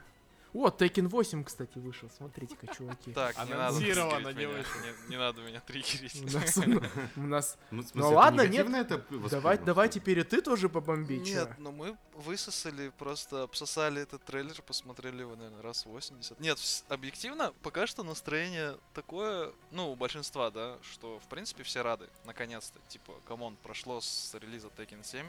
О, 0.54 0.70
Tekken 0.70 1.08
8, 1.08 1.44
кстати, 1.44 1.78
вышел. 1.78 2.10
Смотрите-ка, 2.10 2.68
чуваки. 2.74 3.14
Так, 3.14 3.38
не 3.46 3.52
надо 3.54 3.68
Анонсировано, 3.68 4.28
не 4.30 4.34
меня, 4.46 4.50
вышло. 4.50 4.80
не, 4.82 5.10
не 5.12 5.18
надо 5.18 5.42
меня 5.42 5.60
триггерить. 5.60 6.22
У 6.24 6.32
нас, 6.32 6.58
у 7.16 7.22
нас 7.22 7.58
Ну, 7.70 7.82
в 7.84 7.86
смысле, 7.88 8.02
Ну 8.02 8.16
ладно, 8.16 8.42
нет. 8.42 8.52
негативно 8.52 8.76
это 8.78 8.98
Давай, 8.98 9.20
воспринял, 9.20 9.66
давай 9.66 9.88
что 9.90 9.96
ли? 9.96 10.02
теперь 10.02 10.20
и 10.20 10.24
ты 10.24 10.42
тоже 10.42 10.68
побомби? 10.70 11.14
Нет, 11.16 11.52
но 11.60 11.72
мы 11.72 11.96
высосали, 12.16 12.90
просто 12.98 13.44
обсосали 13.44 14.02
этот 14.02 14.24
трейлер, 14.24 14.60
посмотрели 14.64 15.22
его, 15.22 15.36
наверное, 15.36 15.62
раз 15.62 15.86
80. 15.86 16.40
Нет, 16.40 16.58
вс- 16.58 16.84
объективно, 16.90 17.54
пока 17.62 17.86
что 17.86 18.04
настроение 18.04 18.76
такое, 18.94 19.52
ну, 19.72 19.92
у 19.92 19.96
большинства, 19.96 20.50
да, 20.52 20.78
что, 20.82 21.20
в 21.20 21.28
принципе, 21.30 21.64
все 21.64 21.82
рады, 21.84 22.08
наконец-то. 22.26 22.80
Типа, 22.88 23.14
come 23.28 23.44
on, 23.44 23.56
прошло 23.62 24.02
с 24.02 24.34
релиза 24.42 24.68
Tekken 24.76 25.04
7, 25.06 25.26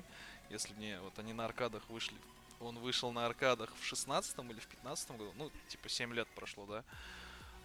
если 0.48 0.72
мне, 0.74 0.98
вот 1.00 1.18
они 1.18 1.33
на 1.33 1.44
аркадах 1.44 1.83
вышли, 1.90 2.16
он 2.60 2.78
вышел 2.78 3.10
на 3.12 3.26
аркадах 3.26 3.70
в 3.80 3.84
16 3.84 4.38
или 4.50 4.60
в 4.60 4.66
15 4.66 5.10
году, 5.12 5.32
ну, 5.36 5.50
типа, 5.68 5.88
7 5.88 6.14
лет 6.14 6.28
прошло, 6.34 6.66
да. 6.66 6.84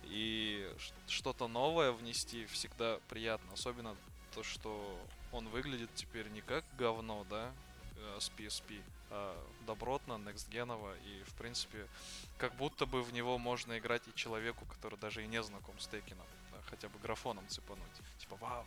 И 0.04 0.72
что-то 1.08 1.48
новое 1.48 1.92
внести 1.92 2.46
всегда 2.46 3.00
приятно, 3.10 3.54
особенно 3.54 3.96
то, 4.34 4.44
что 4.44 5.00
он 5.32 5.48
выглядит 5.50 5.90
теперь 5.96 6.30
не 6.30 6.42
как 6.42 6.64
говно, 6.78 7.26
да, 7.30 7.52
э, 7.98 8.18
с 8.20 8.32
PSP, 8.38 8.82
а 9.10 9.38
добротно, 9.66 10.18
некстгеново, 10.18 10.96
и, 11.06 11.24
в 11.24 11.34
принципе, 11.36 11.88
как 12.38 12.56
будто 12.56 12.86
бы 12.86 13.02
в 13.02 13.14
него 13.14 13.38
можно 13.38 13.78
играть 13.78 14.08
и 14.08 14.16
человеку, 14.16 14.66
который 14.66 15.00
даже 15.00 15.24
и 15.24 15.28
не 15.28 15.42
знаком 15.44 15.78
с 15.80 15.88
Текином, 15.88 16.28
да, 16.52 16.62
хотя 16.70 16.88
бы 16.90 17.00
графоном 17.00 17.48
цепануть. 17.48 17.86
Типа, 18.20 18.36
вау, 18.38 18.66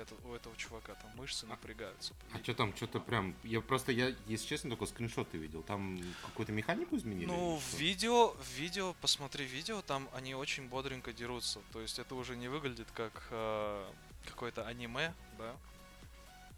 это, 0.00 0.14
у 0.24 0.34
этого 0.34 0.56
чувака 0.56 0.94
там 0.94 1.10
мышцы 1.16 1.46
напрягаются. 1.46 2.14
А 2.32 2.38
что 2.38 2.54
там, 2.54 2.74
что-то 2.76 3.00
прям... 3.00 3.34
Я 3.42 3.60
просто, 3.60 3.92
я, 3.92 4.14
если 4.26 4.46
честно, 4.46 4.70
только 4.70 4.86
скриншоты 4.86 5.38
видел. 5.38 5.62
Там 5.62 6.00
какую-то 6.22 6.52
механику 6.52 6.96
изменили? 6.96 7.26
Ну, 7.26 7.56
в 7.56 7.74
видео, 7.74 8.28
в 8.30 8.48
видео, 8.56 8.94
посмотри 9.00 9.44
видео, 9.44 9.82
там 9.82 10.08
они 10.14 10.34
очень 10.34 10.68
бодренько 10.68 11.12
дерутся. 11.12 11.60
То 11.72 11.80
есть 11.80 11.98
это 11.98 12.14
уже 12.14 12.36
не 12.36 12.48
выглядит 12.48 12.88
как 12.92 13.12
э, 13.30 13.90
какое-то 14.26 14.66
аниме, 14.66 15.14
да? 15.38 15.54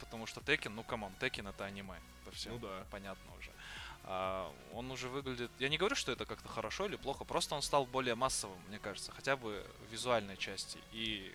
Потому 0.00 0.26
что 0.26 0.40
Tekken, 0.40 0.70
ну 0.70 0.82
come 0.82 0.99
on, 0.99 1.12
Tekken 1.20 1.48
это 1.48 1.64
аниме. 1.64 1.94
Это 2.22 2.34
все 2.34 2.50
Ну 2.50 2.58
да. 2.58 2.84
понятно 2.90 3.36
уже. 3.38 3.50
А, 4.04 4.52
он 4.72 4.90
уже 4.90 5.08
выглядит... 5.08 5.50
Я 5.58 5.68
не 5.68 5.78
говорю, 5.78 5.94
что 5.94 6.10
это 6.12 6.24
как-то 6.26 6.48
хорошо 6.48 6.86
или 6.86 6.96
плохо, 6.96 7.24
просто 7.24 7.54
он 7.54 7.62
стал 7.62 7.86
более 7.86 8.14
массовым, 8.14 8.58
мне 8.68 8.78
кажется, 8.78 9.12
хотя 9.12 9.36
бы 9.36 9.64
в 9.88 9.92
визуальной 9.92 10.36
части. 10.36 10.78
И 10.92 11.32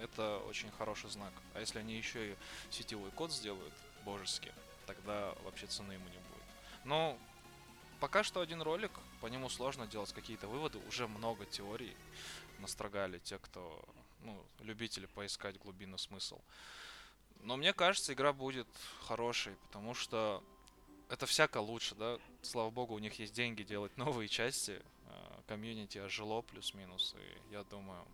это 0.00 0.38
очень 0.48 0.70
хороший 0.72 1.10
знак. 1.10 1.32
А 1.54 1.60
если 1.60 1.78
они 1.78 1.96
еще 1.96 2.32
и 2.32 2.36
сетевой 2.70 3.10
код 3.10 3.32
сделают 3.32 3.74
божеский, 4.04 4.52
тогда 4.86 5.34
вообще 5.44 5.66
цены 5.66 5.92
ему 5.92 6.08
не 6.08 6.18
будет. 6.18 6.44
Но 6.84 7.18
пока 8.00 8.22
что 8.22 8.40
один 8.40 8.62
ролик, 8.62 8.92
по 9.20 9.26
нему 9.26 9.48
сложно 9.48 9.86
делать 9.86 10.12
какие-то 10.12 10.46
выводы. 10.48 10.78
Уже 10.88 11.08
много 11.08 11.44
теорий 11.46 11.96
настрогали 12.58 13.18
те, 13.18 13.38
кто, 13.38 13.84
ну, 14.20 14.42
любители 14.60 15.06
поискать 15.06 15.58
глубинный 15.58 15.98
смысл. 15.98 16.40
Но 17.42 17.56
мне 17.56 17.72
кажется, 17.72 18.12
игра 18.12 18.32
будет 18.32 18.68
хорошей, 19.06 19.54
потому 19.66 19.94
что 19.94 20.42
это 21.08 21.26
всяко 21.26 21.58
лучше, 21.58 21.94
да. 21.94 22.18
Слава 22.42 22.70
богу, 22.70 22.94
у 22.94 22.98
них 22.98 23.18
есть 23.18 23.34
деньги 23.34 23.62
делать 23.62 23.96
новые 23.96 24.28
части. 24.28 24.82
э, 25.06 25.40
Комьюнити 25.46 25.98
ожило 25.98 26.42
плюс-минус, 26.42 27.14
и 27.16 27.52
я 27.52 27.62
думаю, 27.64 28.04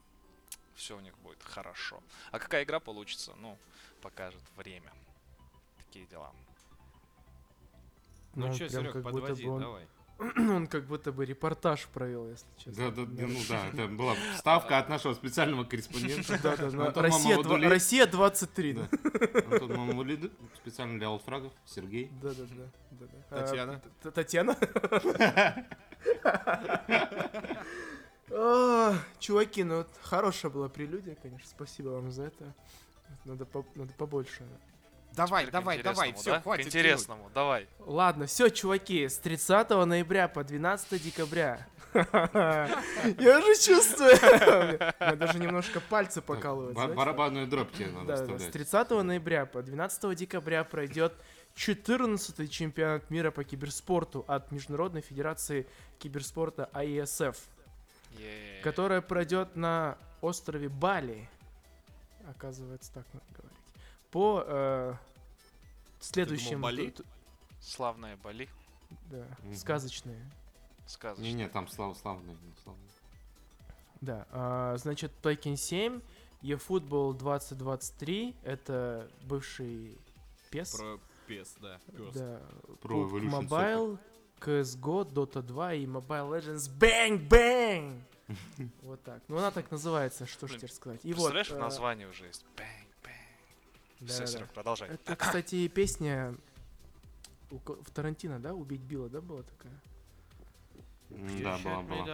все 0.75 0.97
у 0.97 1.01
них 1.01 1.17
будет 1.19 1.43
хорошо. 1.43 2.03
А 2.31 2.39
какая 2.39 2.65
игра 2.65 2.81
получится, 2.81 3.33
ну, 3.41 3.59
покажет 4.01 4.43
время. 4.57 4.93
Такие 5.79 6.07
дела. 6.07 6.33
Ну, 8.35 8.47
он 8.47 8.55
что, 8.55 8.69
Серег, 8.69 8.93
как 8.93 9.03
будто 9.03 9.21
подводи, 9.21 9.45
бы 9.45 9.51
он- 9.51 9.61
давай. 9.61 9.87
он 10.37 10.67
как 10.69 10.87
будто 10.87 11.11
бы 11.13 11.25
репортаж 11.27 11.87
провел, 11.89 12.29
если 12.29 12.47
честно. 12.57 12.91
Да, 12.91 13.05
да, 13.05 13.11
да, 13.11 13.27
ну 13.27 13.39
да, 13.49 13.67
это 13.69 13.89
была 13.89 14.15
вставка 14.35 14.79
от 14.79 14.89
нашего 14.89 15.15
специального 15.15 15.65
корреспондента. 15.65 16.39
Да, 16.43 16.57
да, 16.57 16.67
Антон 16.87 17.05
Россия, 17.05 17.37
Мамадулиев. 17.37 17.71
Россия 17.71 18.07
23, 18.07 18.73
да. 18.75 18.89
Антон 19.51 19.73
Мамулиды, 19.75 20.31
специально 20.57 20.99
для 20.99 21.11
Олдфрагов, 21.11 21.53
Сергей. 21.67 22.11
Да, 22.23 22.33
да, 22.35 22.45
да, 22.45 22.71
да, 22.93 23.07
да. 23.07 23.19
А, 23.31 23.47
Татьяна. 23.47 23.83
Т- 24.03 24.11
Татьяна? 24.13 24.57
А, 28.35 28.95
Чуваки, 29.19 29.63
ну 29.65 29.79
вот 29.79 29.89
хорошая 30.03 30.51
была 30.51 30.69
прелюдия, 30.69 31.17
конечно. 31.21 31.49
Спасибо 31.49 31.91
вам 31.91 32.11
за 32.11 32.25
это. 32.25 32.55
Надо, 33.25 33.45
по- 33.45 33.67
надо 33.75 33.93
побольше. 33.95 34.45
Давай, 35.15 35.43
Теперь 35.43 35.53
давай, 35.53 35.83
давай, 35.83 36.13
все, 36.15 36.31
да? 36.31 36.41
хватит. 36.41 36.65
К 36.65 36.69
интересному, 36.69 37.31
давай. 37.35 37.69
Ладно, 37.81 38.27
все, 38.27 38.49
чуваки, 38.49 39.07
с 39.09 39.19
30 39.19 39.69
ноября 39.85 40.29
по 40.29 40.43
12 40.43 41.03
декабря. 41.03 41.67
Я 41.93 43.39
уже 43.39 43.55
чувствую. 43.61 44.15
Меня 44.99 45.17
даже 45.17 45.39
немножко 45.39 45.81
пальцы 45.81 46.23
покалывают. 46.23 46.75
Барабанную 46.75 47.47
дробь 47.47 47.71
тебе 47.73 47.91
надо 47.91 48.07
да, 48.07 48.17
с 48.17 48.21
вставлять. 48.23 48.53
30 48.53 48.91
ноября 48.91 49.45
по 49.45 49.63
12 49.63 50.17
декабря 50.17 50.65
пройдет 50.65 51.13
14 51.55 52.51
чемпионат 52.51 53.11
мира 53.11 53.31
по 53.31 53.45
киберспорту 53.45 54.25
от 54.27 54.51
Международной 54.51 55.03
Федерации 55.03 55.67
киберспорта 55.99 56.71
IESF, 56.73 57.37
Е. 58.19 58.61
которая 58.63 59.01
пройдет 59.01 59.57
на 59.57 59.97
острове 60.21 60.69
Бали. 60.69 61.29
Оказывается, 62.29 62.93
так 62.93 63.07
надо 63.13 63.27
говорить. 63.37 63.59
По 64.11 64.45
э, 64.47 64.95
следующим... 66.01 66.61
Бали? 66.61 66.91
ту- 66.91 67.03
ту- 67.03 67.09
Славная 67.61 68.17
Бали. 68.17 68.49
Да, 69.11 69.25
Мгм. 69.43 69.55
сказочные. 69.55 70.31
Сказочно. 70.87 71.23
Не-не, 71.23 71.49
там 71.49 71.69
слав, 71.69 71.97
славный. 71.99 72.37
славный. 72.63 72.83
Да, 74.01 74.27
а, 74.31 74.77
значит, 74.79 75.13
Tekken 75.23 75.57
7, 75.57 76.01
eFootball 76.43 77.15
2023, 77.17 78.35
это 78.43 79.09
бывший 79.23 79.97
PES. 80.51 80.77
Про 80.77 81.01
пес, 81.27 81.55
да. 81.61 81.79
пёс. 81.97 82.15
Да, 82.15 82.41
Pro 82.83 83.09
PUBG 83.09 83.11
Evolution 83.11 83.49
Mobile, 83.49 83.99
CSGO, 84.45 85.05
Dota 85.05 85.43
2 85.43 85.75
и 85.75 85.87
Mobile 85.87 86.31
Legends 86.31 86.71
Bang 86.79 87.29
Bang! 87.29 88.01
Вот 88.83 89.03
так. 89.03 89.23
Ну, 89.29 89.37
она 89.39 89.51
так 89.51 89.71
называется, 89.71 90.27
что 90.27 90.47
ж 90.47 90.57
теперь 90.57 90.71
сказать. 90.73 91.01
И 91.05 91.13
вот, 91.13 91.35
э, 91.35 91.59
названии 91.59 92.07
уже 92.07 92.27
есть. 92.27 92.45
Bang, 92.57 92.89
bang. 93.03 94.09
Все, 94.11 94.19
да-да-да. 94.21 94.27
Серег, 94.27 94.51
продолжай. 94.53 94.89
Это, 94.89 95.17
кстати, 95.17 95.69
песня 95.69 96.35
у 97.51 97.57
в 97.59 97.91
Тарантино, 97.93 98.39
да? 98.41 98.55
Убить 98.55 98.81
Билла, 98.81 99.09
да, 99.09 99.21
была 99.21 99.43
такая? 99.43 99.73
Да, 101.11 101.59
была, 101.59 101.83
была. 101.83 102.07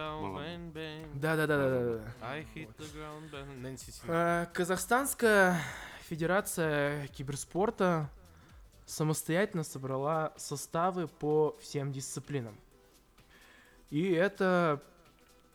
I 2.21 2.45
hit 2.53 2.75
the 2.77 2.93
ground, 2.93 3.31
bang. 3.31 3.57
Нэнси 3.61 3.91
Син- 3.91 4.09
Э, 4.09 4.45
Казахстанская 4.53 5.61
Федерация 6.09 7.07
киберспорта 7.07 8.09
самостоятельно 8.89 9.63
собрала 9.63 10.33
составы 10.37 11.07
по 11.07 11.55
всем 11.61 11.91
дисциплинам. 11.91 12.57
И 13.91 14.11
это 14.11 14.81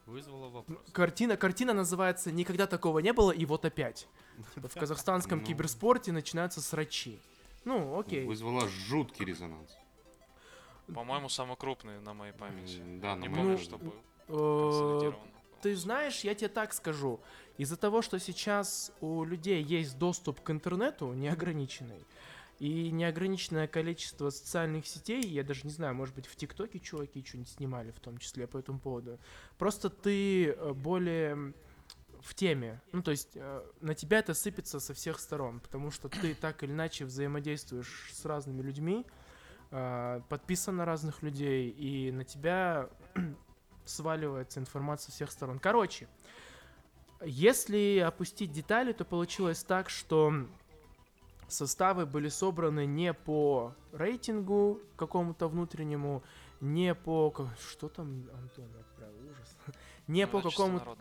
Вызвало 0.07 0.49
вопрос. 0.51 0.79
картина, 0.93 1.37
картина 1.37 1.73
называется 1.73 2.31
«Никогда 2.31 2.67
такого 2.67 3.01
не 3.01 3.13
было, 3.13 3.33
и 3.33 3.45
вот 3.45 3.65
опять». 3.65 4.09
Типа 4.55 4.69
в 4.69 4.75
казахстанском 4.75 5.41
Ну. 5.41 5.45
киберспорте 5.45 6.13
начинаются 6.13 6.61
срачи. 6.61 7.19
Ну, 7.65 7.99
окей. 7.99 8.25
Вызвала 8.25 8.69
жуткий 8.69 9.25
резонанс. 9.25 9.71
По-моему, 10.95 11.29
самый 11.29 11.57
крупный 11.57 12.01
на 12.01 12.15
моей 12.15 12.33
памяти. 12.33 12.83
Да, 13.01 13.15
Не 13.17 13.29
помню, 13.29 13.59
что 13.59 13.79
был 13.79 13.95
Э, 14.29 14.61
консолидирован. 14.71 15.29
Ты 15.63 15.77
знаешь, 15.77 16.21
я 16.21 16.35
тебе 16.35 16.49
так 16.49 16.73
скажу. 16.75 17.21
Из-за 17.57 17.77
того, 17.77 18.03
что 18.03 18.19
сейчас 18.19 18.93
у 19.01 19.25
людей 19.25 19.63
есть 19.63 19.99
доступ 19.99 20.41
к 20.41 20.51
интернету 20.51 21.13
неограниченный, 21.13 22.05
и 22.59 22.91
неограниченное 22.91 23.67
количество 23.67 24.31
социальных 24.31 24.87
сетей, 24.87 25.23
я 25.27 25.43
даже 25.43 25.63
не 25.65 25.71
знаю, 25.71 25.95
может 25.95 26.15
быть, 26.15 26.27
в 26.27 26.37
ТикТоке 26.37 26.79
чуваки 26.79 27.25
что-нибудь 27.25 27.51
снимали 27.51 27.91
в 27.91 28.01
том 28.01 28.19
числе 28.19 28.47
по 28.47 28.59
этому 28.59 28.79
поводу. 28.79 29.19
Просто 29.59 29.91
ты 29.91 30.51
э, 30.51 30.73
более 30.73 31.55
в 32.25 32.35
теме. 32.35 32.81
Ну, 32.93 33.03
то 33.03 33.11
есть 33.11 33.33
э, 33.35 33.63
на 33.81 33.95
тебя 33.95 34.19
это 34.19 34.35
сыпется 34.35 34.81
со 34.81 34.95
всех 34.95 35.21
сторон, 35.21 35.61
потому 35.61 35.91
что 35.91 36.09
ты 36.09 36.35
так 36.41 36.63
или 36.63 36.73
иначе 36.73 37.05
взаимодействуешь 37.05 38.11
с 38.13 38.25
разными 38.25 38.63
людьми, 38.63 39.05
э, 39.71 40.21
подписан 40.29 40.77
на 40.77 40.85
разных 40.85 41.23
людей, 41.23 41.71
и 41.71 42.11
на 42.13 42.25
тебя 42.25 42.89
сваливается 43.85 44.61
информация 44.61 45.11
со 45.11 45.17
всех 45.17 45.31
сторон. 45.31 45.59
Короче, 45.59 46.09
если 47.23 47.99
опустить 47.99 48.53
детали, 48.53 48.93
то 48.93 49.05
получилось 49.05 49.63
так, 49.63 49.91
что 49.91 50.47
составы 51.49 52.07
были 52.07 52.29
собраны 52.29 52.87
не 52.87 53.13
по 53.13 53.75
рейтингу 53.93 54.81
какому-то 54.97 55.49
внутреннему, 55.49 56.23
не 56.61 56.95
по... 56.95 57.33
Что 57.71 57.89
там 57.89 58.25
Антон 58.35 58.69
отправил? 58.81 59.31
Ужас. 59.31 59.57
Не 60.07 60.27
по 60.27 60.37
Ну, 60.37 60.51
чисто 60.51 60.57
какому-то 60.57 60.97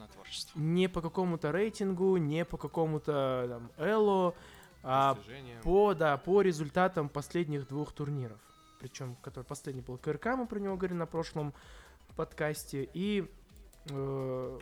не 0.56 0.88
по 0.88 1.02
какому-то 1.02 1.52
рейтингу, 1.52 2.16
не 2.16 2.46
по 2.46 2.58
какому-то 2.58 3.48
там 3.50 3.72
эло, 3.76 4.34
а 4.82 5.18
по, 5.62 5.94
да, 5.94 6.16
по 6.18 6.42
результатам 6.42 7.10
последних 7.10 7.68
двух 7.68 7.92
турниров. 7.92 8.40
Причем, 8.80 9.16
который 9.22 9.44
последний 9.44 9.82
был 9.82 9.98
КРК, 9.98 10.28
мы 10.38 10.48
про 10.48 10.60
него 10.60 10.78
говорили 10.78 10.98
на 10.98 11.06
прошлом 11.06 11.54
подкасте. 12.16 12.90
И 12.94 13.30
э, 13.90 14.60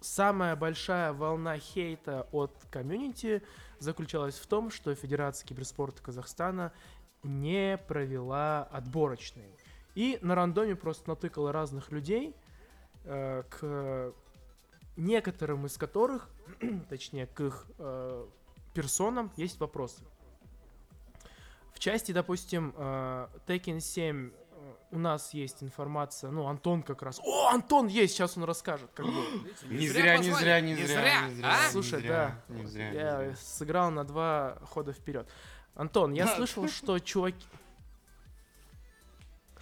самая 0.00 0.54
большая 0.54 1.12
волна 1.12 1.58
хейта 1.58 2.28
от 2.30 2.52
комьюнити 2.70 3.42
заключалась 3.78 4.36
в 4.36 4.46
том, 4.46 4.70
что 4.70 4.94
Федерация 4.94 5.46
киберспорта 5.46 6.02
Казахстана 6.02 6.72
не 7.22 7.78
провела 7.88 8.64
отборочные. 8.64 9.50
И 9.94 10.18
на 10.22 10.34
рандоме 10.34 10.76
просто 10.76 11.10
натыкала 11.10 11.52
разных 11.52 11.92
людей, 11.92 12.34
э, 13.04 13.42
к 13.48 14.12
некоторым 14.96 15.66
из 15.66 15.76
которых, 15.76 16.28
точнее, 16.88 17.26
к 17.26 17.40
их 17.40 17.66
э, 17.78 18.26
персонам 18.74 19.32
есть 19.36 19.60
вопросы. 19.60 20.02
В 21.72 21.78
части, 21.78 22.12
допустим, 22.12 22.72
э, 22.76 23.28
Tekken 23.46 23.80
7 23.80 24.30
э, 24.30 24.30
у 24.94 24.98
нас 24.98 25.34
есть 25.34 25.62
информация, 25.62 26.30
ну, 26.30 26.46
Антон 26.46 26.82
как 26.82 27.02
раз. 27.02 27.20
О, 27.22 27.48
Антон 27.48 27.88
есть, 27.88 28.14
сейчас 28.14 28.36
он 28.36 28.44
расскажет, 28.44 28.90
как 28.94 29.04
было. 29.06 29.24
Не 29.68 29.88
зря, 29.88 30.16
не 30.18 30.32
зря, 30.32 30.60
не 30.60 30.74
Не 30.74 30.84
зря, 30.86 30.86
зря, 30.86 31.20
не 31.28 31.34
зря. 31.34 31.48
а? 31.52 31.64
не 31.66 31.70
Слушай, 31.72 32.00
зря, 32.00 32.40
да, 32.48 32.54
Не 32.54 32.66
зря. 32.66 32.90
не 32.90 32.96
я 32.96 33.16
зря. 33.18 33.36
сыграл 33.36 33.90
на 33.90 34.04
два 34.04 34.58
хода 34.70 34.92
вперед. 34.92 35.28
Антон, 35.74 36.12
я 36.12 36.26
Да. 36.26 36.36
слышал, 36.36 36.68
что 36.68 36.98
чуваки... 37.00 37.44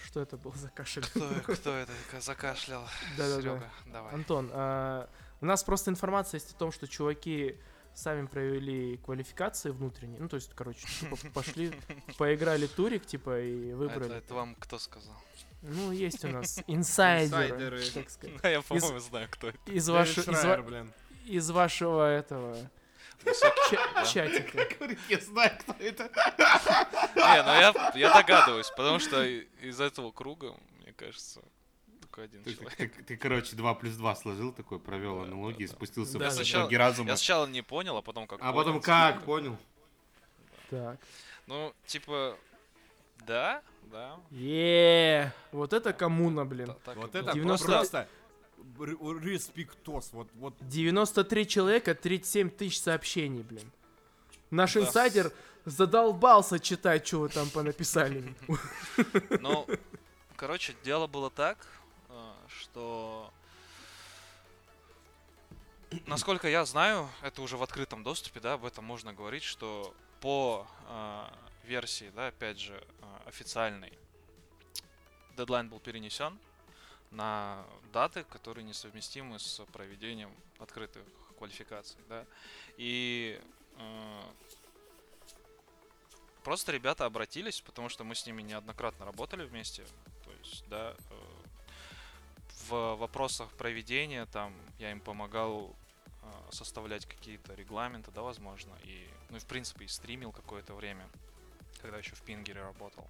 Что 0.04 0.20
это 0.20 0.36
был 0.36 0.52
за 0.54 0.68
кашель? 0.68 1.04
Кто, 1.06 1.30
кто 1.54 1.70
это 1.76 1.92
закашлял? 2.20 2.82
Да-да-да. 3.16 3.40
Серега, 3.40 3.70
давай. 3.86 4.12
Антон, 4.14 4.50
а, 4.52 5.08
у 5.40 5.46
нас 5.46 5.62
просто 5.64 5.90
информация 5.90 6.38
есть 6.38 6.52
о 6.52 6.56
том, 6.58 6.72
что 6.72 6.86
чуваки 6.88 7.56
сами 7.94 8.26
провели 8.26 8.96
квалификации 8.98 9.70
внутренние. 9.70 10.20
Ну, 10.20 10.28
то 10.28 10.36
есть, 10.36 10.52
короче, 10.54 10.86
типа, 11.00 11.16
пошли, 11.34 11.72
поиграли 12.18 12.66
турик, 12.66 13.06
типа, 13.06 13.40
и 13.40 13.68
Это, 13.68 13.76
выбрали. 13.76 14.16
это 14.16 14.34
вам 14.34 14.54
кто 14.56 14.78
сказал? 14.78 15.14
Ну, 15.62 15.92
есть 15.92 16.24
у 16.24 16.28
нас 16.28 16.60
инсайдеры, 16.66 17.44
Инсайдеры. 17.46 17.82
так 17.94 18.10
сказать. 18.10 18.42
Да, 18.42 18.48
я, 18.48 18.62
по-моему, 18.62 18.98
знаю, 18.98 19.28
кто 19.30 19.48
это. 19.50 19.58
Из, 19.70 19.88
ваш- 19.88 20.18
из 20.18 20.26
ва- 20.26 20.34
Шрайер, 20.34 20.62
блин. 20.62 20.92
из 21.24 21.50
вашего 21.50 22.10
этого 22.10 22.56
Высокий 23.24 23.76
да? 23.94 24.04
чатика. 24.04 24.66
Я 25.08 25.20
знаю, 25.20 25.52
кто 25.60 25.72
это. 25.78 26.10
Не, 27.14 27.42
ну 27.42 27.52
я, 27.52 27.92
я 27.94 28.12
догадываюсь, 28.14 28.68
потому 28.76 28.98
что 28.98 29.24
из 29.24 29.80
этого 29.80 30.10
круга, 30.10 30.56
мне 30.80 30.92
кажется, 30.92 31.40
только 32.12 32.22
один 32.22 32.42
Ты, 32.44 32.54
человек. 32.54 32.76
ты- 32.76 33.02
ты, 33.02 33.16
короче, 33.16 33.56
2 33.56 33.74
плюс 33.74 33.94
2 33.94 34.14
сложил 34.16 34.52
такой, 34.52 34.78
провел 34.78 35.18
Да, 35.20 35.24
аналогии, 35.24 35.66
да, 35.66 35.70
да. 35.70 35.76
спустился 35.76 36.18
Да, 36.18 36.30
в 36.30 36.42
итоги 36.42 36.74
разума. 36.74 37.10
Я 37.10 37.16
сначала 37.16 37.46
не 37.46 37.62
понял, 37.62 37.96
а 37.96 38.02
потом 38.02 38.26
как 38.26 38.38
А 38.40 38.52
понял, 38.52 38.56
потом 38.56 38.74
типа, 38.80 38.86
как, 38.86 39.24
понял? 39.24 39.56
Так. 40.70 40.98
Ну, 41.46 41.74
типа, 41.86 42.36
да, 43.26 43.62
да. 43.90 44.18
Е, 44.30 45.32
вот 45.52 45.72
это 45.72 45.92
коммуна, 45.92 46.44
блин. 46.44 46.74
так 46.84 46.96
Вот 46.96 47.14
это 47.14 47.32
90 47.32 47.66
просто 47.66 48.08
респектос. 49.22 50.10
Вот, 50.12 50.28
вот 50.34 50.54
93 50.60 51.46
человека, 51.46 51.94
37 51.94 52.50
тысяч 52.50 52.80
сообщений, 52.80 53.42
блин. 53.42 53.70
Наш 54.50 54.74
Да. 54.74 54.80
инсайдер 54.80 55.32
задолбался 55.64 56.58
читать, 56.60 57.06
что 57.06 57.20
вы 57.20 57.28
там 57.28 57.48
понаписали. 57.50 58.34
Ну, 59.40 59.66
короче, 60.36 60.74
дело 60.84 61.06
было 61.06 61.30
так, 61.30 61.58
что... 62.60 63.32
Насколько 66.06 66.48
я 66.48 66.64
знаю, 66.64 67.08
это 67.20 67.42
уже 67.42 67.56
в 67.56 67.62
открытом 67.62 68.02
доступе, 68.02 68.40
да, 68.40 68.54
об 68.54 68.64
этом 68.64 68.84
можно 68.84 69.12
говорить, 69.12 69.42
что 69.42 69.94
по 70.20 70.66
э, 70.88 71.26
версии, 71.64 72.10
да, 72.14 72.28
опять 72.28 72.58
же, 72.58 72.74
э, 72.74 73.28
официальной, 73.28 73.92
дедлайн 75.36 75.68
был 75.68 75.80
перенесен. 75.80 76.38
на 77.10 77.66
даты, 77.92 78.24
которые 78.24 78.64
несовместимы 78.64 79.38
с 79.38 79.62
проведением 79.72 80.34
открытых 80.58 81.02
квалификаций, 81.36 82.00
да. 82.08 82.24
И 82.78 83.38
э, 83.76 84.22
просто 86.42 86.72
ребята 86.72 87.04
обратились, 87.04 87.60
потому 87.60 87.90
что 87.90 88.04
мы 88.04 88.14
с 88.14 88.24
ними 88.24 88.40
неоднократно 88.42 89.04
работали 89.04 89.44
вместе, 89.44 89.84
то 90.24 90.32
есть, 90.40 90.64
да, 90.68 90.94
э, 91.10 91.31
в 92.72 92.96
вопросах 92.96 93.50
проведения 93.50 94.24
там 94.26 94.54
я 94.78 94.90
им 94.90 95.00
помогал 95.00 95.76
э, 96.22 96.26
составлять 96.50 97.04
какие-то 97.06 97.54
регламенты, 97.54 98.10
да, 98.10 98.22
возможно, 98.22 98.72
и, 98.84 99.06
ну 99.28 99.36
и 99.36 99.40
в 99.40 99.46
принципе 99.46 99.84
и 99.84 99.88
стримил 99.88 100.32
какое-то 100.32 100.74
время, 100.74 101.06
когда 101.82 101.98
еще 101.98 102.14
в 102.14 102.22
Пингере 102.22 102.62
работал. 102.62 103.06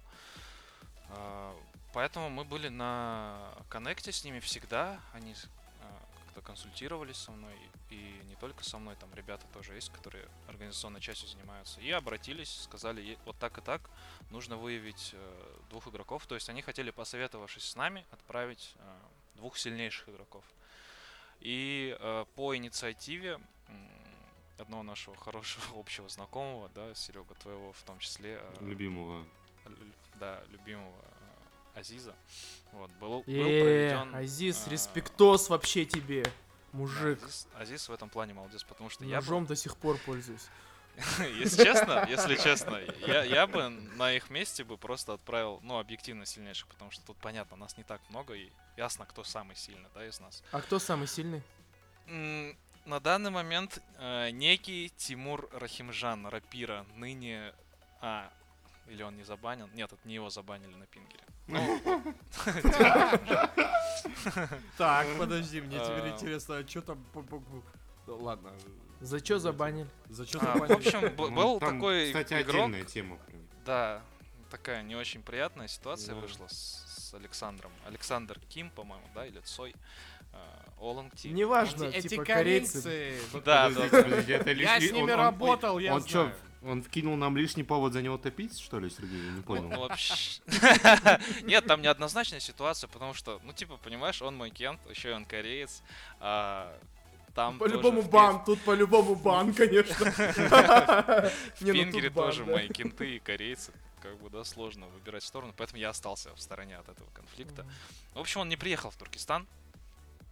Э, 1.09 1.53
Поэтому 1.93 2.31
мы 2.31 2.43
были 2.43 2.69
на 2.69 3.53
коннекте 3.69 4.11
с 4.11 4.23
ними 4.23 4.39
всегда. 4.39 4.99
Они 5.13 5.33
э, 5.33 5.35
как-то 6.25 6.41
консультировались 6.41 7.17
со 7.17 7.31
мной. 7.31 7.53
И 7.91 8.19
не 8.25 8.35
только 8.35 8.63
со 8.63 8.79
мной, 8.79 8.95
там 8.95 9.13
ребята 9.13 9.45
тоже 9.53 9.75
есть, 9.75 9.91
которые 9.93 10.27
организационной 10.47 11.01
частью 11.01 11.29
занимаются. 11.29 11.79
И 11.81 11.91
обратились, 11.91 12.63
сказали, 12.63 13.01
«Е- 13.01 13.17
вот 13.25 13.37
так 13.37 13.59
и 13.59 13.61
так, 13.61 13.91
нужно 14.31 14.57
выявить 14.57 15.11
э, 15.13 15.59
двух 15.69 15.87
игроков. 15.87 16.25
То 16.25 16.33
есть 16.33 16.49
они 16.49 16.63
хотели, 16.63 16.89
посоветовавшись 16.89 17.63
с 17.63 17.75
нами, 17.75 18.07
отправить 18.09 18.73
двух 19.35 19.57
сильнейших 19.57 20.09
игроков. 20.09 20.43
И 21.39 21.95
э, 21.99 22.25
по 22.35 22.55
инициативе 22.55 23.39
одного 24.57 24.83
нашего 24.83 25.15
хорошего 25.17 25.63
общего 25.79 26.07
знакомого, 26.09 26.69
да, 26.75 26.93
Серега, 26.95 27.33
твоего 27.35 27.73
в 27.73 27.83
том 27.83 27.99
числе, 27.99 28.39
э, 28.41 28.53
Любимого. 28.61 29.25
лю- 29.65 29.93
да, 30.19 30.41
любимого 30.49 30.93
э, 31.75 31.79
Азиза. 31.79 32.15
Вот, 32.71 32.91
был, 32.93 33.23
был 33.23 33.23
Э, 33.27 33.61
проведен... 33.95 34.15
Азиз, 34.15 34.67
э, 34.67 34.71
респектос 34.71 35.49
вообще 35.49 35.85
тебе, 35.85 36.23
да, 36.23 36.31
мужик. 36.71 37.21
Азиз, 37.23 37.47
Азиз 37.55 37.89
в 37.89 37.91
этом 37.93 38.09
плане 38.09 38.33
молодец, 38.33 38.63
потому 38.63 38.89
что 38.89 39.03
я 39.03 39.17
бы, 39.19 39.23
Ножом 39.25 39.45
до 39.45 39.55
сих 39.55 39.75
пор 39.77 39.97
пользуюсь. 40.05 40.47
если 41.39 41.63
честно, 41.63 42.05
если 42.07 42.35
честно, 42.35 42.79
я, 43.07 43.23
я 43.23 43.47
бы 43.47 43.69
на 43.69 44.11
их 44.13 44.29
месте 44.29 44.63
бы 44.63 44.77
просто 44.77 45.13
отправил, 45.13 45.59
ну, 45.63 45.79
объективно 45.79 46.25
сильнейших, 46.25 46.67
потому 46.67 46.91
что 46.91 47.03
тут 47.05 47.17
понятно, 47.17 47.57
нас 47.57 47.77
не 47.77 47.83
так 47.83 48.01
много, 48.09 48.33
и 48.35 48.49
ясно, 48.77 49.05
кто 49.05 49.23
самый 49.23 49.55
сильный, 49.55 49.89
да, 49.95 50.05
из 50.05 50.19
нас. 50.19 50.43
А 50.51 50.61
кто 50.61 50.79
самый 50.79 51.07
сильный? 51.07 51.41
М, 52.07 52.55
На 52.85 52.99
данный 52.99 53.31
момент 53.31 53.79
э, 53.97 54.29
некий 54.31 54.91
Тимур 54.97 55.49
Рахимжан, 55.53 56.27
рапира, 56.27 56.85
ныне... 56.95 57.53
А, 58.01 58.29
или 58.87 59.01
он 59.03 59.15
не 59.15 59.23
забанен? 59.23 59.69
Нет, 59.73 59.91
это 59.93 60.07
не 60.07 60.15
его 60.15 60.29
забанили 60.29 60.75
на 60.75 60.85
пингере. 60.85 61.23
Ну, 61.47 61.81
Так, 64.77 65.07
подожди, 65.17 65.61
мне 65.61 65.79
теперь 65.79 66.09
А. 66.09 66.09
интересно, 66.09 66.57
а 66.57 66.67
что 66.67 66.81
там... 66.81 67.03
Ладно. 68.07 68.51
За 69.03 69.19
чё 69.19 69.37
забанили? 69.37 69.87
За 70.09 70.25
что 70.25 70.39
а, 70.41 70.57
в 70.57 70.71
общем, 70.71 71.13
Ну, 71.17 71.31
был 71.31 71.59
там, 71.59 71.75
такой 71.75 72.07
Кстати, 72.07 72.33
игрок, 72.41 72.55
отдельная 72.65 72.85
тема. 72.85 73.17
прям. 73.27 73.41
Да, 73.65 74.01
такая 74.49 74.81
не 74.81 74.95
очень 74.95 75.21
приятная 75.21 75.67
ситуация 75.67 76.15
Да. 76.15 76.21
вышла 76.21 76.47
с, 76.47 76.85
с 77.09 77.13
Александром. 77.13 77.71
Александр 77.85 78.39
Ким, 78.49 78.69
по-моему, 78.69 79.05
да, 79.13 79.25
или 79.27 79.39
Цой. 79.41 79.75
Оланг 80.79 81.15
Ти. 81.15 81.29
Неважно, 81.31 81.85
Эти 81.85 82.07
типа 82.07 82.23
корейцы. 82.25 83.13
Да, 83.45 83.69
да. 83.69 83.83
Я 84.51 84.79
с 84.79 84.91
ними 84.91 85.11
работал, 85.11 85.79
я 85.79 85.93
Он 85.95 86.01
что, 86.01 86.23
знаю. 86.23 86.35
он 86.63 86.81
вкинул 86.83 87.15
нам 87.17 87.35
лишний 87.37 87.63
повод 87.63 87.93
за 87.93 88.01
него 88.01 88.17
топить, 88.17 88.57
что 88.59 88.79
ли, 88.79 88.89
Сергей? 88.89 89.17
Я 89.19 89.31
не 89.31 89.37
Ну, 89.37 89.43
понял. 89.43 89.69
ну, 89.69 89.79
вообще... 89.81 90.41
Нет, 91.43 91.65
там 91.67 91.81
неоднозначная 91.81 92.39
ситуация, 92.39 92.87
потому 92.87 93.13
что, 93.13 93.39
ну, 93.43 93.53
типа, 93.53 93.77
понимаешь, 93.77 94.21
он 94.21 94.35
мой 94.35 94.49
кент, 94.49 94.79
еще 94.89 95.09
и 95.11 95.13
он 95.13 95.25
кореец. 95.25 95.83
Там 97.33 97.57
По-любому 97.57 97.97
тоже 97.97 98.11
бан, 98.11 98.43
тут 98.43 98.61
по-любому 98.61 99.15
бан, 99.15 99.53
конечно. 99.53 100.11
В 100.11 101.61
ну 101.61 101.73
Пингере 101.73 102.09
бан, 102.11 102.25
тоже 102.25 102.45
мои 102.45 102.67
кенты 102.67 103.15
и 103.15 103.19
корейцы. 103.19 103.71
Как 104.01 104.17
бы, 104.19 104.29
да, 104.29 104.43
сложно 104.43 104.87
выбирать 104.87 105.23
сторону, 105.23 105.53
поэтому 105.57 105.79
я 105.79 105.89
остался 105.89 106.35
в 106.35 106.41
стороне 106.41 106.77
от 106.77 106.89
этого 106.89 107.09
конфликта. 107.11 107.65
В 108.13 108.19
общем, 108.19 108.41
он 108.41 108.49
не 108.49 108.57
приехал 108.57 108.91
в 108.91 108.97
Туркестан, 108.97 109.47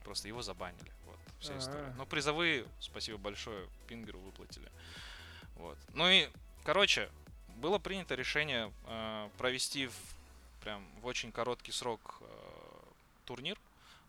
просто 0.04 0.28
его 0.28 0.44
забанили. 0.44 0.92
Вот, 1.06 1.18
вся 1.40 1.58
история. 1.58 1.88
А. 1.88 1.94
Но 1.98 2.06
призовые, 2.06 2.66
спасибо 2.80 3.18
большое, 3.18 3.68
Пингеру 3.88 4.20
выплатили. 4.20 4.70
Вот. 5.56 5.78
Ну 5.94 6.08
и, 6.08 6.28
короче, 6.64 7.10
было 7.56 7.80
принято 7.80 8.14
решение 8.14 8.72
э, 8.86 9.30
провести 9.38 9.88
в, 9.88 9.96
прям 10.62 10.86
в 11.02 11.06
очень 11.08 11.32
короткий 11.32 11.72
срок 11.72 12.18
э, 12.22 12.26
турнир 13.26 13.58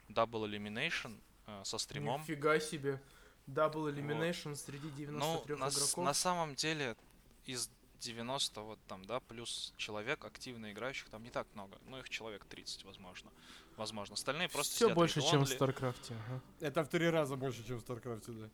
Double 0.09 0.47
Elimination 0.47 1.17
со 1.65 1.79
стримом. 1.79 2.21
Нифига 2.21 2.59
себе. 2.61 3.01
Double 3.47 3.93
Elimination 3.93 4.55
среди 4.55 4.89
93 4.91 5.07
Ну, 5.57 5.59
на, 5.59 5.69
игроков. 5.69 6.05
на 6.05 6.15
самом 6.15 6.55
деле, 6.55 6.97
из 7.45 7.71
90 8.01 8.61
вот 8.61 8.79
там, 8.89 9.05
да, 9.05 9.21
плюс 9.21 9.73
человек 9.77 10.25
активно 10.25 10.73
играющих, 10.73 11.09
там 11.09 11.23
не 11.23 11.31
так 11.31 11.47
много. 11.55 11.77
Ну, 11.87 11.99
их 11.99 12.09
человек 12.09 12.45
30, 12.45 12.85
возможно. 12.85 13.31
Возможно. 13.77 14.15
Остальные 14.15 14.49
просто 14.49 14.75
Все 14.75 14.95
больше, 14.95 15.23
чем 15.23 15.45
в. 15.45 15.49
Старкрафте. 15.49 16.15
ага. 16.27 16.41
Это 16.61 16.85
в 16.85 16.89
три 16.89 17.09
раза 17.09 17.37
больше, 17.37 17.67
чем 17.67 17.79
в 17.79 17.81
Старкрафте, 17.81 18.33
да. 18.33 18.49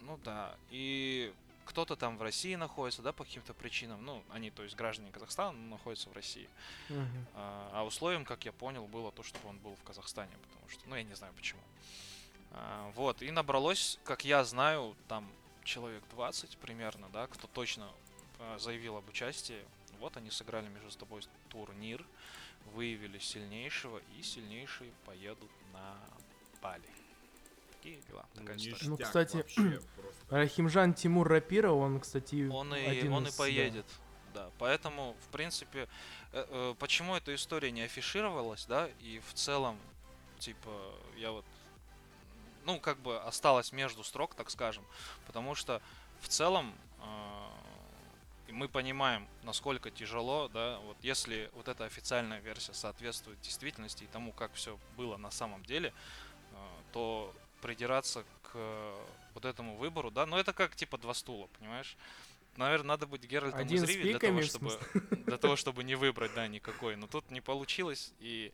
Ну 0.00 0.18
да. 0.24 0.56
И 0.70 1.32
кто-то 1.64 1.96
там 1.96 2.16
в 2.16 2.22
России 2.22 2.54
находится, 2.54 3.02
да, 3.02 3.12
по 3.12 3.24
каким-то 3.24 3.52
причинам. 3.54 4.04
Ну, 4.04 4.22
они, 4.30 4.50
то 4.50 4.62
есть, 4.62 4.76
граждане 4.76 5.10
Казахстана, 5.10 5.52
но 5.52 5.76
находятся 5.76 6.08
в 6.10 6.12
России. 6.12 6.48
Мгм. 6.88 7.26
А, 7.34 7.70
а 7.72 7.84
условием, 7.84 8.24
как 8.24 8.44
я 8.44 8.52
понял, 8.52 8.86
было 8.86 9.10
то, 9.10 9.22
чтобы 9.22 9.48
он 9.48 9.58
был 9.58 9.74
в 9.74 9.82
Казахстане, 9.82 10.32
потому 10.42 10.68
что, 10.68 10.88
ну, 10.88 10.94
я 10.94 11.02
не 11.02 11.14
знаю 11.14 11.32
почему. 11.34 11.60
А, 12.56 12.90
вот, 12.94 13.22
и 13.22 13.30
набралось, 13.30 13.98
как 14.04 14.24
я 14.24 14.42
знаю, 14.44 14.96
там 15.08 15.30
человек 15.62 16.02
20 16.10 16.56
примерно, 16.56 17.08
да, 17.12 17.26
кто 17.26 17.46
точно 17.48 17.88
а, 18.38 18.58
заявил 18.58 18.96
об 18.96 19.08
участии. 19.08 19.62
Вот 20.00 20.16
они 20.16 20.30
сыграли 20.30 20.68
между 20.68 20.90
собой 20.90 21.22
турнир, 21.48 22.04
выявили 22.74 23.18
сильнейшего, 23.18 24.00
и 24.18 24.22
сильнейшие 24.22 24.92
поедут 25.04 25.50
на 25.72 25.96
Бали. 26.62 26.88
Такие 27.72 28.00
дела, 28.08 28.26
такая 28.34 28.56
история. 28.56 28.88
Ну, 28.88 28.96
кстати, 28.96 29.36
вообще 29.36 29.80
просто. 29.94 30.24
Рахимжан 30.30 30.94
Тимур 30.94 31.28
Рапира, 31.28 31.70
он, 31.70 32.00
кстати, 32.00 32.48
Он 32.48 32.74
и, 32.74 32.80
один 32.80 33.12
он 33.12 33.24
и 33.24 33.28
из, 33.28 33.36
да. 33.36 33.42
поедет. 33.42 33.86
Да. 34.34 34.50
поэтому, 34.58 35.16
в 35.26 35.28
принципе, 35.28 35.88
э, 36.32 36.44
э, 36.48 36.74
почему 36.78 37.16
эта 37.16 37.34
история 37.34 37.70
не 37.70 37.82
афишировалась, 37.82 38.66
да, 38.66 38.90
и 39.00 39.20
в 39.20 39.32
целом, 39.32 39.78
типа, 40.38 40.70
я 41.16 41.32
вот, 41.32 41.44
ну, 42.66 42.80
как 42.80 42.98
бы 42.98 43.18
осталась 43.18 43.72
между 43.72 44.04
строк, 44.04 44.34
так 44.34 44.50
скажем, 44.50 44.84
потому 45.26 45.54
что 45.54 45.80
в 46.20 46.28
целом 46.28 46.74
э, 47.00 48.52
мы 48.52 48.68
понимаем, 48.68 49.26
насколько 49.44 49.90
тяжело, 49.90 50.48
да, 50.48 50.78
вот 50.80 50.96
если 51.02 51.50
вот 51.54 51.68
эта 51.68 51.84
официальная 51.84 52.40
версия 52.40 52.74
соответствует 52.74 53.40
действительности 53.40 54.04
и 54.04 54.08
тому, 54.08 54.32
как 54.32 54.52
все 54.54 54.78
было 54.96 55.16
на 55.16 55.30
самом 55.30 55.64
деле, 55.64 55.94
э, 56.52 56.56
то 56.92 57.32
придираться 57.62 58.24
к 58.42 58.50
э, 58.54 58.96
вот 59.34 59.44
этому 59.44 59.76
выбору, 59.76 60.10
да, 60.10 60.26
ну 60.26 60.36
это 60.36 60.52
как 60.52 60.74
типа 60.74 60.98
два 60.98 61.14
стула, 61.14 61.48
понимаешь? 61.58 61.96
Наверное, 62.56 62.88
надо 62.88 63.06
быть 63.06 63.22
Геральтом 63.24 63.60
Один 63.60 63.84
из 63.84 63.88
Риви 63.88 64.02
для 64.10 64.18
того, 64.18 64.42
чтобы 64.42 64.78
для 65.26 65.36
того, 65.36 65.56
чтобы 65.56 65.84
не 65.84 65.94
выбрать, 65.94 66.34
да, 66.34 66.48
никакой. 66.48 66.96
Но 66.96 67.06
тут 67.06 67.30
не 67.30 67.40
получилось 67.40 68.12
и 68.18 68.50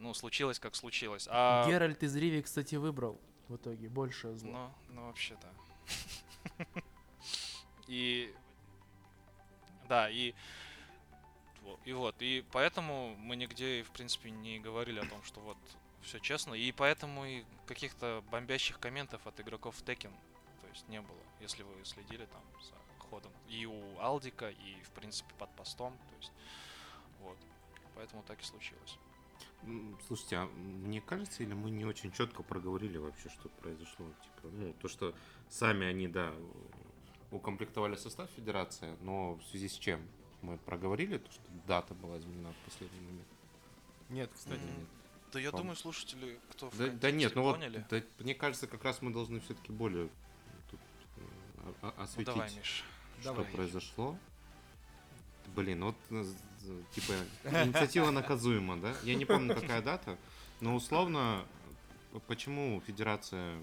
ну 0.00 0.12
случилось 0.12 0.58
как 0.58 0.74
случилось. 0.74 1.28
А 1.30 1.66
Геральт 1.68 2.02
из 2.02 2.16
Риви, 2.16 2.42
кстати, 2.42 2.74
выбрал 2.74 3.20
в 3.48 3.56
итоге 3.56 3.88
больше 3.88 4.36
зла. 4.36 4.72
ну, 4.88 4.94
ну 4.94 5.06
вообще 5.06 5.36
да. 5.40 6.66
И 7.86 8.34
да, 9.88 10.10
и 10.10 10.34
и 11.84 11.92
вот, 11.92 12.14
и 12.20 12.44
поэтому 12.52 13.16
мы 13.16 13.36
нигде, 13.36 13.82
в 13.82 13.90
принципе, 13.90 14.30
не 14.30 14.58
говорили 14.58 15.00
о 15.00 15.06
том, 15.06 15.22
что 15.22 15.40
вот 15.40 15.56
все 16.02 16.18
честно, 16.18 16.54
и 16.54 16.70
поэтому 16.72 17.24
и 17.24 17.44
каких-то 17.66 18.22
бомбящих 18.30 18.78
комментов 18.78 19.26
от 19.26 19.40
игроков 19.40 19.76
в 19.76 19.82
Tekken, 19.82 20.12
то 20.60 20.68
есть 20.68 20.88
не 20.88 21.00
было, 21.00 21.18
если 21.40 21.62
вы 21.62 21.84
следили 21.84 22.26
там 22.26 22.42
за 22.62 22.74
ходом 23.04 23.32
и 23.48 23.66
у 23.66 23.98
Алдика, 23.98 24.50
и 24.50 24.82
в 24.82 24.90
принципе 24.90 25.34
под 25.38 25.50
постом, 25.56 25.96
то 26.10 26.16
есть 26.16 26.32
вот, 27.20 27.38
поэтому 27.94 28.22
так 28.22 28.40
и 28.40 28.44
случилось. 28.44 28.98
Слушайте, 30.06 30.36
а 30.36 30.46
мне 30.46 31.00
кажется, 31.00 31.42
или 31.42 31.52
мы 31.52 31.70
не 31.70 31.84
очень 31.84 32.12
четко 32.12 32.42
проговорили 32.42 32.96
вообще, 32.98 33.28
что 33.28 33.48
произошло? 33.48 34.06
Типа, 34.22 34.48
ну, 34.52 34.72
то, 34.80 34.88
что 34.88 35.14
сами 35.50 35.86
они, 35.86 36.08
да, 36.08 36.32
укомплектовали 37.30 37.96
состав 37.96 38.30
федерации, 38.30 38.96
но 39.02 39.34
в 39.34 39.42
связи 39.44 39.68
с 39.68 39.74
чем? 39.74 40.00
Мы 40.42 40.56
проговорили 40.58 41.18
то, 41.18 41.30
что 41.30 41.42
дата 41.66 41.92
была 41.94 42.18
изменена 42.18 42.52
в 42.52 42.64
последний 42.64 43.00
момент? 43.00 43.28
Нет, 44.08 44.30
кстати, 44.32 44.60
нет. 44.60 44.88
Да 45.32 45.40
я 45.40 45.50
Пом- 45.50 45.58
думаю, 45.58 45.76
слушатели, 45.76 46.38
кто 46.52 46.70
в 46.70 46.78
Да, 46.78 46.88
да 46.88 47.10
нет, 47.10 47.34
ну 47.34 47.42
вот, 47.42 47.56
поняли. 47.56 47.84
да, 47.90 48.00
мне 48.20 48.34
кажется, 48.34 48.66
как 48.66 48.84
раз 48.84 49.02
мы 49.02 49.12
должны 49.12 49.40
все-таки 49.40 49.72
более 49.72 50.08
тут, 50.70 50.80
э, 51.16 51.72
о- 51.82 51.88
о- 51.88 51.94
Ну 51.96 52.02
осветить, 52.04 52.26
давай, 52.26 52.50
Миш. 52.54 52.84
что 53.20 53.34
Давай. 53.34 53.44
произошло. 53.52 54.16
Блин, 55.54 55.84
вот 55.84 55.96
э, 56.10 56.24
типа, 56.94 57.12
инициатива 57.44 58.10
наказуема, 58.10 58.76
да? 58.76 58.94
Я 59.04 59.14
не 59.14 59.24
помню, 59.24 59.54
какая 59.54 59.82
дата, 59.82 60.16
но 60.60 60.74
условно, 60.74 61.44
почему 62.26 62.80
федерация 62.86 63.56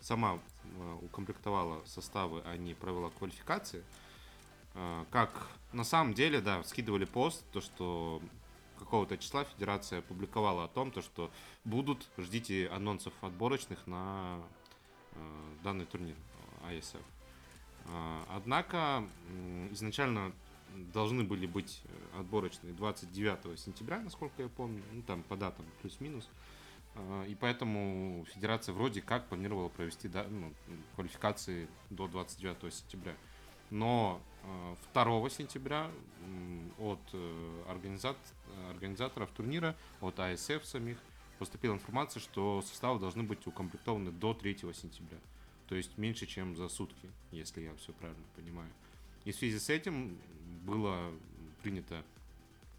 сама 0.00 0.38
э, 0.64 0.96
укомплектовала 1.02 1.82
составы, 1.84 2.42
а 2.44 2.56
не 2.56 2.74
провела 2.74 3.10
квалификации, 3.10 3.82
Э, 4.76 5.04
как 5.10 5.48
на 5.72 5.84
самом 5.84 6.14
деле, 6.14 6.40
да, 6.40 6.62
скидывали 6.62 7.06
пост, 7.06 7.44
то, 7.52 7.60
что 7.60 8.22
какого-то 8.78 9.16
числа 9.16 9.44
федерация 9.44 10.00
опубликовала 10.00 10.64
о 10.64 10.68
том, 10.68 10.90
то, 10.90 11.00
что 11.02 11.30
будут, 11.64 12.06
ждите 12.18 12.68
анонсов 12.68 13.12
отборочных 13.22 13.86
на 13.86 14.38
э, 15.12 15.18
данный 15.64 15.86
турнир 15.86 16.14
э, 16.62 16.74
ISF. 16.74 17.02
А, 17.86 18.24
Однако 18.28 19.04
изначально 19.70 20.32
должны 20.92 21.24
были 21.24 21.46
быть 21.46 21.80
э, 21.84 22.20
отборочные 22.20 22.72
29 22.74 23.58
сентября, 23.58 24.00
насколько 24.00 24.42
я 24.42 24.48
помню, 24.48 24.82
ну 24.92 25.02
там 25.02 25.22
по 25.22 25.36
датам 25.36 25.64
плюс-минус. 25.80 26.28
А, 26.94 27.24
И 27.24 27.34
поэтому 27.34 28.24
федерация 28.34 28.72
вроде 28.74 29.02
как 29.02 29.26
планировала 29.28 29.68
провести 29.68 30.08
да, 30.08 30.26
ну, 30.28 30.52
квалификации 30.94 31.68
до 31.90 32.08
29 32.08 32.72
сентября. 32.74 33.14
Но 33.70 34.20
э, 34.44 34.74
2 34.94 35.30
сентября 35.30 35.90
м, 36.24 36.72
от 36.78 37.00
э, 37.12 37.64
организат- 37.68 38.16
организаторов 38.70 39.30
турнира, 39.30 39.74
от 40.00 40.18
АСФ 40.20 40.64
самих, 40.64 40.98
поступила 41.38 41.74
информация, 41.74 42.20
что 42.20 42.62
составы 42.62 42.98
должны 43.00 43.22
быть 43.22 43.46
укомплектованы 43.46 44.10
до 44.10 44.34
3 44.34 44.58
сентября. 44.72 45.18
То 45.68 45.74
есть 45.74 45.98
меньше, 45.98 46.26
чем 46.26 46.56
за 46.56 46.68
сутки, 46.68 47.10
если 47.32 47.62
я 47.62 47.74
все 47.74 47.92
правильно 47.92 48.24
понимаю. 48.36 48.70
И 49.24 49.32
в 49.32 49.36
связи 49.36 49.58
с 49.58 49.68
этим 49.68 50.16
было 50.66 51.12
принято 51.62 52.04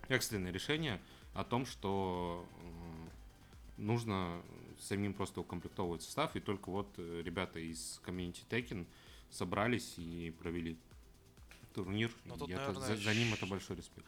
экстренное 0.09 0.51
решение 0.51 1.01
о 1.33 1.43
том, 1.43 1.65
что 1.65 2.45
э, 2.61 3.81
нужно 3.81 4.41
самим 4.79 5.13
просто 5.13 5.41
укомплектовывать 5.41 6.03
состав, 6.03 6.35
и 6.35 6.39
только 6.39 6.69
вот 6.69 6.87
э, 6.97 7.21
ребята 7.23 7.59
из 7.59 7.99
комьюнити 8.03 8.43
Tekken 8.49 8.85
собрались 9.29 9.95
и 9.97 10.33
провели 10.39 10.77
турнир. 11.77 12.11
Ну, 12.25 12.37
тут, 12.37 12.49
это- 12.49 12.59
наверное, 12.59 12.87
за, 12.87 13.03
за 13.03 13.13
ним 13.13 13.33
это 13.33 13.45
большой 13.45 13.75
респект. 13.75 14.07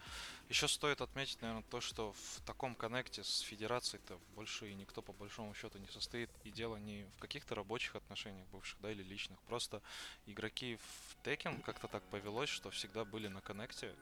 Еще 0.50 0.68
стоит 0.68 1.02
отметить, 1.02 1.40
наверное, 1.42 1.64
то, 1.70 1.80
что 1.82 2.14
в 2.14 2.42
таком 2.46 2.74
коннекте 2.76 3.24
с 3.24 3.40
федерацией-то 3.42 4.20
больше 4.36 4.72
и 4.72 4.74
никто 4.74 5.04
по 5.04 5.14
большому 5.14 5.54
счету 5.54 5.78
не 5.78 5.88
состоит. 5.88 6.30
И 6.44 6.50
дело 6.52 6.78
не 6.78 7.06
в 7.16 7.20
каких-то 7.20 7.54
рабочих 7.54 7.96
отношениях 7.96 8.48
бывших, 8.52 8.82
да, 8.82 8.92
или 8.92 9.04
личных. 9.04 9.40
Просто 9.42 9.82
игроки 10.26 10.78
в 10.78 11.18
Tekken 11.24 11.62
как-то 11.62 11.88
так 11.88 12.04
повелось, 12.10 12.50
что 12.50 12.72
всегда 12.72 13.06
были 13.06 13.28
на 13.28 13.42
коннекте. 13.42 13.94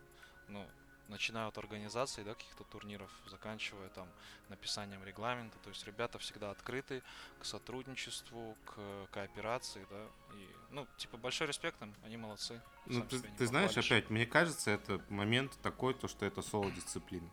Ну, 0.48 0.66
начиная 1.10 1.48
от 1.48 1.58
организации, 1.58 2.24
да, 2.24 2.34
каких-то 2.34 2.64
турниров, 2.66 3.10
заканчивая 3.30 3.90
там 3.90 4.08
написанием 4.50 5.04
регламента. 5.04 5.58
То 5.64 5.70
есть 5.70 5.86
ребята 5.86 6.20
всегда 6.20 6.52
открыты 6.52 7.02
к 7.40 7.46
сотрудничеству, 7.46 8.56
к 8.66 9.08
кооперации, 9.12 9.86
да. 9.90 10.06
И, 10.36 10.48
ну, 10.72 10.88
типа, 10.98 11.18
большой 11.18 11.48
респект 11.48 11.82
им, 11.82 11.94
они 12.04 12.18
молодцы. 12.18 12.62
Ну, 12.86 13.04
ты, 13.04 13.20
ты 13.20 13.48
знаешь, 13.48 13.78
опять, 13.78 14.10
мне 14.10 14.26
кажется, 14.26 14.72
это 14.72 15.02
момент 15.10 15.58
такой, 15.62 15.94
то, 15.94 16.08
что 16.08 16.26
это 16.26 16.42
соло-дисциплина. 16.42 17.30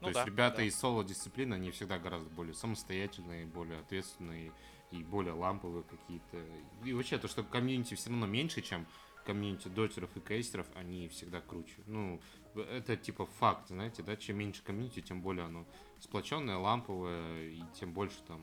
То 0.00 0.08
есть 0.08 0.20
да, 0.20 0.24
ребята 0.26 0.56
да. 0.58 0.62
из 0.64 0.78
соло-дисциплины, 0.78 1.54
они 1.54 1.70
всегда 1.70 1.98
гораздо 1.98 2.28
более 2.30 2.54
самостоятельные, 2.54 3.46
более 3.46 3.80
ответственные 3.80 4.52
и 4.90 5.02
более 5.02 5.32
ламповые 5.32 5.84
какие-то. 5.84 6.44
И 6.84 6.92
вообще, 6.92 7.18
то, 7.18 7.28
что 7.28 7.42
комьюнити 7.42 7.94
все 7.94 8.10
равно 8.10 8.26
меньше, 8.26 8.60
чем 8.60 8.86
комьюнити 9.24 9.68
дотеров 9.68 10.10
и 10.16 10.20
кейстеров, 10.20 10.66
они 10.74 11.08
всегда 11.08 11.40
круче. 11.40 11.82
Ну, 11.86 12.20
это 12.62 12.96
типа 12.96 13.26
факт, 13.26 13.68
знаете, 13.68 14.02
да, 14.02 14.16
чем 14.16 14.38
меньше 14.38 14.62
комьюнити, 14.62 15.00
тем 15.00 15.20
более 15.22 15.44
оно 15.46 15.64
сплоченное, 16.00 16.56
ламповое, 16.56 17.48
и 17.50 17.62
тем 17.78 17.92
больше 17.92 18.18
там 18.26 18.40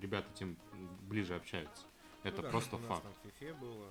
ребята 0.00 0.28
тем 0.34 0.56
ближе 1.02 1.34
общаются. 1.36 1.84
Это 2.22 2.38
Ну 2.38 2.42
да, 2.42 2.50
просто 2.50 2.76
у 2.76 2.78
нас 2.80 2.88
факт. 2.88 3.02
там 3.02 3.12
в 3.12 3.42
FIFA 3.42 3.58
было, 3.60 3.86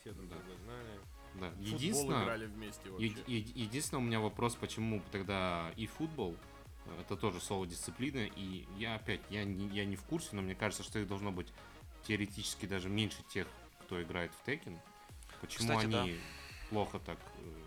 все 0.00 0.12
друг 0.12 0.28
Да. 0.28 0.36
друга 0.36 0.54
знали. 0.64 1.00
Да. 1.34 1.50
Футбол 1.50 1.66
Единственное, 1.66 2.24
играли 2.24 2.46
вместе 2.46 2.90
вообще. 2.90 3.06
Е- 3.06 3.24
е- 3.26 3.52
Единственное, 3.64 4.02
у 4.02 4.06
меня 4.06 4.20
вопрос, 4.20 4.54
почему 4.54 5.02
тогда 5.12 5.72
и 5.76 5.86
футбол, 5.86 6.36
это 7.00 7.16
тоже 7.16 7.40
соло-дисциплина, 7.40 8.26
и 8.36 8.66
я 8.78 8.94
опять, 8.94 9.20
я 9.30 9.44
не, 9.44 9.66
я 9.68 9.84
не 9.84 9.96
в 9.96 10.04
курсе, 10.04 10.30
но 10.34 10.42
мне 10.42 10.54
кажется, 10.54 10.82
что 10.82 10.98
их 10.98 11.06
должно 11.06 11.30
быть 11.32 11.52
теоретически 12.04 12.66
даже 12.66 12.88
меньше 12.88 13.22
тех, 13.28 13.46
кто 13.82 14.00
играет 14.02 14.32
в 14.32 14.48
Tekken. 14.48 14.78
Почему 15.40 15.68
Кстати, 15.68 15.86
да. 15.90 16.02
они 16.02 16.18
плохо 16.70 16.98
так, 16.98 17.18
э, 17.38 17.57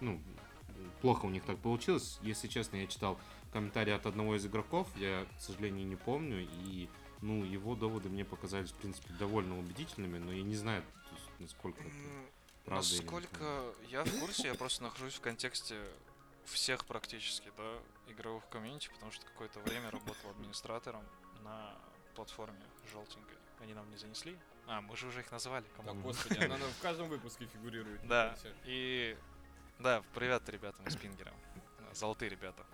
ну, 0.00 0.20
плохо 1.00 1.26
у 1.26 1.30
них 1.30 1.44
так 1.44 1.58
получилось. 1.58 2.18
Если 2.22 2.48
честно, 2.48 2.76
я 2.76 2.86
читал 2.86 3.18
комментарии 3.52 3.92
от 3.92 4.06
одного 4.06 4.36
из 4.36 4.46
игроков, 4.46 4.88
я, 4.96 5.26
к 5.36 5.40
сожалению, 5.40 5.86
не 5.86 5.96
помню, 5.96 6.46
и, 6.64 6.88
ну, 7.22 7.44
его 7.44 7.74
доводы 7.74 8.08
мне 8.08 8.24
показались, 8.24 8.70
в 8.70 8.74
принципе, 8.74 9.12
довольно 9.14 9.58
убедительными, 9.58 10.18
но 10.18 10.32
я 10.32 10.42
не 10.42 10.56
знаю, 10.56 10.84
насколько 11.38 11.80
это... 11.80 11.92
Правда 12.64 12.86
или 12.86 13.00
Насколько 13.00 13.74
я 13.88 14.04
в 14.04 14.20
курсе, 14.20 14.48
я 14.48 14.54
просто 14.54 14.82
нахожусь 14.82 15.14
в 15.14 15.20
контексте 15.20 15.76
всех 16.44 16.84
практически, 16.84 17.50
да, 17.56 17.78
игровых 18.12 18.46
комьюнити, 18.50 18.90
потому 18.92 19.10
что 19.10 19.24
какое-то 19.24 19.60
время 19.60 19.90
работал 19.90 20.30
администратором 20.30 21.02
на 21.42 21.74
платформе 22.14 22.60
желтенькой. 22.92 23.36
Они 23.60 23.74
нам 23.74 23.88
не 23.90 23.96
занесли. 23.96 24.36
А, 24.66 24.82
мы 24.82 24.96
же 24.96 25.06
уже 25.06 25.20
их 25.20 25.30
называли. 25.32 25.64
Да, 25.78 25.82
come 25.82 25.93
on. 25.93 26.02
господи, 26.02 26.44
она 26.44 26.56
в 26.78 26.82
каждом 26.82 27.08
выпуске 27.08 27.46
фигурирует. 27.46 28.06
Да, 28.06 28.36
и... 28.64 29.16
Да, 29.78 30.02
привет 30.14 30.48
ребятам 30.48 30.86
из 30.86 30.96
Пингера. 30.96 31.32
Золотые 31.92 32.28
ребята. 32.28 32.64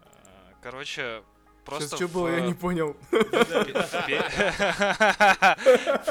А, 0.00 0.52
Короче, 0.62 1.22
просто... 1.64 1.88
Сейчас 1.88 1.98
что 2.00 2.08
было, 2.08 2.28
я 2.28 2.42
в- 2.42 2.46
не 2.46 2.54
понял. 2.54 2.96
в 3.10 4.06
Пе- 4.06 4.22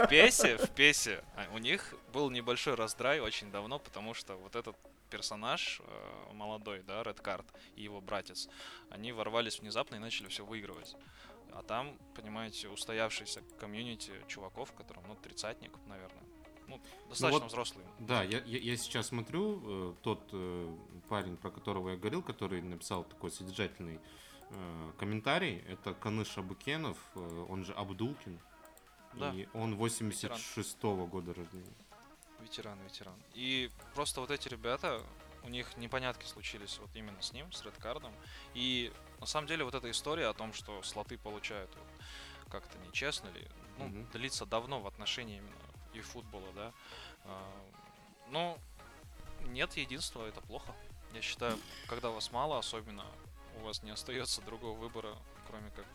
в 0.03 0.07
Песе, 0.07 0.57
в 0.57 0.69
Песе, 0.71 1.23
а, 1.35 1.47
у 1.53 1.57
них 1.57 1.93
был 2.13 2.29
небольшой 2.29 2.75
раздрай 2.75 3.19
очень 3.19 3.51
давно, 3.51 3.79
потому 3.79 4.13
что 4.13 4.35
вот 4.37 4.55
этот 4.55 4.75
персонаж 5.09 5.81
э, 5.85 6.33
молодой, 6.33 6.83
да, 6.83 7.01
Red 7.01 7.21
Card 7.21 7.45
и 7.77 7.83
его 7.83 8.01
братец, 8.01 8.49
они 8.89 9.13
ворвались 9.13 9.59
внезапно 9.59 9.95
и 9.95 9.99
начали 9.99 10.27
все 10.27 10.43
выигрывать. 10.45 10.95
А 11.53 11.63
там, 11.63 11.97
понимаете, 12.13 12.67
устоявшийся 12.67 13.41
комьюнити 13.59 14.11
чуваков, 14.27 14.73
которым, 14.73 15.03
ну, 15.07 15.15
тридцатник, 15.15 15.71
наверное. 15.87 16.23
Ну, 16.67 16.79
достаточно 17.09 17.39
вот 17.39 17.47
взрослые. 17.51 17.87
Да, 17.99 18.23
я, 18.23 18.39
я, 18.39 18.57
я 18.59 18.77
сейчас 18.77 19.07
смотрю, 19.07 19.61
э, 19.91 19.93
тот 20.03 20.21
э, 20.33 20.75
парень, 21.09 21.37
про 21.37 21.49
которого 21.49 21.89
я 21.91 21.95
говорил, 21.97 22.21
который 22.21 22.61
написал 22.61 23.03
такой 23.05 23.31
содержательный 23.31 23.99
э, 24.49 24.91
комментарий, 24.99 25.59
это 25.69 25.93
Каныш 25.93 26.37
Абукенов, 26.37 26.97
э, 27.15 27.45
он 27.49 27.63
же 27.65 27.73
Абдулкин, 27.73 28.39
Да, 29.13 29.31
и 29.33 29.47
он 29.53 29.75
86-го 29.75 31.07
года 31.07 31.33
рождения. 31.33 31.73
ветеран, 32.41 32.79
ветеран. 32.83 33.15
И 33.33 33.69
просто 33.95 34.21
вот 34.21 34.31
эти 34.31 34.47
ребята, 34.49 35.01
у 35.43 35.49
них 35.49 35.77
непонятки 35.77 36.25
случились 36.25 36.77
вот 36.79 36.89
именно 36.95 37.21
с 37.21 37.31
ним, 37.33 37.51
с 37.51 37.63
Редкардом. 37.63 38.11
И 38.53 38.91
на 39.19 39.25
самом 39.25 39.47
деле 39.47 39.63
вот 39.63 39.73
эта 39.75 39.89
история 39.89 40.27
о 40.27 40.33
том, 40.33 40.53
что 40.53 40.81
слоты 40.83 41.17
получают 41.17 41.69
вот 41.75 41.87
как-то 42.51 42.77
нечестно 42.79 43.29
ли, 43.29 43.47
ну, 43.77 43.85
Мгм. 43.85 44.07
длится 44.13 44.45
давно 44.45 44.81
в 44.81 44.87
отношении 44.87 45.37
именно 45.37 45.51
и 45.93 46.01
футбола, 46.01 46.51
да. 46.53 46.73
А, 47.25 47.51
Но 48.29 48.57
нет 49.47 49.75
единства, 49.77 50.25
это 50.25 50.41
плохо. 50.41 50.73
Я 51.13 51.21
считаю, 51.21 51.57
когда 51.87 52.09
вас 52.09 52.31
мало, 52.31 52.59
особенно 52.59 53.05
у 53.59 53.65
вас 53.65 53.83
не 53.83 53.91
остается 53.91 54.41
другого 54.41 54.77
выбора, 54.77 55.15
кроме 55.47 55.69
как 55.71 55.85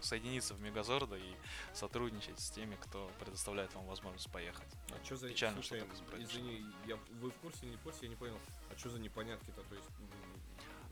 соединиться 0.00 0.54
в 0.54 0.60
Мегазорда 0.60 1.16
и 1.16 1.34
сотрудничать 1.72 2.38
с 2.38 2.50
теми, 2.50 2.76
кто 2.76 3.10
предоставляет 3.18 3.74
вам 3.74 3.86
возможность 3.86 4.30
поехать. 4.30 4.68
А 4.90 5.04
что 5.04 5.16
за... 5.16 5.28
Печально, 5.28 5.62
Слушай, 5.62 5.80
что 5.80 6.04
так 6.10 6.20
извини, 6.20 6.64
я... 6.86 6.96
вы 7.20 7.30
в 7.30 7.34
курсе 7.36 7.58
или 7.62 7.70
не 7.70 7.76
в 7.76 7.80
курсе, 7.80 8.00
я 8.02 8.08
не 8.08 8.16
понял. 8.16 8.38
А 8.70 8.78
что 8.78 8.90
за 8.90 9.00
непонятки-то? 9.00 9.62
То 9.62 9.74
есть... 9.74 9.88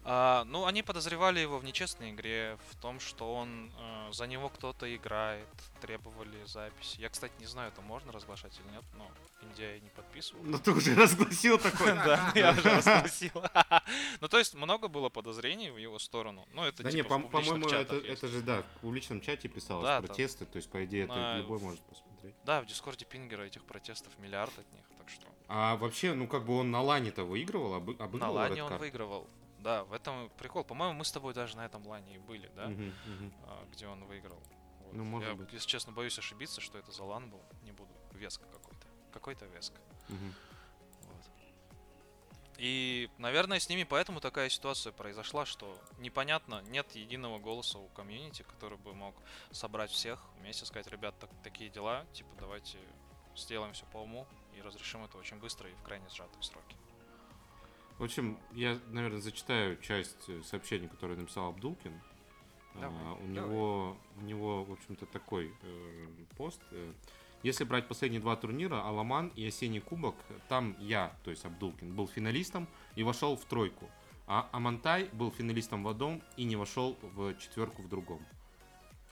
А, 0.09 0.45
ну, 0.45 0.67
они 0.67 0.85
подозревали 0.85 1.41
его 1.41 1.59
в 1.59 1.65
нечестной 1.65 2.13
игре, 2.13 2.59
в 2.71 2.77
том, 2.77 3.01
что 3.01 3.35
он 3.35 3.73
э, 3.77 4.13
за 4.13 4.29
него 4.29 4.49
кто-то 4.49 4.95
играет, 4.95 5.49
требовали 5.81 6.45
записи. 6.45 7.01
Я, 7.01 7.09
кстати, 7.09 7.33
не 7.41 7.47
знаю, 7.47 7.73
это 7.73 7.81
можно 7.81 8.13
разглашать 8.13 8.57
или 8.61 8.73
нет, 8.73 8.85
но 8.95 9.11
Индия 9.43 9.81
не 9.81 9.91
подписывал. 9.91 10.45
Ну 10.45 10.59
ты 10.61 10.71
уже 10.71 10.95
разгласил 11.03 11.59
такой. 11.59 11.93
Да, 11.93 12.31
я 12.37 12.53
уже 12.53 12.63
расспросил. 12.63 13.33
Ну, 14.21 14.29
то 14.29 14.39
есть 14.39 14.55
много 14.55 14.89
было 14.89 15.09
подозрений 15.09 15.71
в 15.71 15.77
его 15.77 15.99
сторону. 15.99 16.47
Ну, 16.53 16.63
это 16.65 16.85
Да 16.85 16.91
не, 16.91 16.99
типа 16.99 17.19
публичных 17.19 17.61
по-моему, 17.61 17.69
это, 17.69 18.29
же, 18.29 18.43
да, 18.43 18.63
в 18.63 18.81
публичном 18.81 19.21
чате 19.21 19.49
писалось 19.49 20.05
протесты, 20.05 20.47
то 20.47 20.57
есть, 20.57 20.71
по 20.71 20.85
идее, 20.85 21.05
это 21.05 21.39
любой 21.39 21.59
может 21.59 21.81
посмотреть. 21.81 22.35
Да, 22.45 22.63
в 22.63 22.67
Дискорде 22.67 23.05
Пингера 23.05 23.43
этих 23.43 23.65
протестов 23.65 24.17
миллиард 24.19 24.57
от 24.57 24.73
них, 24.73 24.85
так 24.97 25.09
что... 25.09 25.27
А 25.49 25.77
вообще, 25.77 26.15
ну 26.15 26.27
как 26.27 26.45
бы 26.45 26.59
он 26.59 26.71
на 26.71 26.81
лане-то 26.81 27.25
выигрывал, 27.25 27.75
обы- 27.75 27.97
На 27.99 28.05
обыгрывал 28.05 28.35
лане 28.35 28.65
он 28.65 28.77
выигрывал. 28.79 29.29
Да, 29.59 29.85
в 29.85 29.93
этом 29.93 30.31
прикол. 30.39 30.65
По-моему, 30.65 30.95
мы 30.95 31.05
с 31.05 31.13
тобой 31.13 31.35
даже 31.35 31.57
на 31.57 31.65
этом 31.65 31.87
лане 31.87 32.17
и 32.17 32.19
были, 32.19 32.51
да? 32.55 32.71
А, 33.45 33.67
где 33.73 33.87
он 33.87 34.05
выиграл. 34.05 34.41
Вот. 34.81 34.95
Ну, 34.95 35.05
может 35.05 35.29
Я, 35.29 35.35
быть. 35.35 35.53
если 35.53 35.67
честно, 35.67 35.93
боюсь 35.93 36.19
ошибиться, 36.19 36.61
что 36.61 36.79
это 36.79 36.93
за 36.93 37.05
лан 37.05 37.31
был. 37.31 37.43
Не 37.63 37.73
буду. 37.73 37.93
Веска 38.13 38.45
какой-то. 38.47 38.87
Какой-то 39.13 39.47
веска. 39.47 39.81
Мгм. 40.09 40.35
Вот. 41.03 41.31
И, 42.59 43.11
наверное, 43.19 43.59
с 43.59 43.69
ними 43.69 43.85
поэтому 43.85 44.21
такая 44.21 44.49
ситуация 44.49 44.93
произошла, 44.93 45.45
что 45.45 45.79
непонятно, 45.99 46.63
нет 46.69 46.95
единого 46.95 47.39
голоса 47.39 47.79
у 47.79 47.89
комьюнити, 47.89 48.43
который 48.43 48.79
бы 48.79 48.95
мог 48.95 49.15
собрать 49.51 49.91
всех, 49.91 50.23
вместе 50.39 50.65
сказать, 50.65 50.87
ребят, 50.87 51.19
так, 51.19 51.31
такие 51.43 51.69
дела, 51.69 52.07
типа, 52.13 52.31
давайте 52.39 52.79
сделаем 53.35 53.75
все 53.75 53.85
по 53.87 53.99
уму 53.99 54.27
и 54.55 54.63
разрешим 54.63 55.05
это 55.05 55.19
очень 55.19 55.39
быстро 55.39 55.69
и 55.69 55.75
в 55.75 55.83
крайне 55.83 56.09
сжатые 56.09 56.43
сроки. 56.43 56.77
В 57.99 58.05
общем, 58.05 58.39
я, 58.53 58.79
наверное, 58.91 59.21
зачитаю 59.21 59.77
часть 59.81 60.29
э, 60.29 60.43
сообщений, 60.43 60.89
которые 60.89 61.19
написал 61.19 61.49
Абдулкин. 61.49 61.99
Давай, 62.75 62.91
А, 63.05 63.13
у 63.15 63.17
давай. 63.19 63.29
него, 63.29 63.97
у 64.17 64.21
него, 64.23 64.65
в 64.65 64.73
общем-то, 64.73 65.07
такой 65.07 65.55
э, 65.63 66.07
пост. 66.37 66.61
э, 66.73 66.93
Если 67.43 67.65
брать 67.65 67.89
последние 67.89 68.21
два 68.21 68.37
турнира, 68.37 68.83
Аламан 68.83 69.29
и 69.35 69.47
Осенний 69.47 69.81
Кубок, 69.81 70.15
там 70.49 70.77
я, 70.79 71.17
то 71.25 71.31
есть 71.31 71.45
Абдулкин, 71.47 71.95
был 71.95 72.07
финалистом 72.07 72.69
и 72.97 73.03
вошел 73.03 73.35
в 73.37 73.45
тройку. 73.47 73.89
А 74.27 74.49
Амантай 74.53 75.05
был 75.13 75.31
финалистом 75.31 75.85
в 75.85 75.89
одном 75.89 76.21
и 76.37 76.45
не 76.45 76.57
вошел 76.57 76.99
в 77.01 77.35
четверку 77.39 77.81
в 77.83 77.89
другом. 77.89 78.21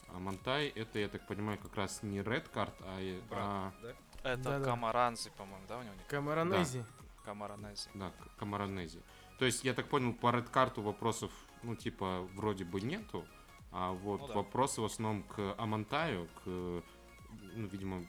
Амантай 0.08 0.68
это, 0.68 0.98
я 0.98 1.08
так 1.08 1.26
понимаю, 1.26 1.58
как 1.58 1.74
раз 1.76 2.02
не 2.02 2.18
Red 2.18 2.50
Card, 2.52 2.72
а, 2.80 3.00
э, 3.00 3.20
а 3.30 3.72
да? 3.82 3.94
Это 4.24 4.42
Да-да. 4.42 4.64
Камаранзи, 4.64 5.30
по-моему, 5.36 5.64
да, 5.68 5.78
у 5.78 5.82
него? 5.82 5.94
Камаранези. 6.08 6.84
Камаранези. 7.24 7.88
Да, 7.94 8.12
Камаранези. 8.38 9.02
То 9.38 9.44
есть, 9.44 9.64
я 9.64 9.74
так 9.74 9.88
понял, 9.88 10.12
по 10.12 10.28
Red 10.28 10.50
карту 10.50 10.82
вопросов, 10.82 11.30
ну, 11.62 11.74
типа, 11.74 12.28
вроде 12.34 12.64
бы 12.64 12.80
нету, 12.80 13.24
а 13.72 13.92
вот 13.92 14.20
Ну 14.20 14.28
да. 14.28 14.34
вопросы 14.34 14.80
в 14.80 14.84
основном 14.84 15.22
к 15.24 15.54
Амантаю, 15.58 16.28
к, 16.44 16.46
ну, 16.46 17.66
видимо, 17.66 18.06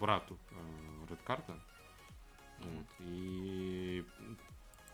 брату 0.00 0.38
Red 1.08 1.18
карта. 1.24 1.58
Вот. 2.60 2.86
И 3.00 4.04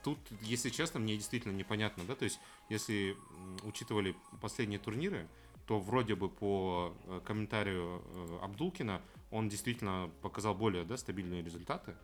тут, 0.02 0.18
если 0.40 0.70
честно, 0.70 0.98
мне 0.98 1.16
действительно 1.16 1.52
непонятно, 1.52 2.04
да, 2.04 2.14
то 2.14 2.24
есть, 2.24 2.40
если 2.68 3.16
учитывали 3.62 4.16
последние 4.40 4.78
турниры, 4.78 5.28
то 5.66 5.78
вроде 5.78 6.16
бы 6.16 6.28
по 6.28 6.92
э, 7.04 7.20
комментарию 7.24 8.02
э, 8.04 8.38
Абдулкина 8.42 9.00
он 9.30 9.48
действительно 9.48 10.10
показал 10.20 10.52
более 10.52 10.82
да, 10.84 10.96
стабильные 10.96 11.42
результаты 11.42 11.92
э, 11.92 11.94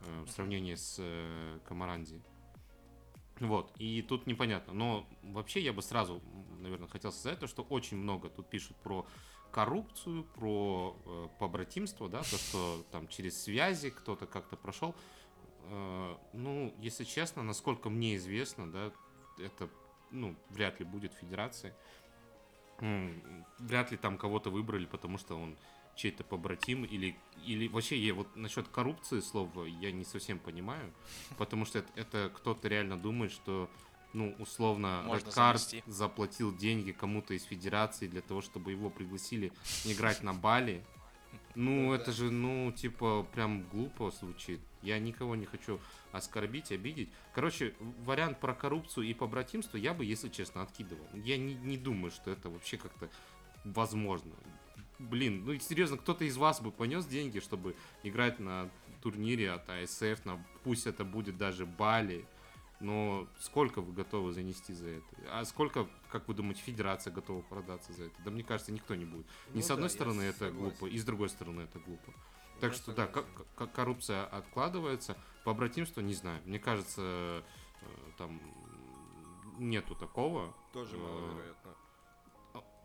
в 0.00 0.30
сравнении 0.30 0.74
с 0.74 0.96
э, 0.98 1.58
Камаранди. 1.64 2.22
Вот, 3.38 3.72
и 3.78 4.02
тут 4.02 4.26
непонятно. 4.26 4.74
Но 4.74 5.06
вообще 5.22 5.60
я 5.60 5.72
бы 5.72 5.82
сразу, 5.82 6.22
наверное, 6.58 6.88
хотел 6.88 7.10
сказать 7.10 7.38
то, 7.38 7.46
что 7.46 7.62
очень 7.62 7.96
много 7.96 8.28
тут 8.28 8.48
пишут 8.50 8.76
про 8.76 9.06
коррупцию, 9.50 10.24
про 10.24 10.96
э, 11.04 11.28
побратимство, 11.38 12.08
да, 12.08 12.18
то, 12.18 12.36
что 12.36 12.84
там 12.90 13.08
через 13.08 13.42
связи 13.42 13.90
кто-то 13.90 14.26
как-то 14.26 14.56
прошел. 14.56 14.94
Э, 15.64 16.16
ну, 16.32 16.74
если 16.78 17.04
честно, 17.04 17.42
насколько 17.42 17.88
мне 17.88 18.16
известно, 18.16 18.70
да, 18.70 18.92
это, 19.38 19.68
ну, 20.10 20.36
вряд 20.50 20.78
ли 20.80 20.86
будет 20.86 21.14
федерации. 21.14 21.74
Вряд 23.58 23.90
ли 23.90 23.98
там 23.98 24.16
кого-то 24.16 24.50
выбрали, 24.50 24.86
потому 24.86 25.18
что 25.18 25.36
он 25.36 25.58
чей-то 26.00 26.24
побратим 26.24 26.84
или, 26.84 27.14
или 27.44 27.68
вообще 27.68 27.98
я 27.98 28.14
вот 28.14 28.34
насчет 28.34 28.68
коррупции 28.68 29.20
слова 29.20 29.66
я 29.66 29.92
не 29.92 30.04
совсем 30.04 30.38
понимаю, 30.38 30.92
потому 31.38 31.64
что 31.64 31.80
это, 31.80 31.90
это 31.94 32.32
кто-то 32.34 32.68
реально 32.68 32.98
думает, 32.98 33.32
что 33.32 33.70
ну, 34.12 34.34
условно, 34.38 35.04
занести. 35.26 35.84
заплатил 35.86 36.56
деньги 36.56 36.90
кому-то 36.90 37.34
из 37.34 37.44
федерации 37.44 38.08
для 38.08 38.22
того, 38.22 38.40
чтобы 38.40 38.72
его 38.72 38.90
пригласили 38.90 39.52
играть 39.84 40.24
на 40.24 40.34
Бали. 40.34 40.84
Ну, 41.54 41.92
это 41.92 42.10
же, 42.10 42.28
ну, 42.30 42.72
типа, 42.72 43.24
прям 43.32 43.62
глупо 43.68 44.10
звучит. 44.10 44.60
Я 44.82 44.98
никого 44.98 45.36
не 45.36 45.46
хочу 45.46 45.78
оскорбить, 46.10 46.72
обидеть. 46.72 47.10
Короче, 47.34 47.74
вариант 48.04 48.40
про 48.40 48.52
коррупцию 48.52 49.06
и 49.06 49.14
побратимство 49.14 49.76
я 49.76 49.94
бы, 49.94 50.04
если 50.04 50.28
честно, 50.28 50.62
откидывал. 50.62 51.06
Я 51.14 51.36
не, 51.36 51.54
не 51.54 51.76
думаю, 51.76 52.10
что 52.10 52.32
это 52.32 52.50
вообще 52.50 52.78
как-то 52.78 53.08
возможно. 53.64 54.32
Блин, 55.00 55.44
ну 55.46 55.58
серьезно, 55.58 55.96
кто-то 55.96 56.24
из 56.24 56.36
вас 56.36 56.60
бы 56.60 56.70
понес 56.70 57.06
деньги, 57.06 57.40
чтобы 57.40 57.74
играть 58.02 58.38
на 58.38 58.70
турнире 59.02 59.52
от 59.52 59.68
АСФ, 59.70 60.24
на, 60.26 60.44
пусть 60.62 60.86
это 60.86 61.04
будет 61.04 61.38
даже 61.38 61.64
Бали, 61.64 62.26
но 62.80 63.26
сколько 63.38 63.80
вы 63.80 63.94
готовы 63.94 64.32
занести 64.32 64.74
за 64.74 64.88
это? 64.88 65.06
А 65.32 65.44
сколько, 65.46 65.88
как 66.10 66.28
вы 66.28 66.34
думаете, 66.34 66.60
федерация 66.62 67.12
готова 67.12 67.40
продаться 67.40 67.92
за 67.94 68.04
это? 68.04 68.22
Да 68.24 68.30
мне 68.30 68.42
кажется, 68.42 68.72
никто 68.72 68.94
не 68.94 69.06
будет. 69.06 69.24
Ни 69.54 69.56
Ну 69.56 69.62
с 69.62 69.68
да, 69.68 69.74
одной 69.74 69.88
стороны 69.90 70.22
это 70.22 70.38
согласен. 70.48 70.58
глупо, 70.58 70.86
и 70.86 70.98
с 70.98 71.04
другой 71.04 71.30
стороны 71.30 71.62
это 71.62 71.78
глупо. 71.78 72.12
Так 72.60 72.72
Я 72.72 72.76
что 72.78 72.92
да, 72.92 73.06
согласен. 73.06 73.28
ко- 73.34 73.44
ко- 73.56 73.72
коррупция 73.72 74.26
откладывается. 74.26 75.16
Побратимство 75.44 76.02
не 76.02 76.12
знаю. 76.12 76.42
Мне 76.44 76.58
кажется, 76.58 77.00
э, 77.80 77.86
там 78.18 78.38
нету 79.58 79.94
такого. 79.94 80.54
Тоже 80.74 80.96
Э, 80.96 80.98
маловероятно. 80.98 81.74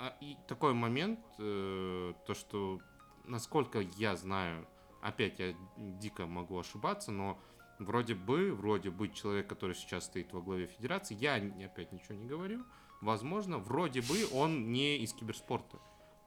А- 0.05 0.17
и 0.21 0.37
такой 0.47 0.73
момент, 0.73 1.19
э, 1.39 2.13
то 2.25 2.33
что, 2.33 2.79
насколько 3.25 3.79
я 3.97 4.15
знаю, 4.15 4.67
опять 5.01 5.39
я 5.39 5.55
дико 5.77 6.27
могу 6.27 6.59
ошибаться, 6.59 7.11
но 7.11 7.39
вроде 7.79 8.13
бы, 8.13 8.53
вроде 8.53 8.89
бы 8.91 9.09
человек, 9.09 9.47
который 9.47 9.75
сейчас 9.75 10.05
стоит 10.05 10.31
во 10.33 10.41
главе 10.41 10.67
федерации, 10.67 11.15
я 11.15 11.35
опять 11.65 11.91
ничего 11.91 12.15
не 12.15 12.25
говорю, 12.25 12.63
возможно, 13.01 13.57
вроде 13.57 14.01
бы 14.01 14.27
он 14.31 14.71
не 14.71 14.97
из 14.97 15.13
киберспорта. 15.13 15.79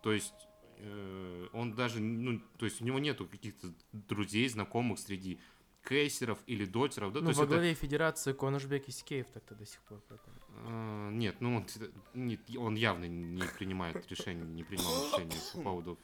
То 0.03 0.13
есть 0.13 0.49
э, 0.79 1.49
он 1.53 1.75
даже, 1.75 2.01
ну, 2.01 2.41
то 2.57 2.65
есть 2.65 2.81
у 2.81 2.85
него 2.85 2.99
нету 2.99 3.27
каких-то 3.27 3.69
друзей, 3.93 4.49
знакомых 4.49 4.99
среди 4.99 5.41
кейсеров 5.89 6.39
или 6.47 6.65
дотеров, 6.67 7.13
да, 7.13 7.21
Ну, 7.21 7.27
то 7.27 7.29
есть 7.31 7.39
во 7.39 7.45
это- 7.45 7.55
главе 7.55 7.75
федерации 7.75 8.33
Конушбек 8.33 8.89
Исикеев 8.89 9.27
так-то 9.31 9.55
до 9.55 9.65
сих 9.67 9.81
пор. 9.83 10.01
поэтому. 10.09 10.37
А, 10.67 11.11
Нет, 11.11 11.37
ну 11.41 11.57
он, 11.57 11.67
нет, 12.15 12.41
он 12.57 12.75
явно 12.75 13.07
не 13.07 13.43
принимает 13.59 14.07
решение, 14.11 14.45
не 14.45 14.65
принимал 14.65 15.05
решение 15.07 15.39
по 15.55 15.61
поводу 15.63 15.99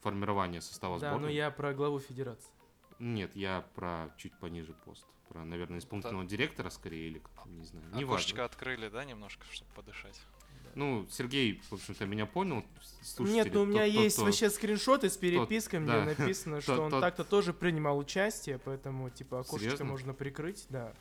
формирования 0.00 0.60
состава 0.60 0.98
Да, 0.98 1.12
но 1.12 1.16
сборной. 1.18 1.34
я 1.34 1.50
про 1.50 1.72
главу 1.72 1.98
федерации. 2.00 2.50
Нет, 2.98 3.34
я 3.34 3.64
про 3.74 4.14
чуть 4.18 4.32
пониже 4.38 4.74
пост. 4.84 5.06
Про, 5.28 5.44
наверное, 5.44 5.78
исполнительного 5.78 6.26
директора 6.26 6.68
скорее 6.70 7.08
или 7.08 7.18
как 7.18 7.46
не 7.46 7.64
знаю. 7.64 7.86
Не 7.94 8.04
Окошечко 8.04 8.44
открыли, 8.44 8.88
да, 8.88 9.04
немножко, 9.04 9.44
чтобы 9.50 9.70
подышать? 9.74 10.20
Ну, 10.74 11.06
Сергей, 11.10 11.60
в 11.70 11.72
общем-то, 11.74 12.06
меня 12.06 12.26
понял. 12.26 12.64
Слушатели, 13.02 13.44
Нет, 13.44 13.54
ну 13.54 13.62
у 13.62 13.66
меня 13.66 13.84
тот- 13.84 13.92
тот, 13.94 14.02
есть 14.02 14.16
кто- 14.16 14.24
вообще 14.24 14.50
скриншоты 14.50 15.10
с 15.10 15.16
переписками, 15.16 15.84
где 15.84 15.92
да. 15.92 16.04
написано, 16.04 16.60
что 16.62 16.76
Тот- 16.76 16.84
он 16.84 16.90
тот- 16.90 17.00
так-то 17.00 17.24
тоже 17.24 17.52
принимал 17.52 17.98
участие, 17.98 18.58
поэтому, 18.58 19.10
типа, 19.10 19.40
окошечко 19.40 19.60
Серьезно? 19.64 19.84
можно 19.86 20.14
прикрыть, 20.14 20.66
да. 20.70 20.92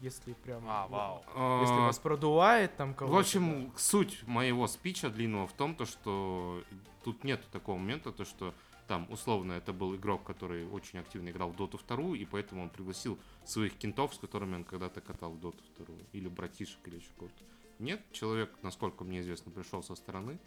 Если 0.00 0.32
прям... 0.32 0.64
А, 0.66 0.86
ну, 0.88 0.94
вау. 0.96 1.24
А, 1.34 1.60
Если 1.60 1.74
вас 1.74 1.98
продувает 1.98 2.74
там 2.76 2.94
кого-то. 2.94 3.14
В 3.16 3.18
общем, 3.18 3.70
суть 3.76 4.22
моего 4.26 4.66
спича 4.66 5.10
длинного 5.10 5.46
в 5.46 5.52
том, 5.52 5.74
то, 5.74 5.84
что 5.84 6.62
тут 7.04 7.22
нет 7.22 7.44
такого 7.52 7.76
момента, 7.76 8.10
то, 8.10 8.24
что 8.24 8.54
там, 8.88 9.06
условно, 9.10 9.52
это 9.52 9.72
был 9.74 9.94
игрок, 9.94 10.24
который 10.24 10.66
очень 10.66 10.98
активно 10.98 11.28
играл 11.28 11.50
в 11.50 11.56
Доту 11.56 11.78
2, 11.86 12.16
и 12.16 12.24
поэтому 12.24 12.62
он 12.62 12.70
пригласил 12.70 13.18
своих 13.44 13.76
кентов, 13.76 14.14
с 14.14 14.18
которыми 14.18 14.56
он 14.56 14.64
когда-то 14.64 15.00
катал 15.02 15.32
в 15.32 15.38
Доту 15.40 15.62
2, 15.78 15.86
или 16.12 16.28
братишек, 16.28 16.78
или 16.86 16.96
еще 16.96 17.10
кого-то. 17.18 17.44
Нет, 17.80 18.00
человек, 18.12 18.50
насколько 18.62 19.04
мне 19.04 19.20
известно, 19.20 19.50
пришел 19.50 19.82
со 19.82 19.94
стороны. 19.94 20.38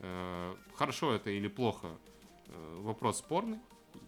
Э, 0.00 0.54
Хорошо 0.76 1.12
это 1.14 1.30
или 1.30 1.48
плохо, 1.48 1.88
э, 2.48 2.78
вопрос 2.82 3.18
спорный. 3.18 3.58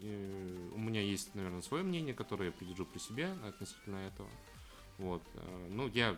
У 0.03 0.79
меня 0.79 1.01
есть, 1.01 1.35
наверное, 1.35 1.62
свое 1.62 1.83
мнение, 1.85 2.12
которое 2.12 2.47
я 2.47 2.53
придержу 2.53 2.85
при 2.85 2.99
себе 2.99 3.29
относительно 3.47 3.97
этого. 3.97 4.29
Вот. 4.99 5.22
э, 5.35 5.68
Ну, 5.70 5.89
я 5.89 6.16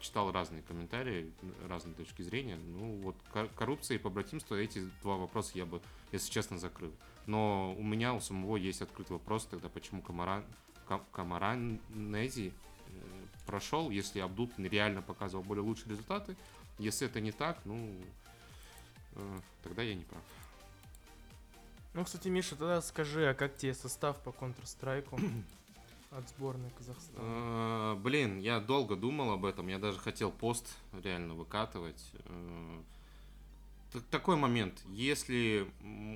читал 0.00 0.32
разные 0.32 0.62
комментарии, 0.62 1.30
разные 1.68 1.94
точки 1.94 2.22
зрения. 2.22 2.56
Ну, 2.56 2.96
вот 3.02 3.16
кор- 3.32 3.48
коррупция 3.48 3.96
и 3.96 3.98
побратимство, 3.98 4.54
эти 4.54 4.80
два 5.02 5.16
вопроса 5.16 5.52
я 5.54 5.66
бы, 5.66 5.80
если 6.12 6.30
честно, 6.30 6.58
закрыл. 6.58 6.92
Но 7.26 7.74
у 7.78 7.82
меня 7.82 8.14
у 8.14 8.20
самого 8.20 8.56
есть 8.56 8.80
открытый 8.80 9.16
вопрос 9.16 9.44
тогда, 9.46 9.68
почему 9.68 10.00
Камаран, 10.00 10.44
Ка- 10.86 11.04
Камаранези 11.12 12.52
прошел, 13.48 13.88
если 13.88 14.20
Абдулкин 14.20 14.66
реально 14.66 15.00
показывал 15.00 15.42
более 15.42 15.62
лучшие 15.64 15.88
результаты. 15.88 16.36
Если 16.78 17.08
это 17.08 17.18
не 17.20 17.32
так, 17.32 17.58
ну, 17.64 17.90
э, 19.14 19.38
тогда 19.62 19.82
я 19.82 19.94
не 19.94 20.04
прав. 20.04 20.22
Ну, 21.94 22.04
кстати, 22.04 22.28
Миша, 22.28 22.56
тогда 22.56 22.82
скажи, 22.82 23.26
а 23.26 23.34
как 23.34 23.56
тебе 23.56 23.72
состав 23.74 24.20
по 24.22 24.28
Counter-Strike 24.28 25.08
от 26.10 26.28
сборной 26.28 26.70
Казахстана? 26.76 27.18
Э, 27.18 27.94
Блин, 27.96 28.38
я 28.38 28.60
долго 28.60 28.96
думал 28.96 29.30
об 29.32 29.46
этом, 29.46 29.66
я 29.68 29.78
даже 29.78 29.98
хотел 29.98 30.30
пост 30.30 30.76
реально 30.92 31.32
выкатывать. 31.34 32.12
Э, 32.26 32.82
Такой 34.10 34.36
момент, 34.36 34.82
если 34.90 35.66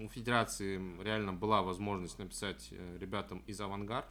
у 0.04 0.08
федерации 0.10 0.78
реально 1.02 1.32
была 1.32 1.62
возможность 1.62 2.18
написать 2.18 2.68
э, 2.72 2.98
ребятам 3.00 3.42
из 3.46 3.58
авангард, 3.58 4.06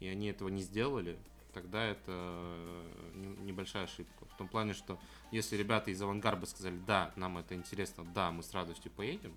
и 0.00 0.08
они 0.08 0.26
этого 0.26 0.48
не 0.48 0.62
сделали, 0.62 1.16
тогда 1.54 1.82
это 1.84 2.02
э, 2.08 3.10
не- 3.14 3.44
небольшая 3.46 3.84
ошибка. 3.84 4.26
В 4.26 4.36
том 4.36 4.48
плане, 4.48 4.74
что 4.74 4.98
если 5.30 5.56
ребята 5.56 5.90
из 5.90 6.02
авангарда 6.02 6.44
сказали, 6.46 6.76
да, 6.86 7.12
нам 7.16 7.38
это 7.38 7.54
интересно, 7.54 8.04
да, 8.14 8.30
мы 8.30 8.42
с 8.42 8.52
радостью 8.52 8.90
поедем, 8.90 9.34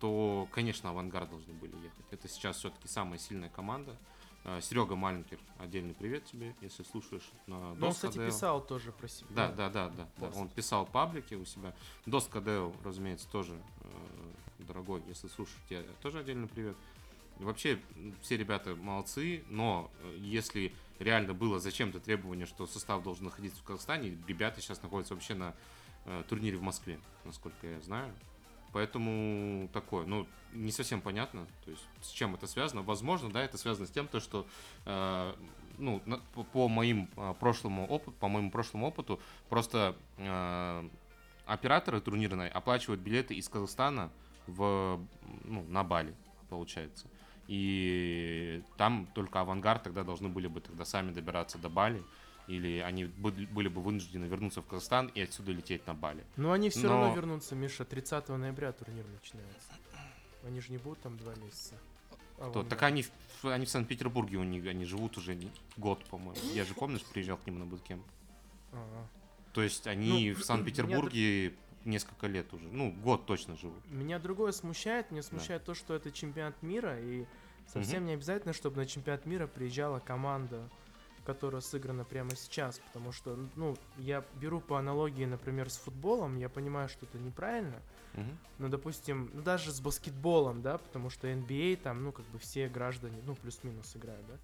то, 0.00 0.46
конечно, 0.52 0.90
авангард 0.90 1.30
должны 1.30 1.54
были 1.54 1.74
ехать. 1.76 2.04
Это 2.10 2.28
сейчас 2.28 2.58
все-таки 2.58 2.88
самая 2.88 3.18
сильная 3.18 3.48
команда 3.48 3.96
Серега 4.60 4.94
Маленький, 4.94 5.38
отдельный 5.58 5.94
привет 5.94 6.24
тебе, 6.26 6.54
если 6.60 6.84
слушаешь 6.84 7.28
на 7.48 7.58
Но 7.74 7.86
он, 7.86 7.90
DOS 7.92 7.94
кстати, 7.94 8.16
KDL. 8.18 8.26
писал 8.26 8.60
тоже 8.64 8.92
про 8.92 9.08
себя. 9.08 9.26
Да, 9.30 9.48
да, 9.50 9.70
да, 9.70 9.88
да, 9.88 10.08
да. 10.18 10.30
Он 10.36 10.48
писал 10.48 10.86
паблики 10.86 11.34
у 11.34 11.44
себя. 11.44 11.74
DOS 12.06 12.30
KDL, 12.30 12.76
разумеется, 12.84 13.28
тоже 13.28 13.60
э, 13.80 14.62
дорогой, 14.64 15.02
если 15.08 15.26
слушаешь, 15.26 15.58
тебе 15.68 15.82
тоже 16.00 16.20
отдельный 16.20 16.46
привет. 16.46 16.76
Вообще, 17.38 17.80
все 18.22 18.36
ребята 18.36 18.76
молодцы, 18.76 19.44
но 19.48 19.90
э, 20.02 20.16
если 20.20 20.72
реально 20.98 21.34
было 21.34 21.58
зачем-то 21.58 22.00
требование, 22.00 22.46
что 22.46 22.66
состав 22.66 23.02
должен 23.02 23.24
находиться 23.24 23.60
в 23.60 23.64
Казахстане, 23.64 24.16
ребята 24.26 24.60
сейчас 24.60 24.82
находятся 24.82 25.14
вообще 25.14 25.34
на 25.34 25.54
э, 26.04 26.24
турнире 26.28 26.56
в 26.56 26.62
Москве, 26.62 26.98
насколько 27.24 27.66
я 27.66 27.80
знаю. 27.80 28.12
Поэтому 28.72 29.68
такое, 29.72 30.04
ну, 30.06 30.26
не 30.52 30.70
совсем 30.70 31.00
понятно, 31.00 31.46
то 31.64 31.70
есть 31.70 31.82
с 32.02 32.10
чем 32.10 32.34
это 32.34 32.46
связано. 32.46 32.82
Возможно, 32.82 33.30
да, 33.30 33.42
это 33.42 33.56
связано 33.56 33.86
с 33.86 33.90
тем, 33.90 34.06
то, 34.06 34.20
что, 34.20 34.46
э, 34.84 35.34
ну, 35.78 36.02
на- 36.04 36.18
по, 36.34 36.44
по 36.44 36.68
моим 36.68 37.08
э, 37.16 37.34
прошлому 37.40 37.86
опыту, 37.86 38.12
по 38.18 38.28
моему 38.28 38.50
прошлому 38.50 38.86
опыту, 38.88 39.20
просто 39.48 39.96
э, 40.18 40.88
операторы 41.46 42.00
турнирные 42.00 42.50
оплачивают 42.50 43.00
билеты 43.00 43.34
из 43.34 43.48
Казахстана 43.48 44.10
в, 44.46 45.00
ну, 45.44 45.62
на 45.68 45.82
Бали, 45.84 46.14
получается. 46.50 47.08
И 47.48 48.62
там 48.76 49.06
только 49.14 49.40
авангард 49.40 49.82
тогда 49.84 50.02
должны 50.04 50.28
были 50.28 50.46
бы 50.48 50.60
тогда 50.60 50.84
сами 50.84 51.12
добираться 51.12 51.58
до 51.58 51.68
Бали, 51.68 52.02
или 52.48 52.78
они 52.78 53.04
были 53.06 53.68
бы 53.68 53.80
вынуждены 53.80 54.24
вернуться 54.26 54.62
в 54.62 54.66
Казахстан 54.66 55.06
и 55.14 55.20
отсюда 55.20 55.52
лететь 55.52 55.86
на 55.86 55.94
Бали. 55.94 56.24
Но 56.36 56.52
они 56.52 56.70
все 56.70 56.82
Но- 56.82 56.88
равно 56.90 57.14
вернутся, 57.14 57.54
Миша. 57.54 57.84
30 57.84 58.36
ноября 58.36 58.72
турнир 58.72 59.04
начинается. 59.06 59.70
Они 60.46 60.60
же 60.60 60.70
не 60.72 60.78
будут 60.78 61.00
там 61.00 61.16
два 61.16 61.34
месяца. 61.36 61.74
То, 62.38 62.42
Авангард. 62.44 62.68
так 62.68 62.82
они, 62.82 63.02
в- 63.02 63.46
они 63.46 63.64
в 63.66 63.70
Санкт-Петербурге, 63.70 64.36
у 64.36 64.42
них, 64.44 64.66
они 64.66 64.84
живут 64.84 65.16
уже 65.16 65.38
год, 65.76 66.04
по-моему. 66.06 66.40
Я 66.52 66.64
же, 66.64 66.74
помнишь, 66.74 67.02
приезжал 67.04 67.36
к 67.38 67.46
ним 67.46 67.58
на 67.58 67.64
буткемп. 67.66 68.04
То 69.52 69.62
есть 69.62 69.86
они 69.86 70.30
Ну, 70.30 70.40
в 70.40 70.44
Санкт-Петербурге 70.44 71.54
несколько 71.86 72.26
лет 72.26 72.52
уже. 72.52 72.68
Ну, 72.68 72.92
год 72.92 73.26
точно 73.26 73.56
живут. 73.56 73.82
Меня 73.90 74.18
другое 74.18 74.52
смущает. 74.52 75.10
Меня 75.10 75.22
смущает 75.22 75.64
то, 75.64 75.74
что 75.74 75.94
это 75.94 76.10
чемпионат 76.10 76.60
мира, 76.62 76.98
и 77.00 77.24
совсем 77.66 77.98
Мгм. 78.02 78.06
не 78.06 78.14
обязательно, 78.14 78.52
чтобы 78.52 78.76
на 78.76 78.86
чемпионат 78.86 79.26
мира 79.26 79.46
приезжала 79.46 80.00
команда, 80.00 80.68
которая 81.24 81.60
сыграна 81.60 82.04
прямо 82.04 82.34
сейчас. 82.36 82.78
Потому 82.78 83.12
что, 83.12 83.38
ну, 83.56 83.76
я 83.96 84.24
беру 84.34 84.60
по 84.60 84.78
аналогии, 84.78 85.24
например, 85.24 85.70
с 85.70 85.76
футболом, 85.76 86.36
я 86.36 86.48
понимаю, 86.48 86.88
что 86.88 87.06
это 87.06 87.18
неправильно. 87.18 87.80
Мгм. 88.14 88.38
Ну, 88.58 88.68
допустим, 88.68 89.30
ну, 89.32 89.42
даже 89.42 89.72
с 89.72 89.80
баскетболом, 89.80 90.62
да, 90.62 90.78
потому 90.78 91.10
что 91.10 91.28
NBA 91.28 91.76
там, 91.76 92.02
ну, 92.04 92.12
как 92.12 92.24
бы 92.26 92.38
все 92.38 92.68
граждане, 92.68 93.16
ну, 93.26 93.34
плюс-минус 93.34 93.94
играют, 93.96 94.26
да. 94.26 94.34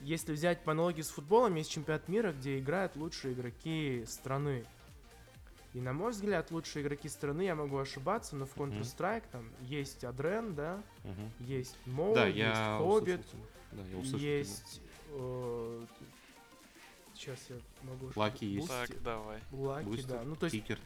Если 0.00 0.32
взять 0.32 0.62
по 0.64 0.72
аналогии 0.72 1.02
с 1.02 1.10
футболом, 1.10 1.54
есть 1.54 1.70
чемпионат 1.70 2.08
мира, 2.08 2.32
где 2.32 2.58
играют 2.58 2.96
лучшие 2.96 3.34
игроки 3.34 4.04
страны. 4.06 4.64
И, 5.74 5.80
на 5.80 5.92
мой 5.92 6.12
взгляд, 6.12 6.50
лучшие 6.52 6.84
игроки 6.84 7.08
страны, 7.08 7.42
я 7.42 7.54
могу 7.56 7.76
ошибаться, 7.78 8.36
но 8.36 8.46
в. 8.46 8.56
Counter-Strike 8.56 9.24
там 9.32 9.50
есть 9.62 10.04
Адрен, 10.04 10.54
да, 10.54 10.80
Мгм. 11.02 11.30
есть 11.40 11.76
Моу, 11.86 12.14
Да, 12.14 12.26
есть 12.26 12.38
я 12.38 12.78
Хоббит, 12.78 13.20
услышал. 13.20 13.46
Да, 13.72 13.82
я 13.82 13.98
услышал 13.98 14.18
есть... 14.20 14.80
э, 15.10 15.86
Сейчас 17.14 17.38
я 17.48 17.56
могу... 17.82 18.10
Лаки 18.16 18.44
есть. 18.44 18.68
Так, 18.68 19.02
давай. 19.02 19.40
Лаки, 19.52 19.84
Бустер, 19.86 20.06
да. 20.08 20.22
Ну, 20.24 20.34
то 20.36 20.46
есть 20.46 20.56
Кикер. 20.56 20.78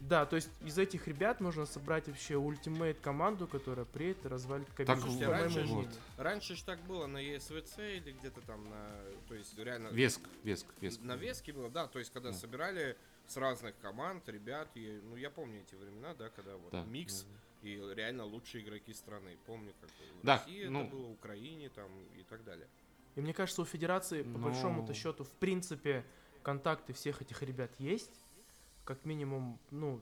да, 0.00 0.24
то 0.26 0.36
есть 0.36 0.50
из 0.64 0.78
этих 0.78 1.06
ребят 1.08 1.40
можно 1.40 1.66
собрать 1.66 2.06
вообще 2.08 2.36
ультимейт 2.36 3.00
команду, 3.00 3.46
которая 3.46 3.84
приедет 3.84 4.24
и 4.24 4.28
развалит 4.28 4.66
кабину. 4.74 4.94
Так, 4.94 5.02
слушайте, 5.02 5.26
раньше 5.28 5.60
же- 5.60 5.72
мнению. 5.72 5.90
Раньше 6.16 6.56
же 6.56 6.64
так 6.64 6.80
было 6.84 7.06
на 7.06 7.18
ESVC 7.18 7.98
или 7.98 8.12
где-то 8.12 8.40
там 8.42 8.64
на... 8.68 8.86
То 9.28 9.34
есть 9.34 9.56
реально... 9.58 9.88
Веск, 9.88 10.20
Веск, 10.42 10.66
Веск. 10.80 11.00
На 11.02 11.16
Веске 11.16 11.52
было, 11.52 11.68
да, 11.70 11.86
то 11.86 11.98
есть 11.98 12.12
когда 12.12 12.30
Да. 12.30 12.36
собирали 12.36 12.96
с 13.26 13.36
разных 13.36 13.76
команд, 13.78 14.28
ребят, 14.28 14.68
и, 14.74 15.00
ну 15.04 15.16
я 15.16 15.30
помню 15.30 15.60
эти 15.62 15.74
времена, 15.74 16.14
да, 16.14 16.28
когда 16.30 16.56
вот 16.56 16.72
Да. 16.72 16.84
микс 16.84 17.26
и 17.62 17.80
реально 17.94 18.24
лучшие 18.24 18.62
игроки 18.64 18.92
страны. 18.92 19.36
Помню, 19.46 19.72
как 19.80 19.90
в 19.90 20.24
Да, 20.24 20.38
России 20.38 20.66
ну- 20.66 20.82
это 20.82 20.90
было, 20.90 21.06
в 21.06 21.12
Украине 21.12 21.68
там 21.70 21.90
и 22.18 22.22
так 22.24 22.44
далее. 22.44 22.68
И 23.16 23.20
мне 23.20 23.32
кажется, 23.32 23.62
у 23.62 23.64
Федерации, 23.64 24.22
по 24.22 24.38
Но- 24.38 24.48
большому-то 24.48 24.92
счету, 24.92 25.24
в 25.24 25.30
принципе, 25.30 26.04
контакты 26.42 26.92
всех 26.92 27.22
этих 27.22 27.42
ребят 27.42 27.70
есть. 27.78 28.10
Как 28.84 29.04
минимум, 29.06 29.58
ну, 29.70 30.00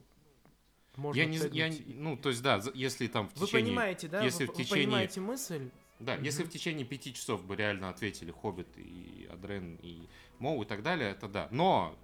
можно 0.97 1.21
Я 1.21 1.27
не, 1.27 1.37
я, 1.37 1.71
ну, 1.95 2.17
то 2.17 2.31
есть, 2.31 2.43
да, 2.43 2.61
если 2.75 3.07
там 3.07 3.29
в 3.29 3.37
Вы 3.37 3.47
течение... 3.47 3.67
понимаете, 3.67 4.09
да? 4.09 4.23
если 4.25 4.47
вы, 4.47 4.53
в 4.53 4.57
вы 4.57 4.65
течение- 4.65 4.87
понимаете 4.87 5.21
мысль? 5.21 5.71
Да, 6.01 6.17
если 6.17 6.43
Мгм. 6.43 6.51
в 6.51 6.53
течение 6.53 6.85
пяти 6.85 7.15
часов 7.15 7.45
бы 7.45 7.55
реально 7.55 7.89
ответили 7.91 8.33
Хоббит 8.33 8.67
и 8.77 9.29
Адрен 9.33 9.77
и 9.83 10.09
Моу 10.41 10.63
и 10.63 10.67
так 10.67 10.83
далее, 10.83 11.11
это 11.13 11.29
да. 11.29 11.47
Но 11.53 11.97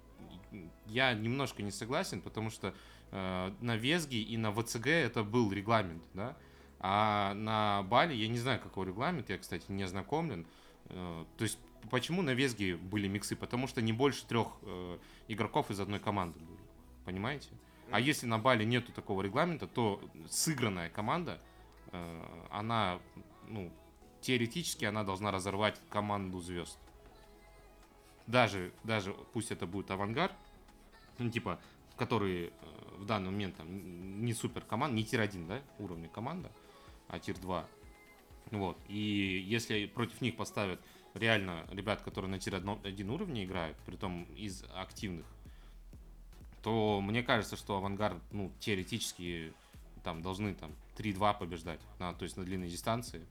я 0.87 1.13
немножко 1.13 1.63
не 1.63 1.71
согласен, 1.71 2.21
потому 2.21 2.49
что 2.49 2.73
э, 3.11 3.53
на 3.61 3.75
Везге 3.75 4.21
и 4.21 4.37
на 4.37 4.51
ВЦГ 4.51 4.87
это 4.87 5.23
был 5.23 5.51
регламент, 5.51 6.03
да. 6.13 6.37
А 6.79 7.33
на 7.33 7.83
Бали 7.83 8.13
я 8.13 8.27
не 8.27 8.39
знаю, 8.39 8.59
какой 8.61 8.87
регламент, 8.87 9.29
я, 9.29 9.37
кстати, 9.37 9.65
не 9.69 9.83
ознакомлен. 9.83 10.47
Э, 10.85 11.25
то 11.37 11.43
есть 11.43 11.59
почему 11.89 12.21
на 12.21 12.33
Везге 12.33 12.77
были 12.77 13.07
миксы? 13.07 13.35
Потому 13.35 13.67
что 13.67 13.81
не 13.81 13.93
больше 13.93 14.25
трех 14.25 14.47
э, 14.61 14.97
игроков 15.27 15.71
из 15.71 15.79
одной 15.79 15.99
команды 15.99 16.39
были. 16.39 16.59
Понимаете? 17.05 17.49
А 17.91 17.99
если 17.99 18.27
на 18.27 18.37
Бали 18.37 18.63
нету 18.65 18.91
такого 18.91 19.21
регламента, 19.21 19.67
то 19.67 20.01
сыгранная 20.29 20.89
команда, 20.89 21.41
э, 21.91 22.45
она, 22.51 22.99
ну, 23.47 23.71
теоретически 24.21 24.85
она 24.85 25.03
должна 25.03 25.31
разорвать 25.31 25.79
команду 25.89 26.39
звезд. 26.39 26.77
Даже, 28.29 28.71
даже 28.83 29.15
пусть 29.33 29.49
это 29.49 29.65
будет 29.65 29.89
AVANGAR, 29.89 30.35
ну, 31.17 31.31
типа, 31.31 31.59
которые 31.97 32.49
э, 32.49 32.51
в 32.99 33.05
данный 33.05 33.31
момент 33.31 33.55
там 33.55 34.23
не 34.23 34.35
супер 34.35 34.61
команда, 34.61 34.95
не 34.95 35.03
tier-1, 35.03 35.47
да, 35.47 35.63
уровня 35.79 36.07
команда, 36.09 36.51
а 37.07 37.17
tier-2. 37.17 37.65
Вот. 38.51 38.77
И 38.87 39.43
если 39.47 39.87
против 39.87 40.21
них 40.21 40.37
поставят 40.37 40.79
реально 41.15 41.65
ребят, 41.71 42.03
которые 42.03 42.29
на 42.29 42.37
tier-1 42.37 43.09
уровне 43.09 43.45
играют, 43.45 43.75
притом 43.87 44.25
из 44.35 44.63
активных, 44.75 45.25
то 46.61 47.01
мне 47.01 47.23
кажется, 47.23 47.57
что 47.57 47.77
AVANGAR, 47.77 48.21
ну, 48.31 48.51
теоретически 48.59 49.53
там 50.03 50.21
должны 50.21 50.53
там 50.53 50.71
3-2 50.97 51.39
побеждать, 51.39 51.79
на, 51.97 52.13
то 52.13 52.25
есть 52.25 52.37
на 52.37 52.45
длинной 52.45 52.69
дистанции. 52.69 53.25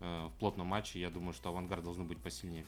Э, 0.00 0.26
в 0.26 0.38
плотном 0.38 0.66
матче, 0.66 1.00
я 1.00 1.08
думаю, 1.08 1.32
что 1.32 1.48
AVANGAR 1.48 1.82
должен 1.82 2.06
быть 2.06 2.18
посильнее. 2.18 2.66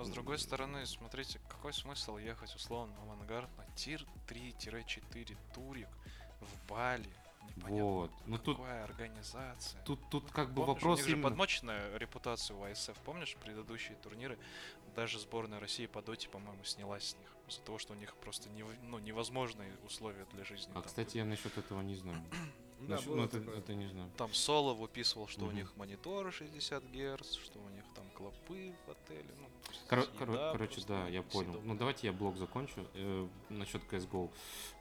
А 0.00 0.04
с 0.04 0.08
другой 0.08 0.38
стороны, 0.38 0.86
смотрите, 0.86 1.38
какой 1.48 1.74
смысл 1.74 2.16
ехать 2.16 2.54
условно 2.54 2.94
в 3.00 3.02
AVANGAR 3.02 3.50
на 3.58 3.66
tier 3.76 4.06
3-4 4.28 5.36
турик 5.54 5.88
в 6.40 6.68
Бали? 6.68 7.06
Непонятно, 7.56 7.84
Вот. 7.84 8.10
Ну 8.26 8.38
тут, 8.38 8.58
организация. 8.60 9.82
тут, 9.84 9.98
тут 10.10 10.30
как 10.30 10.48
бы 10.50 10.62
Помнишь, 10.64 10.68
у 10.68 10.74
вопрос 10.74 10.98
них 11.00 11.06
же 11.08 11.12
именно... 11.16 11.28
подмоченная 11.28 11.96
репутация 11.98 12.56
у 12.56 12.62
IESF. 12.64 12.96
Помнишь 13.04 13.36
предыдущие 13.42 13.96
турниры? 13.96 14.38
Даже 14.96 15.18
сборная 15.18 15.60
России 15.60 15.86
по 15.86 16.00
доте, 16.00 16.28
по-моему, 16.30 16.64
снялась 16.64 17.10
с 17.10 17.16
них. 17.18 17.28
Из-за 17.48 17.60
того, 17.62 17.78
что 17.78 17.92
у 17.92 17.96
них 17.96 18.14
просто 18.16 18.48
нево- 18.50 18.76
ну, 18.82 18.98
невозможные 19.00 19.72
условия 19.84 20.24
для 20.32 20.44
жизни. 20.44 20.70
А, 20.70 20.74
там 20.74 20.82
кстати, 20.84 21.18
я 21.18 21.24
насчет 21.26 21.56
этого 21.58 21.82
не 21.82 21.96
знаю. 21.96 22.22
Да, 22.80 22.94
Насчет- 22.94 23.08
ну, 23.08 23.22
это, 23.24 23.36
это 23.36 23.74
не 23.74 23.88
знаю. 23.88 24.10
Там 24.16 24.32
Соло 24.32 24.72
выписывал, 24.72 25.28
что 25.28 25.42
у 25.42 25.48
Мгм. 25.48 25.56
них 25.56 25.76
мониторы 25.76 26.32
60 26.32 26.82
Гц, 26.84 27.34
что 27.34 27.58
у 27.58 27.68
них 27.68 27.84
там 27.94 28.08
клопы 28.14 28.74
в 28.86 28.90
отеле. 28.90 29.28
Ну, 29.38 29.49
Коро- 29.88 30.02
еда 30.02 30.24
коро- 30.24 30.52
короче, 30.52 30.82
да, 30.86 31.08
я 31.08 31.22
понял. 31.22 31.60
Ну, 31.64 31.74
давайте 31.74 32.06
я 32.06 32.12
блог 32.12 32.36
закончу. 32.36 32.86
Э, 32.94 33.26
насчет 33.48 33.82
CSGO, 33.90 34.30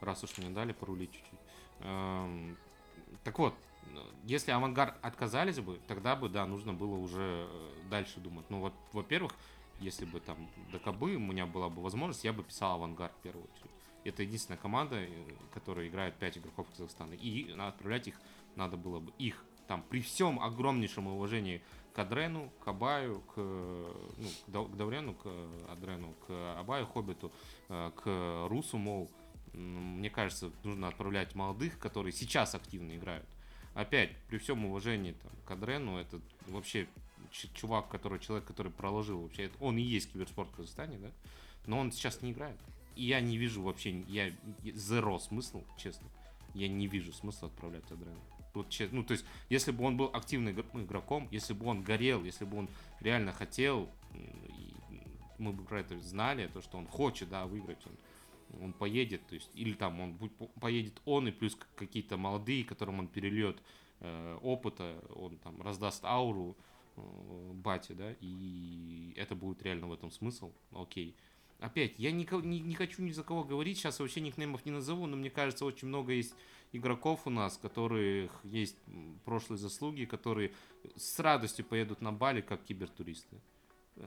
раз 0.01 0.23
уж 0.23 0.37
мне 0.37 0.49
дали 0.49 0.73
порулить 0.73 1.11
чуть-чуть. 1.11 1.39
Эм, 1.81 2.57
так 3.23 3.39
вот, 3.39 3.53
если 4.23 4.51
Авангард 4.51 4.95
отказались 5.03 5.59
бы, 5.59 5.79
тогда 5.87 6.15
бы, 6.15 6.29
да, 6.29 6.45
нужно 6.45 6.73
было 6.73 6.95
уже 6.95 7.47
э, 7.49 7.73
дальше 7.89 8.19
думать. 8.19 8.45
Ну, 8.49 8.59
вот, 8.59 8.73
во-первых, 8.93 9.33
если 9.79 10.05
бы 10.05 10.19
там 10.19 10.49
ДКБ, 10.71 11.01
у 11.03 11.19
меня 11.19 11.45
была 11.45 11.69
бы 11.69 11.81
возможность, 11.81 12.23
я 12.23 12.33
бы 12.33 12.43
писал 12.43 12.73
Авангард 12.75 13.13
в 13.13 13.21
первую 13.21 13.45
очередь. 13.45 13.71
Это 14.03 14.23
единственная 14.23 14.57
команда, 14.57 14.97
э, 14.97 15.07
которая 15.53 15.87
играет 15.87 16.15
5 16.15 16.37
игроков 16.37 16.67
Казахстана. 16.69 17.13
И 17.13 17.51
отправлять 17.51 18.07
их 18.07 18.15
надо 18.55 18.77
было 18.77 18.99
бы 18.99 19.11
их 19.17 19.43
там 19.67 19.83
при 19.83 20.01
всем 20.01 20.39
огромнейшем 20.39 21.07
уважении 21.07 21.61
к 21.93 21.99
Адрену, 21.99 22.51
к 22.63 22.67
Абаю, 22.67 23.21
к, 23.21 23.37
ну, 23.37 24.27
к 24.45 24.49
Дау- 24.49 24.67
к 24.67 24.71
Адрену, 25.71 26.13
к 26.27 26.59
Абаю, 26.59 26.85
Хоббиту, 26.85 27.31
э, 27.69 27.91
к 27.95 28.47
Русу, 28.49 28.77
мол, 28.77 29.09
мне 29.53 30.09
кажется, 30.09 30.51
нужно 30.63 30.87
отправлять 30.87 31.35
молодых, 31.35 31.79
которые 31.79 32.13
сейчас 32.13 32.55
активно 32.55 32.95
играют. 32.95 33.25
Опять, 33.73 34.15
при 34.27 34.37
всем 34.37 34.65
уважении 34.65 35.13
там, 35.13 35.31
к 35.45 35.51
Адрену, 35.51 35.97
это 35.97 36.19
вообще 36.47 36.87
чувак, 37.53 37.89
который, 37.89 38.19
человек, 38.19 38.45
который 38.47 38.71
проложил 38.71 39.21
вообще, 39.21 39.43
это- 39.43 39.57
он 39.63 39.77
и 39.77 39.81
есть 39.81 40.11
киберспорт 40.11 40.49
в 40.49 40.55
Казахстане, 40.55 40.97
да, 40.97 41.11
но 41.65 41.79
он 41.79 41.91
сейчас 41.91 42.21
не 42.21 42.31
играет. 42.31 42.57
И 42.95 43.05
я 43.05 43.21
не 43.21 43.37
вижу 43.37 43.61
вообще, 43.61 44.01
я 44.07 44.29
zero 44.63 45.19
смысл, 45.19 45.63
честно, 45.77 46.07
я 46.53 46.67
не 46.67 46.87
вижу 46.87 47.13
смысла 47.13 47.47
отправлять 47.47 47.89
Адрена. 47.91 48.19
Вот, 48.53 48.69
че- 48.69 48.89
ну, 48.91 49.03
то 49.03 49.13
есть, 49.13 49.25
если 49.49 49.71
бы 49.71 49.83
он 49.83 49.97
был 49.97 50.09
активным 50.13 50.55
ну, 50.73 50.83
игроком, 50.83 51.27
если 51.31 51.53
бы 51.53 51.65
он 51.67 51.83
горел, 51.83 52.23
если 52.23 52.45
бы 52.45 52.57
он 52.57 52.69
реально 52.99 53.31
хотел, 53.31 53.89
мы 55.37 55.53
бы 55.53 55.63
про 55.63 55.81
это 55.81 55.99
знали, 55.99 56.47
то, 56.47 56.61
что 56.61 56.77
он 56.77 56.87
хочет, 56.87 57.29
да, 57.29 57.45
выиграть, 57.45 57.79
он, 57.85 58.63
он 58.63 58.73
поедет, 58.73 59.25
то 59.27 59.35
есть, 59.35 59.49
или 59.53 59.73
там 59.73 59.99
он 59.99 60.13
будет, 60.13 60.33
по- 60.35 60.47
поедет 60.59 61.01
он, 61.05 61.27
и 61.27 61.31
плюс 61.31 61.57
какие-то 61.75 62.17
молодые, 62.17 62.63
которым 62.65 62.99
он 62.99 63.07
перельет 63.07 63.57
э, 64.01 64.37
опыта, 64.41 65.01
он 65.15 65.37
там 65.37 65.61
раздаст 65.61 66.03
ауру 66.05 66.57
э, 66.97 67.01
бате, 67.53 67.93
да, 67.93 68.15
и 68.19 69.13
это 69.15 69.35
будет 69.35 69.63
реально 69.63 69.87
в 69.87 69.93
этом 69.93 70.11
смысл, 70.11 70.51
окей. 70.71 71.15
Опять, 71.59 71.93
я 71.97 72.11
нико- 72.11 72.41
не, 72.41 72.59
не 72.59 72.73
хочу 72.75 73.01
ни 73.01 73.11
за 73.11 73.23
кого 73.23 73.43
говорить, 73.43 73.77
сейчас 73.77 73.99
вообще 73.99 74.21
никнеймов 74.21 74.65
не 74.65 74.71
назову, 74.71 75.05
но 75.07 75.17
мне 75.17 75.29
кажется, 75.29 75.65
очень 75.65 75.89
много 75.89 76.13
есть 76.13 76.33
игроков 76.71 77.21
у 77.25 77.29
нас, 77.29 77.57
которых 77.57 78.31
есть 78.43 78.77
прошлые 79.25 79.57
заслуги, 79.57 80.05
которые 80.05 80.53
с 80.95 81.19
радостью 81.19 81.65
поедут 81.65 82.01
на 82.01 82.11
Бали 82.11 82.41
как 82.41 82.63
кибертуристы. 82.63 83.37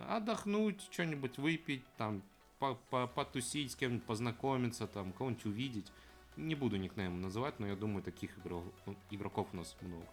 Отдохнуть, 0.08 0.80
что-нибудь 0.90 1.38
выпить, 1.38 1.84
там, 1.96 2.22
по- 2.58 2.76
по- 2.90 3.06
потусить 3.06 3.72
с 3.72 3.76
кем-нибудь, 3.76 4.06
познакомиться, 4.06 4.86
там, 4.86 5.12
кого-нибудь 5.12 5.44
увидеть. 5.46 5.92
Не 6.36 6.54
буду 6.54 6.76
никнейм 6.76 7.20
называть, 7.20 7.60
но 7.60 7.66
я 7.66 7.76
думаю, 7.76 8.02
таких 8.02 8.38
игров- 8.38 8.64
игроков 9.10 9.48
у 9.52 9.56
нас 9.56 9.76
много. 9.82 10.06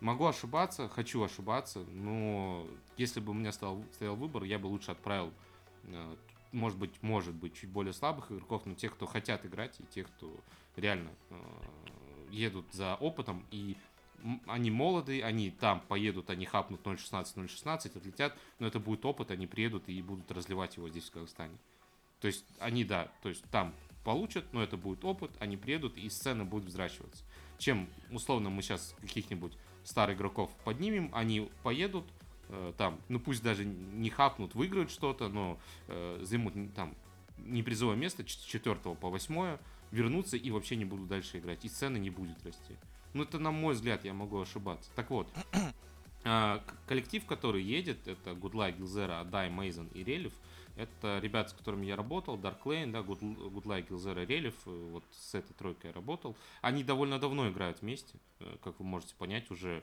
Могу 0.00 0.26
ошибаться, 0.26 0.88
хочу 0.88 1.22
ошибаться, 1.22 1.80
но 1.80 2.66
если 2.96 3.20
бы 3.20 3.32
у 3.32 3.34
меня 3.34 3.50
стал, 3.52 3.82
стоял 3.92 4.14
выбор, 4.14 4.44
я 4.44 4.58
бы 4.58 4.68
лучше 4.68 4.92
отправил, 4.92 5.34
э, 5.82 6.16
может 6.52 6.78
быть, 6.78 7.02
может 7.02 7.34
быть, 7.34 7.54
чуть 7.54 7.68
более 7.68 7.92
слабых 7.92 8.30
игроков, 8.30 8.64
но 8.64 8.74
тех, 8.74 8.94
кто 8.94 9.06
хотят 9.06 9.44
играть, 9.44 9.78
и 9.80 9.84
тех, 9.84 10.06
кто 10.06 10.32
реально 10.78 11.10
э, 11.30 11.36
едут 12.30 12.66
за 12.72 12.94
опытом, 12.96 13.44
и 13.50 13.76
они 14.46 14.70
молоды, 14.70 15.22
они 15.22 15.50
там 15.50 15.80
поедут, 15.80 16.30
они 16.30 16.44
хапнут 16.44 16.82
0.16, 16.82 17.36
0.16, 17.36 17.98
отлетят, 17.98 18.36
но 18.58 18.66
это 18.66 18.80
будет 18.80 19.04
опыт, 19.04 19.30
они 19.30 19.46
приедут 19.46 19.88
и 19.88 20.02
будут 20.02 20.30
разливать 20.32 20.76
его 20.76 20.88
здесь, 20.88 21.08
в 21.08 21.12
Казахстане. 21.12 21.56
То 22.20 22.26
есть 22.26 22.44
они, 22.58 22.84
да, 22.84 23.12
то 23.22 23.28
есть 23.28 23.44
там 23.50 23.74
получат, 24.04 24.52
но 24.52 24.62
это 24.62 24.76
будет 24.76 25.04
опыт, 25.04 25.30
они 25.38 25.56
приедут, 25.56 25.96
и 25.96 26.08
сцена 26.08 26.44
будет 26.44 26.64
взращиваться. 26.64 27.24
Чем, 27.58 27.88
условно, 28.10 28.50
мы 28.50 28.62
сейчас 28.62 28.94
каких-нибудь 29.00 29.56
старых 29.84 30.16
игроков 30.16 30.50
поднимем, 30.64 31.10
они 31.12 31.50
поедут, 31.62 32.04
э, 32.48 32.72
там, 32.76 33.00
ну 33.08 33.20
пусть 33.20 33.42
даже 33.42 33.64
не 33.64 34.10
хапнут, 34.10 34.54
выиграют 34.54 34.90
что-то, 34.90 35.28
но 35.28 35.58
э, 35.86 36.20
займут 36.22 36.54
там 36.74 36.94
не 37.38 37.62
призовое 37.62 37.96
место, 37.96 38.22
с 38.26 38.26
4 38.26 38.74
по 38.74 39.10
8 39.10 39.58
вернутся 39.90 40.36
и 40.36 40.50
вообще 40.50 40.76
не 40.76 40.84
будут 40.84 41.08
дальше 41.08 41.38
играть, 41.38 41.64
и 41.64 41.68
сцена 41.68 41.96
не 41.96 42.10
будет 42.10 42.44
расти. 42.44 42.76
Ну 43.14 43.22
это 43.22 43.38
на 43.38 43.50
мой 43.50 43.74
взгляд, 43.74 44.04
я 44.04 44.12
могу 44.12 44.40
ошибаться. 44.40 44.90
Так 44.94 45.10
вот, 45.10 45.28
а, 46.24 46.62
коллектив, 46.86 47.24
который 47.24 47.62
едет, 47.62 48.06
это 48.06 48.30
Good 48.30 48.52
Luck, 48.52 48.78
Gilzera, 48.78 49.20
Адай, 49.20 49.50
Мейзен 49.50 49.88
и 49.94 50.04
Релев. 50.04 50.32
Это 50.76 51.18
ребята, 51.18 51.50
с 51.50 51.52
которыми 51.54 51.86
я 51.86 51.96
работал, 51.96 52.36
Dark 52.36 52.62
Lane, 52.62 52.92
да, 52.92 53.00
Good, 53.00 53.20
Good 53.20 53.64
Luck, 53.64 53.88
Gilzera, 53.88 54.24
Релев, 54.24 54.54
э, 54.66 54.90
вот 54.92 55.04
с 55.10 55.34
этой 55.34 55.52
тройкой 55.54 55.90
я 55.90 55.94
работал. 55.94 56.36
Они 56.60 56.84
довольно 56.84 57.18
давно 57.18 57.48
играют 57.48 57.80
вместе, 57.80 58.16
э, 58.38 58.56
как 58.62 58.78
вы 58.78 58.84
можете 58.84 59.14
понять, 59.16 59.50
уже 59.50 59.82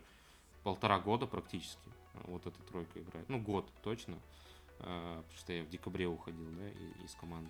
полтора 0.63 0.99
года 0.99 1.27
практически 1.27 1.89
э, 2.13 2.19
вот 2.27 2.45
эта 2.45 2.61
тройка 2.63 3.01
играет. 3.01 3.27
Ну, 3.27 3.41
год 3.41 3.69
точно, 3.83 4.17
потому 4.77 5.23
что 5.37 5.53
я 5.53 5.63
в 5.63 5.69
декабре 5.69 6.07
уходил, 6.07 6.47
да, 6.51 6.69
из 7.03 7.13
команды. 7.15 7.49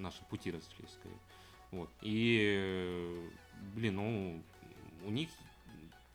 Наши 0.00 0.24
пути 0.24 0.50
разошлись, 0.50 0.90
скорее. 0.90 1.18
Вот. 1.70 1.90
И, 2.00 2.56
э, 2.58 3.28
блин, 3.74 3.96
ну, 3.96 4.42
у 5.04 5.10
них 5.10 5.28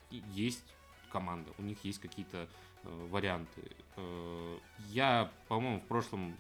есть 0.10 0.64
команда, 1.12 1.52
у 1.58 1.62
них 1.62 1.84
есть 1.84 2.00
какие-то 2.00 2.50
э, 2.84 3.08
варианты. 3.10 3.62
Э, 3.96 4.58
я, 4.90 5.32
по-моему, 5.48 5.80
в 5.80 5.86
прошлом 5.86 6.36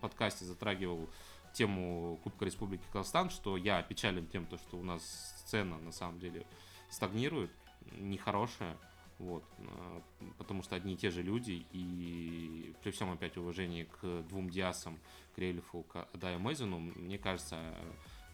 подкасте 0.00 0.44
затрагивал 0.44 1.08
тему 1.52 2.18
Кубка 2.22 2.44
Республики 2.44 2.84
Казахстан, 2.92 3.30
что 3.30 3.56
я 3.56 3.78
опечален 3.78 4.26
тем, 4.26 4.44
то, 4.46 4.58
что 4.58 4.76
у 4.76 4.82
нас 4.82 5.02
сцена 5.40 5.78
на 5.78 5.92
самом 5.92 6.20
деле 6.20 6.46
стагнирует, 6.90 7.50
нехорошая. 7.98 8.76
Вот, 9.18 9.44
э, 9.58 10.00
потому 10.38 10.62
что 10.62 10.76
одни 10.76 10.94
и 10.94 10.96
те 10.96 11.10
же 11.10 11.22
люди, 11.22 11.66
и 11.72 12.72
при 12.82 12.92
всем 12.92 13.10
опять 13.10 13.36
уважении 13.36 13.84
к 13.84 14.22
двум 14.28 14.48
Диасам, 14.48 14.98
к 15.34 15.38
Рельфу, 15.38 15.82
к 15.82 16.08
Адаю 16.12 16.38
мне 16.38 17.18
кажется, 17.18 17.74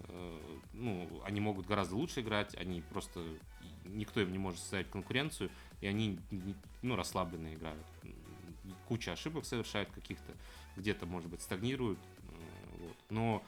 э, 0.01 0.59
ну, 0.75 1.09
они 1.25 1.41
могут 1.41 1.67
гораздо 1.67 1.97
лучше 1.97 2.21
играть, 2.21 2.55
они 2.57 2.83
просто, 2.83 3.25
никто 3.87 4.21
им 4.21 4.31
не 4.31 4.39
может 4.39 4.61
составить 4.61 4.91
конкуренцию, 4.91 5.51
и 5.81 5.87
они, 5.87 6.19
ну, 6.83 6.97
расслабленно 6.97 7.55
играют. 7.55 7.87
Куча 8.87 9.13
ошибок 9.13 9.47
совершают 9.47 9.91
каких-то, 9.91 10.35
где-то, 10.77 11.07
может 11.07 11.31
быть, 11.31 11.41
стагнируют, 11.41 11.99
э, 11.99 12.79
вот. 12.79 12.97
но 13.09 13.43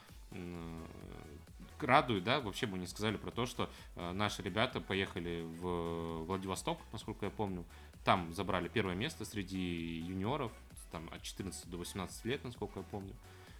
радует, 1.83 2.23
да, 2.23 2.39
вообще 2.39 2.65
бы 2.65 2.77
не 2.77 2.87
сказали 2.87 3.17
про 3.17 3.31
то, 3.31 3.45
что 3.45 3.69
э, 3.95 4.11
наши 4.11 4.41
ребята 4.41 4.81
поехали 4.81 5.43
в 5.43 6.25
Владивосток, 6.25 6.79
насколько 6.91 7.25
я 7.25 7.31
помню, 7.31 7.65
там 8.03 8.33
забрали 8.33 8.67
первое 8.67 8.95
место 8.95 9.25
среди 9.25 9.99
юниоров, 9.99 10.51
там 10.91 11.09
от 11.11 11.21
14 11.21 11.69
до 11.69 11.77
18 11.77 12.25
лет, 12.25 12.43
насколько 12.43 12.79
я 12.79 12.85
помню. 12.85 13.13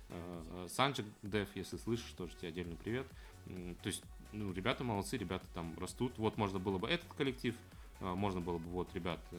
Э, 0.09 0.67
Санджик 0.69 1.05
Дев, 1.21 1.49
если 1.55 1.77
слышишь, 1.77 2.11
тоже 2.11 2.35
тебе 2.35 2.49
отдельный 2.49 2.75
привет. 2.75 3.07
То 3.81 3.87
есть, 3.87 4.03
ну, 4.31 4.51
ребята 4.53 4.83
молодцы, 4.83 5.17
ребята 5.17 5.45
там 5.53 5.77
растут. 5.79 6.17
Вот 6.17 6.37
можно 6.37 6.59
было 6.59 6.77
бы 6.77 6.89
этот 6.89 7.11
коллектив, 7.13 7.55
э, 7.99 8.13
можно 8.13 8.41
было 8.41 8.57
бы 8.57 8.69
вот 8.69 8.93
ребят 8.93 9.19
э, 9.31 9.35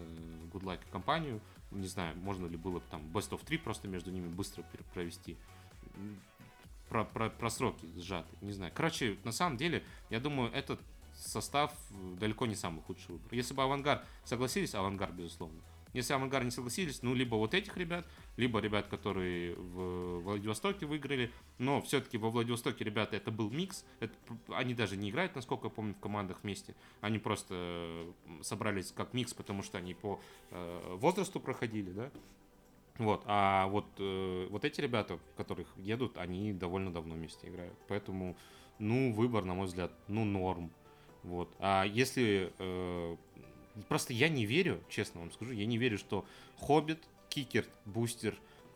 Good 0.53 0.63
Luck 0.63 0.81
компанию. 0.91 1.41
Не 1.71 1.87
знаю, 1.87 2.17
можно 2.17 2.47
ли 2.47 2.57
было 2.57 2.79
бы 2.79 2.85
там 2.91 3.03
Best 3.13 3.31
of 3.31 3.45
3 3.45 3.59
просто 3.59 3.89
между 3.89 4.11
ними 4.11 4.29
быстро 4.29 4.65
провести. 4.95 5.37
Про, 6.89 7.05
про, 7.05 7.29
про 7.31 7.51
сроки 7.51 7.87
сжаты, 7.97 8.35
не 8.41 8.53
знаю. 8.53 8.73
Короче, 8.75 9.19
на 9.25 9.33
самом 9.33 9.57
деле, 9.57 9.83
я 10.11 10.21
думаю, 10.21 10.51
этот 10.53 10.81
состав 11.15 11.73
э, 11.91 12.17
далеко 12.19 12.47
не 12.47 12.55
самый 12.55 12.83
худший 12.83 13.15
выбор. 13.15 13.29
Если 13.35 13.55
бы 13.55 13.63
Авангар 13.63 14.05
согласились, 14.25 14.75
Авангар, 14.75 15.13
безусловно. 15.13 15.61
Если 15.95 16.13
Авангар 16.13 16.45
не 16.45 16.51
согласились, 16.51 17.03
ну, 17.03 17.15
либо 17.15 17.37
вот 17.37 17.55
этих 17.55 17.77
ребят, 17.77 18.07
либо 18.37 18.61
ребят, 18.61 18.89
которые 18.89 19.55
в 19.55 20.21
Владивостоке 20.21 20.87
выиграли. 20.87 21.33
Но 21.59 21.81
все-таки 21.81 22.19
во 22.19 22.31
Владивостоке, 22.31 22.85
ребята, 22.85 23.17
это 23.17 23.31
был 23.31 23.51
микс. 23.51 23.85
Это 24.01 24.15
они 24.49 24.75
даже 24.75 24.97
не 24.97 25.11
играют, 25.11 25.35
насколько 25.35 25.69
я 25.69 25.71
помню, 25.71 25.95
в 25.95 26.01
командах 26.01 26.39
вместе. 26.43 26.75
Они 27.01 27.19
просто 27.19 28.07
собрались 28.43 28.93
как 28.93 29.15
микс, 29.15 29.33
потому 29.33 29.63
что 29.63 29.79
они 29.79 29.95
по 29.95 30.21
э, 30.51 30.97
возрасту 30.97 31.41
проходили, 31.41 31.91
да. 31.91 32.11
Вот, 32.99 33.23
а 33.27 33.69
вот, 33.69 33.87
э, 33.99 34.49
вот 34.51 34.65
эти 34.65 34.81
ребята, 34.81 35.21
которых 35.37 35.69
едут, 35.77 36.19
они 36.19 36.53
довольно 36.53 36.93
давно 36.93 37.15
вместе 37.15 37.49
играют. 37.49 37.79
Поэтому, 37.87 38.37
ну, 38.81 39.13
выбор, 39.13 39.45
на 39.45 39.55
мой 39.55 39.67
взгляд, 39.67 39.93
ну, 40.09 40.25
норм. 40.25 40.73
Вот. 41.23 41.55
А 41.61 41.85
если... 41.85 42.53
э, 42.59 43.17
просто 43.89 44.13
я 44.13 44.29
не 44.29 44.47
верю, 44.47 44.83
честно 44.89 45.21
вам 45.21 45.31
скажу, 45.31 45.53
я 45.53 45.67
не 45.67 45.79
верю, 45.79 45.97
что 45.97 46.27
Хоббит, 46.59 46.99
Кикер, 47.29 47.67
Бустер, 47.85 48.35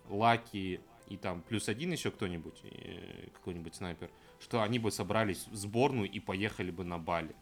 Лаки 0.08 0.80
и 1.08 1.16
там 1.16 1.42
плюс 1.42 1.68
один 1.68 1.92
еще 1.92 2.10
кто-нибудь, 2.10 2.60
э, 2.62 3.28
какой-нибудь 3.34 3.74
снайпер, 3.74 4.10
что 4.40 4.62
они 4.62 4.78
бы 4.78 4.90
собрались 4.90 5.46
в 5.48 5.56
сборную 5.56 6.10
и 6.10 6.20
поехали 6.20 6.70
бы 6.70 6.84
на 6.84 6.98
Бали. 6.98 7.34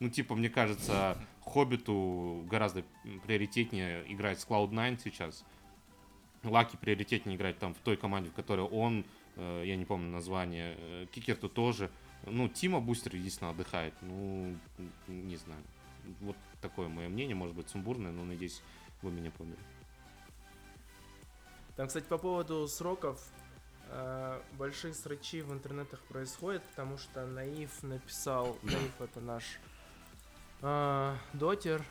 Ну, 0.00 0.08
типа, 0.08 0.34
мне 0.34 0.50
кажется, 0.50 1.16
Хоббиту 1.42 2.44
гораздо 2.50 2.84
приоритетнее 3.24 4.04
играть 4.12 4.40
с 4.40 4.46
Cloud9 4.46 5.00
сейчас. 5.04 5.44
Лаки 6.44 6.76
приоритетнее 6.76 7.36
играть 7.36 7.58
там 7.58 7.74
в 7.74 7.78
той 7.78 7.96
команде, 7.96 8.30
в 8.30 8.34
которой 8.34 8.66
он, 8.66 9.04
э, 9.36 9.62
я 9.64 9.76
не 9.76 9.84
помню 9.84 10.10
название, 10.10 10.74
э, 10.76 11.06
Кикерту 11.12 11.48
тоже. 11.48 11.90
Ну, 12.26 12.48
Тима 12.48 12.80
Бустер 12.80 13.14
единственно 13.16 13.50
отдыхает. 13.50 13.94
Ну, 14.02 14.56
не 15.06 15.36
знаю. 15.36 15.62
Вот 16.20 16.36
такое 16.60 16.88
мое 16.88 17.08
мнение, 17.08 17.34
может 17.34 17.54
быть, 17.54 17.68
сумбурное, 17.68 18.10
но 18.10 18.24
надеюсь, 18.24 18.62
вы 19.02 19.12
меня 19.12 19.30
поняли. 19.30 19.58
Там, 21.76 21.86
кстати, 21.86 22.04
по 22.04 22.18
поводу 22.18 22.66
сроков, 22.66 23.24
э, 23.88 24.40
большие 24.58 24.94
срачи 24.94 25.42
в 25.42 25.52
интернетах 25.52 26.00
происходят, 26.00 26.62
потому 26.64 26.98
что 26.98 27.24
Наив 27.24 27.82
написал, 27.82 28.58
Наив 28.62 29.00
это 29.00 29.20
наш 29.20 29.44
э, 30.60 31.16
дотер, 31.34 31.84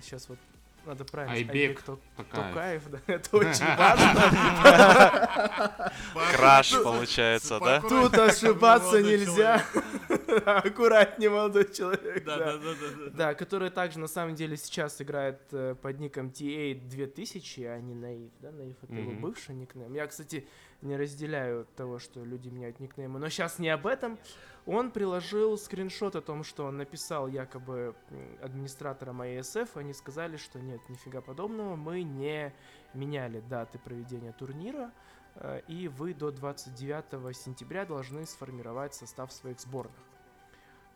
сейчас 0.00 0.28
вот 0.28 0.38
надо 0.86 1.04
правильно 1.04 1.36
Айбек. 1.36 1.82
Токаев, 1.82 2.82
да, 2.90 2.98
это 3.06 3.36
очень 3.36 3.66
важно. 3.76 5.92
Краш 6.32 6.72
получается, 6.82 7.58
да? 7.60 7.80
Тут 7.80 8.16
ошибаться 8.18 9.02
нельзя. 9.02 9.64
Аккуратнее, 10.46 11.30
молодой 11.30 11.72
человек. 11.72 12.24
Да, 12.24 12.38
да, 12.38 12.58
да, 12.58 12.58
да, 12.58 13.04
да. 13.04 13.10
Да, 13.10 13.34
который 13.34 13.70
также 13.70 13.98
на 13.98 14.08
самом 14.08 14.34
деле 14.34 14.56
сейчас 14.56 15.00
играет 15.00 15.40
э, 15.52 15.74
под 15.80 15.98
ником 16.00 16.28
TA2000, 16.28 17.66
а 17.66 17.80
не 17.80 17.94
Наив, 17.94 18.30
да? 18.40 18.50
Наив 18.50 18.76
это 18.82 18.94
его 18.94 19.12
бывший 19.12 19.54
никнейм. 19.54 19.94
Я, 19.94 20.06
кстати, 20.06 20.46
не 20.82 20.96
разделяю 20.96 21.66
того, 21.76 21.98
что 21.98 22.24
люди 22.24 22.48
меняют 22.48 22.80
никнеймы, 22.80 23.18
но 23.18 23.28
сейчас 23.28 23.58
не 23.58 23.68
об 23.68 23.86
этом. 23.86 24.18
Он 24.66 24.92
приложил 24.92 25.58
скриншот 25.58 26.14
о 26.14 26.20
том, 26.20 26.44
что 26.44 26.66
он 26.66 26.76
написал 26.76 27.26
якобы 27.26 27.96
администраторам 28.40 29.22
ISF, 29.22 29.70
они 29.74 29.92
сказали, 29.92 30.36
что 30.36 30.60
нет, 30.60 30.80
нифига 30.88 31.20
подобного, 31.20 31.74
мы 31.74 32.02
не 32.02 32.54
меняли 32.94 33.40
даты 33.40 33.78
проведения 33.78 34.32
турнира, 34.32 34.92
э, 35.34 35.62
и 35.66 35.88
вы 35.88 36.14
до 36.14 36.30
29 36.30 37.36
сентября 37.36 37.84
должны 37.84 38.24
сформировать 38.24 38.94
состав 38.94 39.32
своих 39.32 39.58
сборных. 39.58 39.96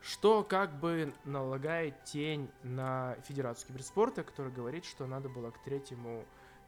Что 0.01 0.45
как 0.45 0.78
бы 0.78 1.12
налагает 1.24 2.05
тень 2.05 2.49
на 2.62 3.16
Федерацию 3.24 3.68
киберспорта, 3.68 4.22
которая 4.22 4.53
говорит, 4.53 4.84
что 4.84 5.07
надо 5.07 5.28
было 5.28 5.51
к 5.51 5.59
3 5.64 5.82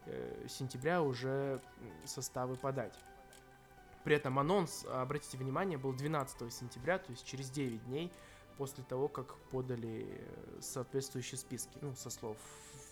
э, 0.05 0.47
сентября 0.49 1.01
уже 1.01 1.61
составы 2.03 2.57
подать. 2.57 2.93
При 4.09 4.15
этом 4.15 4.39
анонс, 4.39 4.87
обратите 4.91 5.37
внимание, 5.37 5.77
был 5.77 5.93
12 5.93 6.51
сентября, 6.51 6.97
то 6.97 7.11
есть 7.11 7.23
через 7.27 7.51
9 7.51 7.85
дней 7.85 8.11
после 8.57 8.83
того, 8.83 9.07
как 9.07 9.35
подали 9.51 10.07
э, 10.09 10.61
соответствующие 10.61 11.37
списки, 11.37 11.77
ну, 11.81 11.93
со 11.93 12.09
слов 12.09 12.35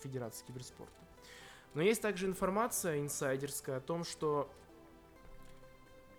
Федерации 0.00 0.46
киберспорта. 0.46 0.94
Но 1.74 1.82
есть 1.82 2.00
также 2.02 2.26
информация 2.26 3.00
инсайдерская 3.00 3.78
о 3.78 3.80
том, 3.80 4.04
что... 4.04 4.48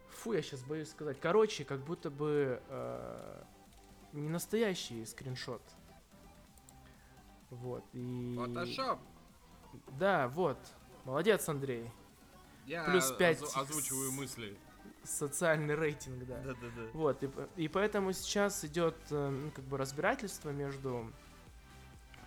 Фу, 0.10 0.34
я 0.34 0.42
сейчас 0.42 0.64
боюсь 0.64 0.90
сказать. 0.92 1.18
Короче, 1.18 1.64
как 1.64 1.80
будто 1.86 2.10
бы 2.12 2.62
э, 2.68 3.44
не 4.12 4.28
настоящий 4.28 5.06
скриншот. 5.06 5.62
Вот, 7.52 7.86
и... 7.94 8.36
Фотошоп. 8.36 9.00
Да, 9.98 10.28
вот. 10.28 10.58
Молодец, 11.06 11.48
Андрей. 11.48 11.90
Я 12.66 12.84
Плюс 12.84 13.10
пять 13.14 13.42
озу- 13.42 13.62
озвучиваю 13.62 14.12
мысли. 14.12 14.60
Социальный 15.04 15.76
рейтинг, 15.76 16.26
да. 16.26 16.38
Да, 16.46 16.54
да, 16.54 16.68
да. 16.76 16.84
Вот, 16.94 17.24
и, 17.24 17.30
и 17.56 17.68
поэтому 17.68 18.14
сейчас 18.14 18.64
идет 18.66 18.96
э, 19.10 19.30
ну, 19.30 19.52
как 19.52 19.64
бы 19.66 19.78
разбирательство 19.78 20.50
между 20.50 21.12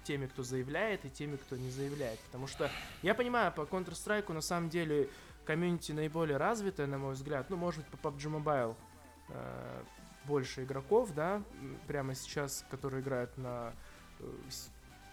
теми, 0.05 0.27
кто 0.27 0.43
заявляет, 0.43 1.05
и 1.05 1.11
теми, 1.11 1.37
кто 1.37 1.57
не 1.57 1.71
заявляет. 1.71 2.19
Потому 2.21 2.47
что 2.47 2.71
я 3.03 3.15
понимаю, 3.15 3.53
по 3.53 3.63
Counter-Strike 3.63 4.33
на 4.33 4.41
самом 4.41 4.69
деле 4.69 5.09
комьюнити 5.45 5.93
наиболее 5.93 6.37
развитое, 6.37 6.87
на 6.87 6.99
мой 6.99 7.15
взгляд. 7.15 7.51
Ну, 7.51 7.57
может 7.57 7.81
быть, 7.81 8.01
по 8.01 8.09
PUBG 8.09 8.43
Mobile 8.43 8.77
э, 9.29 9.83
больше 10.25 10.65
игроков, 10.65 11.13
да, 11.15 11.43
прямо 11.87 12.15
сейчас, 12.15 12.65
которые 12.71 13.03
играют 13.03 13.37
на 13.37 13.73
э, 14.21 14.25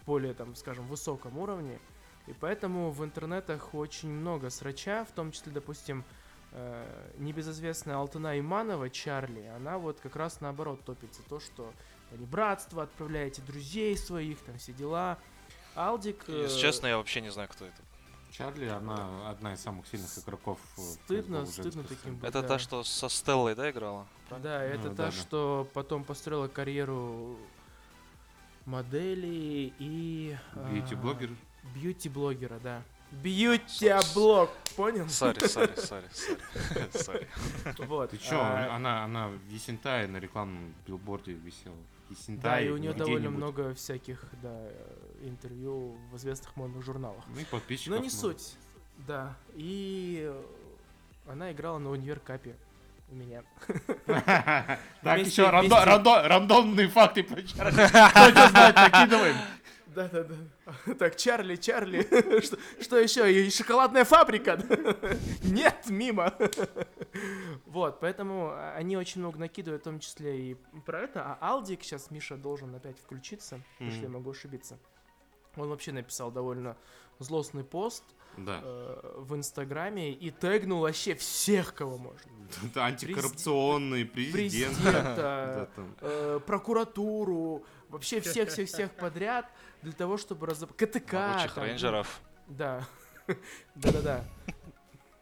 более, 0.06 0.34
там, 0.34 0.54
скажем, 0.54 0.86
высоком 0.86 1.38
уровне. 1.38 1.78
И 2.26 2.32
поэтому 2.32 2.90
в 2.90 3.04
интернетах 3.04 3.74
очень 3.74 4.10
много 4.10 4.50
срача, 4.50 5.04
в 5.04 5.12
том 5.12 5.32
числе, 5.32 5.52
допустим, 5.52 6.04
э, 6.52 7.10
небезызвестная 7.18 7.96
Алтана 7.96 8.38
Иманова, 8.38 8.90
Чарли, 8.90 9.44
она 9.56 9.78
вот 9.78 10.00
как 10.00 10.16
раз 10.16 10.40
наоборот 10.40 10.84
топит 10.84 11.14
за 11.14 11.22
то, 11.22 11.40
что 11.40 11.72
они 12.12 12.26
братство, 12.26 12.82
отправляете 12.82 13.42
друзей 13.42 13.96
своих, 13.96 14.38
там 14.40 14.58
все 14.58 14.72
дела. 14.72 15.18
Алдик... 15.74 16.24
э, 16.28 16.42
Если 16.44 16.58
честно, 16.60 16.86
я 16.88 16.96
вообще 16.96 17.20
не 17.20 17.30
знаю, 17.30 17.48
кто 17.48 17.64
это. 17.66 17.76
Чарли, 18.32 18.66
она 18.68 19.28
одна 19.28 19.54
из 19.54 19.60
самых 19.60 19.86
сильных 19.88 20.16
игроков. 20.18 20.58
э, 20.78 20.80
Стыдно, 20.80 21.46
стыдно 21.46 21.82
таким 21.84 22.16
быть. 22.16 22.28
Это 22.28 22.42
да. 22.42 22.48
та, 22.48 22.58
что 22.58 22.84
со 22.84 23.08
Стеллой, 23.08 23.54
да, 23.56 23.70
играла? 23.70 24.06
Да, 24.30 24.62
это 24.62 24.88
Ну, 24.88 24.90
та, 24.90 25.04
да-да. 25.04 25.10
что 25.12 25.68
потом 25.74 26.04
построила 26.04 26.46
карьеру 26.46 27.36
модели 28.66 29.72
и... 29.78 30.36
а, 30.54 30.70
Бьюти-блогер. 30.70 31.30
Бьюти-блогера, 31.74 32.58
да. 32.60 32.82
Бьюти-блог, 33.10 34.50
понял? 34.76 35.08
Sorry, 35.08 35.46
sorry, 35.46 35.74
sorry, 35.76 36.04
sorry. 36.92 37.28
Вот. 37.78 38.10
Ты 38.10 38.18
чё, 38.18 38.40
а, 38.40 38.74
она, 38.76 39.04
она 39.04 39.28
в 39.28 39.48
Есентай 39.48 40.06
на 40.06 40.18
рекламном 40.18 40.74
билборде 40.86 41.32
висела. 41.32 41.74
Есентай, 42.08 42.42
Да, 42.42 42.60
и 42.60 42.70
у 42.70 42.76
нее 42.76 42.92
довольно 42.92 43.30
много 43.30 43.74
всяких, 43.74 44.24
да, 44.42 44.56
интервью 45.22 45.96
в 46.10 46.16
известных 46.16 46.56
модных 46.56 46.84
журналах. 46.84 47.24
Ну 47.34 47.40
и 47.40 47.44
подписчиков. 47.44 47.90
Но 47.90 47.96
не 48.04 48.08
много. 48.08 48.20
суть. 48.20 48.56
Да. 49.06 49.36
И 49.54 50.32
она 51.28 51.52
играла 51.52 51.78
на 51.78 51.90
универкапе 51.90 52.56
у 53.10 53.14
меня. 53.14 53.42
Так, 55.02 55.18
еще 55.20 55.48
рандомные 55.50 56.88
факты 56.88 57.22
про 57.22 57.42
Чарли. 57.42 57.70
Кто 58.32 58.48
знает, 58.48 58.76
накидываем. 58.76 59.36
Да-да-да. 59.94 60.94
Так, 60.94 61.16
Чарли, 61.16 61.56
Чарли. 61.56 62.02
Что, 62.42 62.56
что 62.80 62.98
еще? 62.98 63.32
И 63.32 63.50
шоколадная 63.50 64.04
фабрика? 64.04 64.56
Нет, 65.42 65.86
мимо. 65.88 66.34
Вот, 67.66 68.00
поэтому 68.00 68.52
они 68.74 68.96
очень 68.96 69.20
много 69.20 69.38
накидывают, 69.38 69.82
в 69.82 69.84
том 69.84 69.98
числе 70.00 70.52
и 70.52 70.54
про 70.86 71.00
это. 71.00 71.22
А 71.24 71.38
Алдик, 71.52 71.82
сейчас 71.82 72.10
Миша 72.10 72.36
должен 72.36 72.74
опять 72.74 72.98
включиться, 72.98 73.60
потому 73.74 73.90
что 73.90 74.02
я 74.02 74.08
могу 74.08 74.30
ошибиться. 74.30 74.78
Он 75.56 75.68
вообще 75.68 75.92
написал 75.92 76.30
довольно 76.30 76.76
злостный 77.18 77.64
пост 77.64 78.04
Да. 78.36 78.60
э, 78.62 79.14
в 79.18 79.34
Инстаграме 79.34 80.12
и 80.12 80.30
тегнул 80.30 80.80
вообще 80.80 81.14
всех, 81.16 81.74
кого 81.74 81.98
можно. 81.98 82.30
Да, 82.74 82.86
Президента, 84.32 85.68
там. 85.74 85.96
э, 86.00 86.40
прокуратуру, 86.46 87.64
вообще 87.88 88.20
всех-всех-всех 88.20 88.92
подряд, 88.92 89.50
для 89.82 89.92
того, 89.92 90.16
чтобы 90.16 90.46
разобрать... 90.46 90.76
КТК. 90.76 91.28
Могучих 91.28 91.54
там, 91.54 91.64
рейнджеров. 91.64 92.20
Да. 92.48 92.86
Да-да-да. 93.74 94.24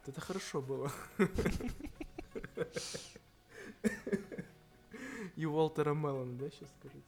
Это 0.05 0.21
хорошо 0.21 0.61
было. 0.61 0.91
И 5.35 5.45
Уолтера 5.45 5.93
Меллона, 5.93 6.37
да, 6.37 6.49
сейчас 6.49 6.69
скажите? 6.79 7.03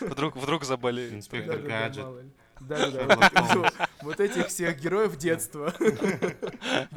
Вдруг, 0.00 0.36
вдруг 0.36 0.64
заболеют. 0.64 1.14
Инспектор 1.14 1.58
Гаджет. 1.58 2.04
Шерлок 2.68 3.16
вот- 3.16 3.32
Холмс. 3.34 3.72
вот 4.02 4.20
этих 4.20 4.46
всех 4.48 4.80
героев 4.80 5.16
детства. 5.16 5.74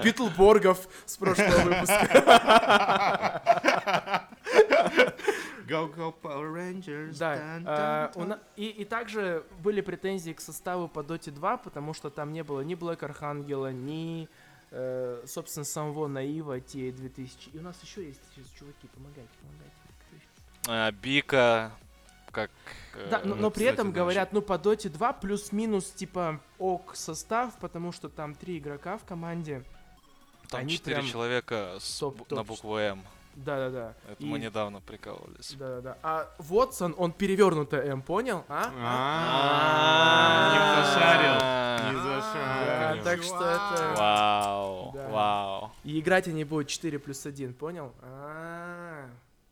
Битлборгов 0.02 0.88
с 1.06 1.18
прошлого 1.18 1.60
выпуска. 1.60 2.70
Go, 5.70 5.96
go, 5.96 6.14
Power 6.22 6.52
Rangers. 6.54 7.18
Да, 7.18 7.36
Тан, 7.38 7.64
тан, 8.14 8.28
на- 8.30 8.40
и, 8.56 8.66
и 8.68 8.86
также 8.86 9.44
были 9.62 9.82
претензии 9.82 10.32
к 10.32 10.42
составу 10.42 10.88
по 10.88 11.02
Dota 11.02 11.32
2, 11.32 11.58
потому 11.58 11.94
что 11.94 12.10
там 12.10 12.34
не 12.34 12.44
было 12.44 12.62
ни 12.62 12.74
Блэк 12.76 13.04
Архангела, 13.04 13.72
ни, 13.72 14.28
э, 14.72 15.24
собственно, 15.28 15.64
самого 15.66 16.08
Наива 16.08 16.60
T2000. 16.60 17.52
И 17.54 17.58
у 17.60 17.62
нас 17.62 17.82
еще 17.84 18.06
есть 18.06 18.20
сейчас 18.34 18.50
чуваки, 18.58 18.88
помогайте, 18.88 19.30
помогайте. 19.42 19.76
Кто 20.08 20.16
еще? 20.16 20.26
А, 20.68 20.92
Бика, 20.92 21.72
как... 22.32 22.50
Да, 23.10 23.20
э, 23.20 23.26
но, 23.26 23.36
ну, 23.36 23.42
но 23.44 23.52
при 23.52 23.66
этом 23.66 23.92
да. 23.92 24.02
говорят, 24.02 24.34
ну, 24.34 24.42
по 24.42 24.54
Dota 24.54 24.90
2 24.90 25.14
плюс-минус, 25.14 25.92
типа, 25.92 26.40
ок 26.58 26.96
состав, 26.96 27.58
потому 27.60 27.92
что 27.92 28.10
там 28.10 28.34
три 28.34 28.58
игрока 28.58 28.98
в 28.98 29.06
команде. 29.06 29.64
Там 30.50 30.68
четыре 30.68 31.04
человека 31.04 31.78
с 31.80 32.00
топ- 32.00 32.32
на 32.32 32.44
букву 32.44 32.78
М. 32.78 33.04
Да-да-да. 33.36 33.94
Это 34.12 34.22
И- 34.22 34.26
мы 34.26 34.40
недавно 34.40 34.82
прикалывались. 34.82 35.54
Да-да-да. 35.58 35.98
А 36.04 36.28
Вотсон, 36.40 36.94
он 36.98 37.12
перевернутое 37.14 37.84
М, 37.94 38.02
понял? 38.02 38.44
А? 38.50 38.72
А, 38.78 40.54
Не 40.54 40.60
зашарил. 40.84 41.36
Не 41.92 41.98
зашарил. 42.04 43.04
так 43.04 43.24
что 43.24 43.36
это... 43.46 43.96
Вау, 43.98 44.92
вау. 45.10 45.72
И 45.84 46.00
играть 46.00 46.28
они 46.28 46.44
будут 46.44 46.68
4 46.68 47.00
плюс 47.00 47.26
1, 47.26 47.54
понял? 47.54 47.94
А, 48.02 49.06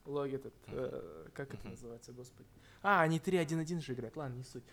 лог 0.06 0.28
этот, 0.28 0.54
э, 0.68 1.02
как 1.34 1.54
это 1.54 1.68
называется, 1.68 2.12
господи? 2.12 2.48
А, 2.84 3.02
они 3.02 3.20
3-1-1 3.20 3.80
же 3.82 3.94
играют, 3.94 4.16
ладно, 4.18 4.36
не 4.36 4.44
суть. 4.44 4.64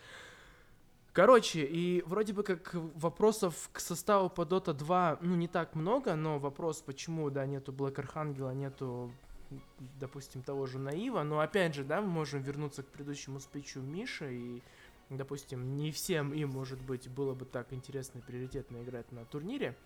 Короче, 1.14 1.64
и 1.64 2.02
вроде 2.06 2.32
бы 2.32 2.42
как 2.42 2.74
вопросов 2.74 3.70
к 3.72 3.78
составу 3.78 4.28
по 4.28 4.42
Dota 4.42 4.72
2, 4.72 5.18
ну, 5.20 5.36
не 5.36 5.46
так 5.46 5.76
много, 5.76 6.16
но 6.16 6.40
вопрос, 6.40 6.82
почему, 6.82 7.30
да, 7.30 7.46
нету 7.46 7.72
Блэк 7.72 8.00
Архангела, 8.00 8.50
нету, 8.50 9.12
допустим, 10.00 10.42
того 10.42 10.66
же 10.66 10.80
Наива, 10.80 11.22
но 11.22 11.38
опять 11.38 11.76
же, 11.76 11.84
да, 11.84 12.00
мы 12.00 12.08
можем 12.08 12.42
вернуться 12.42 12.82
к 12.82 12.88
предыдущему 12.88 13.38
спичу 13.38 13.80
Миши, 13.80 14.34
и, 14.34 14.62
допустим, 15.08 15.76
не 15.76 15.92
всем 15.92 16.34
им, 16.34 16.50
может 16.50 16.82
быть, 16.82 17.08
было 17.08 17.32
бы 17.32 17.44
так 17.44 17.72
интересно 17.72 18.18
и 18.18 18.22
приоритетно 18.22 18.82
играть 18.82 19.12
на 19.12 19.24
турнире. 19.24 19.76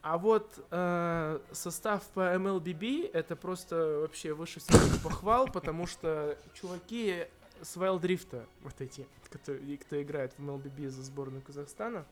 А 0.00 0.16
вот 0.16 0.64
э, 0.70 1.40
состав 1.50 2.04
по 2.14 2.36
MLBB 2.36 3.10
это 3.12 3.34
просто 3.34 3.98
вообще 4.02 4.32
выше 4.32 4.60
всяких 4.60 5.02
похвал, 5.02 5.48
потому 5.48 5.88
что 5.88 6.38
чуваки 6.54 7.26
с 7.62 7.76
Вайлдрифта, 7.76 8.46
вот 8.62 8.80
эти, 8.80 9.06
кто, 9.30 9.54
кто 9.80 10.02
играет 10.02 10.32
в 10.36 10.40
MLBB 10.40 10.88
за 10.88 11.02
сборную 11.02 11.42
Казахстана, 11.42 12.04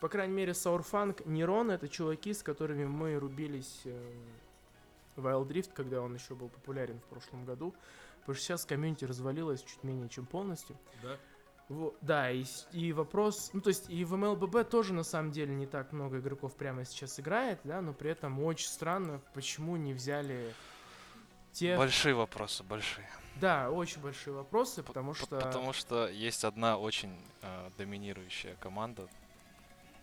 по 0.00 0.08
крайней 0.08 0.34
мере, 0.34 0.52
Саурфанг, 0.54 1.24
Нерон, 1.26 1.70
это 1.70 1.88
чуваки, 1.88 2.34
с 2.34 2.42
которыми 2.42 2.84
мы 2.84 3.16
рубились 3.18 3.82
э, 3.84 4.12
Wild 5.16 5.48
Rift, 5.48 5.70
когда 5.74 6.00
он 6.00 6.14
еще 6.14 6.34
был 6.34 6.48
популярен 6.48 6.98
в 6.98 7.04
прошлом 7.04 7.44
году. 7.44 7.72
Потому 8.20 8.34
что 8.34 8.44
сейчас 8.44 8.64
комьюнити 8.64 9.04
развалилось 9.04 9.62
чуть 9.62 9.82
менее 9.84 10.08
чем 10.08 10.26
полностью. 10.26 10.76
Да? 11.02 11.16
Во- 11.68 11.94
Да, 12.00 12.30
и, 12.30 12.44
и 12.72 12.92
вопрос, 12.92 13.50
ну 13.52 13.60
то 13.60 13.68
есть 13.68 13.88
и 13.90 14.04
в 14.04 14.14
MLBB 14.14 14.64
тоже 14.64 14.92
на 14.92 15.04
самом 15.04 15.30
деле 15.30 15.54
не 15.54 15.66
так 15.66 15.92
много 15.92 16.18
игроков 16.18 16.54
прямо 16.54 16.84
сейчас 16.84 17.18
играет, 17.20 17.60
да, 17.64 17.80
но 17.80 17.92
при 17.92 18.10
этом 18.10 18.42
очень 18.42 18.68
странно, 18.68 19.20
почему 19.34 19.76
не 19.76 19.94
взяли 19.94 20.52
тех... 21.52 21.78
Большие 21.78 22.14
вопросы, 22.14 22.62
большие. 22.62 23.08
Да, 23.36 23.70
очень 23.70 24.00
большие 24.00 24.34
вопросы, 24.34 24.82
потому 24.82 25.14
что... 25.14 25.26
Потому 25.26 25.72
что 25.72 26.08
есть 26.08 26.44
одна 26.44 26.76
очень 26.76 27.16
э, 27.42 27.70
доминирующая 27.78 28.56
команда. 28.56 29.08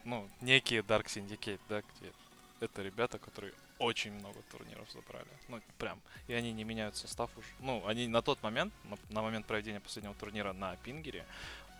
Ну, 0.03 0.27
некие 0.41 0.81
Dark 0.81 1.05
Syndicate, 1.05 1.59
да, 1.69 1.81
где 1.81 2.11
это 2.59 2.81
ребята, 2.81 3.19
которые 3.19 3.53
очень 3.77 4.11
много 4.11 4.39
турниров 4.51 4.89
забрали. 4.91 5.27
Ну, 5.47 5.61
прям. 5.77 5.99
И 6.27 6.33
они 6.33 6.51
не 6.51 6.63
меняют 6.63 6.97
состав 6.97 7.29
уже. 7.37 7.47
Ну, 7.59 7.85
они 7.87 8.07
на 8.07 8.21
тот 8.21 8.41
момент, 8.43 8.73
на, 8.83 8.97
на 9.09 9.21
момент 9.21 9.45
проведения 9.45 9.79
последнего 9.79 10.13
турнира 10.15 10.51
на 10.53 10.75
Пингере, 10.77 11.25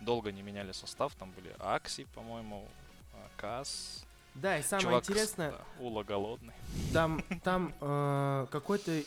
долго 0.00 0.32
не 0.32 0.42
меняли 0.42 0.72
состав. 0.72 1.14
Там 1.14 1.30
были 1.32 1.54
Акси, 1.58 2.06
по-моему, 2.14 2.66
а, 3.12 3.28
Кас. 3.36 4.04
Да, 4.34 4.58
и 4.58 4.62
самое 4.62 4.86
чувак 4.86 5.04
с- 5.04 5.10
интересное, 5.10 5.50
да, 5.50 5.64
Ула 5.80 6.04
голодный. 6.04 6.54
там, 6.92 7.22
там 7.42 7.74
э, 7.80 8.46
какой-то 8.50 9.02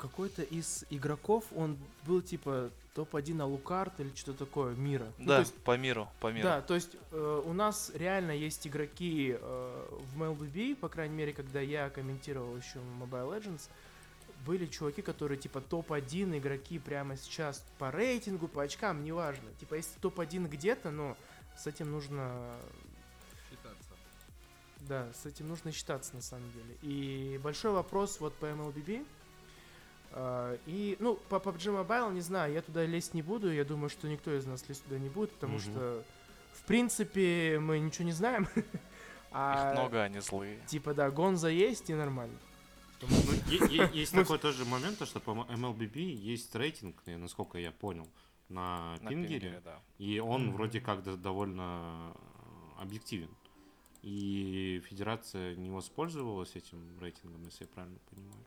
какой-то 0.00 0.42
из 0.42 0.84
игроков, 0.90 1.44
он 1.54 1.76
был 2.06 2.22
типа 2.22 2.70
топ-1 2.94 3.40
Алукарт 3.40 4.00
или 4.00 4.10
что-то 4.14 4.46
такое 4.46 4.74
мира. 4.74 5.06
Ну, 5.18 5.26
да, 5.26 5.38
есть 5.40 5.54
по 5.62 5.76
миру, 5.76 6.08
по 6.18 6.32
миру. 6.32 6.42
Да, 6.42 6.60
то 6.60 6.74
есть 6.74 6.96
э, 7.12 7.42
у 7.44 7.52
нас 7.52 7.92
реально 7.94 8.32
есть 8.32 8.66
игроки 8.66 9.36
э, 9.38 9.98
в 10.12 10.22
MLBB, 10.22 10.76
по 10.76 10.88
крайней 10.88 11.14
мере, 11.14 11.32
когда 11.32 11.60
я 11.60 11.88
комментировал 11.90 12.56
еще 12.56 12.78
Mobile 13.00 13.38
Legends, 13.38 13.68
были 14.46 14.66
чуваки, 14.66 15.02
которые 15.02 15.38
типа 15.38 15.60
топ-1 15.60 16.38
игроки 16.38 16.78
прямо 16.78 17.16
сейчас 17.16 17.64
по 17.78 17.90
рейтингу, 17.90 18.48
по 18.48 18.62
очкам, 18.62 19.04
неважно. 19.04 19.50
Типа 19.60 19.74
если 19.74 19.98
топ-1 20.00 20.48
где-то, 20.48 20.90
но 20.90 21.16
с 21.56 21.66
этим 21.66 21.90
нужно 21.90 22.58
Считаться. 23.50 23.94
да, 24.80 25.08
с 25.12 25.26
этим 25.26 25.48
нужно 25.48 25.72
считаться 25.72 26.14
на 26.14 26.22
самом 26.22 26.50
деле. 26.52 26.76
И 26.82 27.38
большой 27.38 27.72
вопрос 27.72 28.18
вот 28.20 28.34
по 28.34 28.46
MLBB. 28.46 29.06
А, 30.12 30.58
И, 30.66 30.96
ну, 31.00 31.14
по 31.28 31.36
PUBG 31.36 31.84
Mobile, 31.86 32.12
не 32.12 32.20
знаю, 32.20 32.52
я 32.52 32.62
туда 32.62 32.84
лезть 32.84 33.14
не 33.14 33.22
буду. 33.22 33.52
Я 33.52 33.64
думаю, 33.64 33.88
что 33.90 34.08
никто 34.08 34.32
из 34.36 34.46
нас 34.46 34.68
лезть 34.68 34.84
туда 34.84 34.98
не 34.98 35.08
будет, 35.08 35.30
потому 35.32 35.54
Мгм. 35.54 35.60
что, 35.62 36.04
в 36.54 36.62
принципе, 36.64 37.58
мы 37.60 37.78
ничего 37.78 38.04
не 38.06 38.12
знаем. 38.12 38.48
А, 39.32 39.70
Их 39.72 39.78
много, 39.78 40.02
они 40.02 40.18
злые. 40.18 40.58
Типа, 40.66 40.92
да, 40.92 41.08
Гонза 41.08 41.48
есть 41.50 41.88
и 41.88 41.94
нормально. 41.94 42.36
Ну, 43.00 43.06
е- 43.48 43.76
е- 43.84 43.90
есть 43.94 44.12
такой 44.12 44.40
тоже 44.40 44.64
момент, 44.64 44.98
то, 44.98 45.06
что 45.06 45.20
по 45.20 45.30
MLBB 45.30 46.00
есть 46.00 46.52
рейтинг, 46.56 47.00
насколько 47.06 47.56
я 47.56 47.70
понял, 47.70 48.08
на, 48.48 48.96
На 49.00 49.08
пингере, 49.10 49.38
Пингере, 49.40 49.62
да. 49.64 49.78
и 49.98 50.18
он 50.18 50.50
вроде 50.50 50.80
как 50.80 51.04
до- 51.04 51.16
довольно 51.16 52.12
э, 52.78 52.82
объективен. 52.82 53.30
И 54.02 54.82
федерация 54.88 55.54
не 55.54 55.70
воспользовалась 55.70 56.56
этим 56.56 56.98
рейтингом, 57.00 57.44
если 57.44 57.64
я 57.64 57.68
правильно 57.72 57.98
понимаю. 58.10 58.44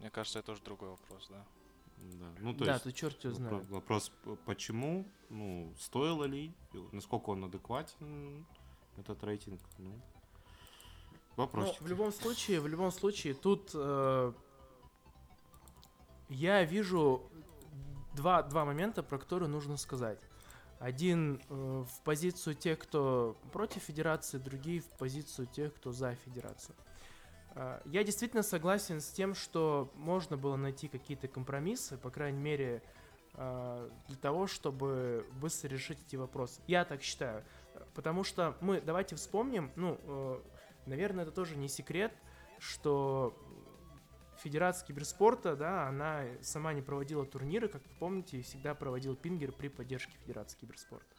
Мне 0.00 0.10
кажется, 0.10 0.38
это 0.38 0.52
уже 0.52 0.62
другой 0.62 0.88
вопрос, 0.88 1.28
да. 1.30 1.44
Да, 1.98 2.32
ну 2.40 2.54
то 2.54 2.64
да, 2.64 2.72
есть 2.72 2.84
ты 2.84 2.92
черт 2.92 3.22
его 3.24 3.34
знает. 3.34 3.68
вопрос, 3.68 4.10
почему, 4.46 5.06
ну, 5.28 5.74
стоило 5.78 6.24
ли, 6.24 6.54
насколько 6.92 7.28
он 7.30 7.44
адекватен, 7.44 8.46
этот 8.96 9.22
рейтинг, 9.22 9.60
ну, 9.76 9.90
Ну, 9.90 10.00
вопрос. 11.36 11.78
в 11.78 11.86
любом 11.86 12.12
случае, 12.12 12.60
в 12.60 12.66
любом 12.66 12.90
случае, 12.90 13.34
тут 13.34 13.70
э, 13.74 14.32
я 16.30 16.64
вижу 16.64 17.30
два, 18.14 18.42
два 18.42 18.64
момента, 18.64 19.02
про 19.02 19.18
которые 19.18 19.50
нужно 19.50 19.76
сказать. 19.76 20.20
Один 20.78 21.42
э, 21.50 21.84
в 21.86 22.02
позицию 22.04 22.54
тех, 22.56 22.78
кто 22.78 23.36
против 23.52 23.82
федерации, 23.82 24.38
другие 24.38 24.80
в 24.80 24.88
позицию 24.96 25.46
тех, 25.48 25.74
кто 25.74 25.92
за 25.92 26.14
федерацию. 26.14 26.74
Э, 26.78 26.89
я 27.84 28.04
действительно 28.04 28.42
согласен 28.42 29.00
с 29.00 29.10
тем, 29.10 29.34
что 29.34 29.90
можно 29.94 30.36
было 30.36 30.56
найти 30.56 30.88
какие-то 30.88 31.28
компромиссы, 31.28 31.96
по 31.98 32.10
крайней 32.10 32.38
мере, 32.38 32.82
э, 33.34 33.90
для 34.08 34.16
того, 34.16 34.46
чтобы 34.46 35.26
быстро 35.40 35.68
решить 35.68 35.98
эти 36.06 36.16
вопросы. 36.16 36.60
Я 36.66 36.84
так 36.84 37.02
считаю. 37.02 37.44
Потому 37.94 38.24
что 38.24 38.56
мы, 38.60 38.80
давайте 38.80 39.16
вспомним, 39.16 39.70
ну, 39.74 39.98
э, 40.02 40.40
наверное, 40.86 41.24
это 41.24 41.32
тоже 41.32 41.56
не 41.56 41.68
секрет, 41.68 42.12
что 42.58 43.36
Федерация 44.42 44.86
киберспорта, 44.86 45.56
да, 45.56 45.88
она 45.88 46.24
сама 46.42 46.72
не 46.72 46.82
проводила 46.82 47.26
турниры, 47.26 47.68
как 47.68 47.82
вы 47.82 47.92
помните, 47.98 48.38
и 48.38 48.42
всегда 48.42 48.74
проводил 48.74 49.16
пингер 49.16 49.52
при 49.52 49.68
поддержке 49.68 50.16
Федерации 50.18 50.58
киберспорта. 50.58 51.14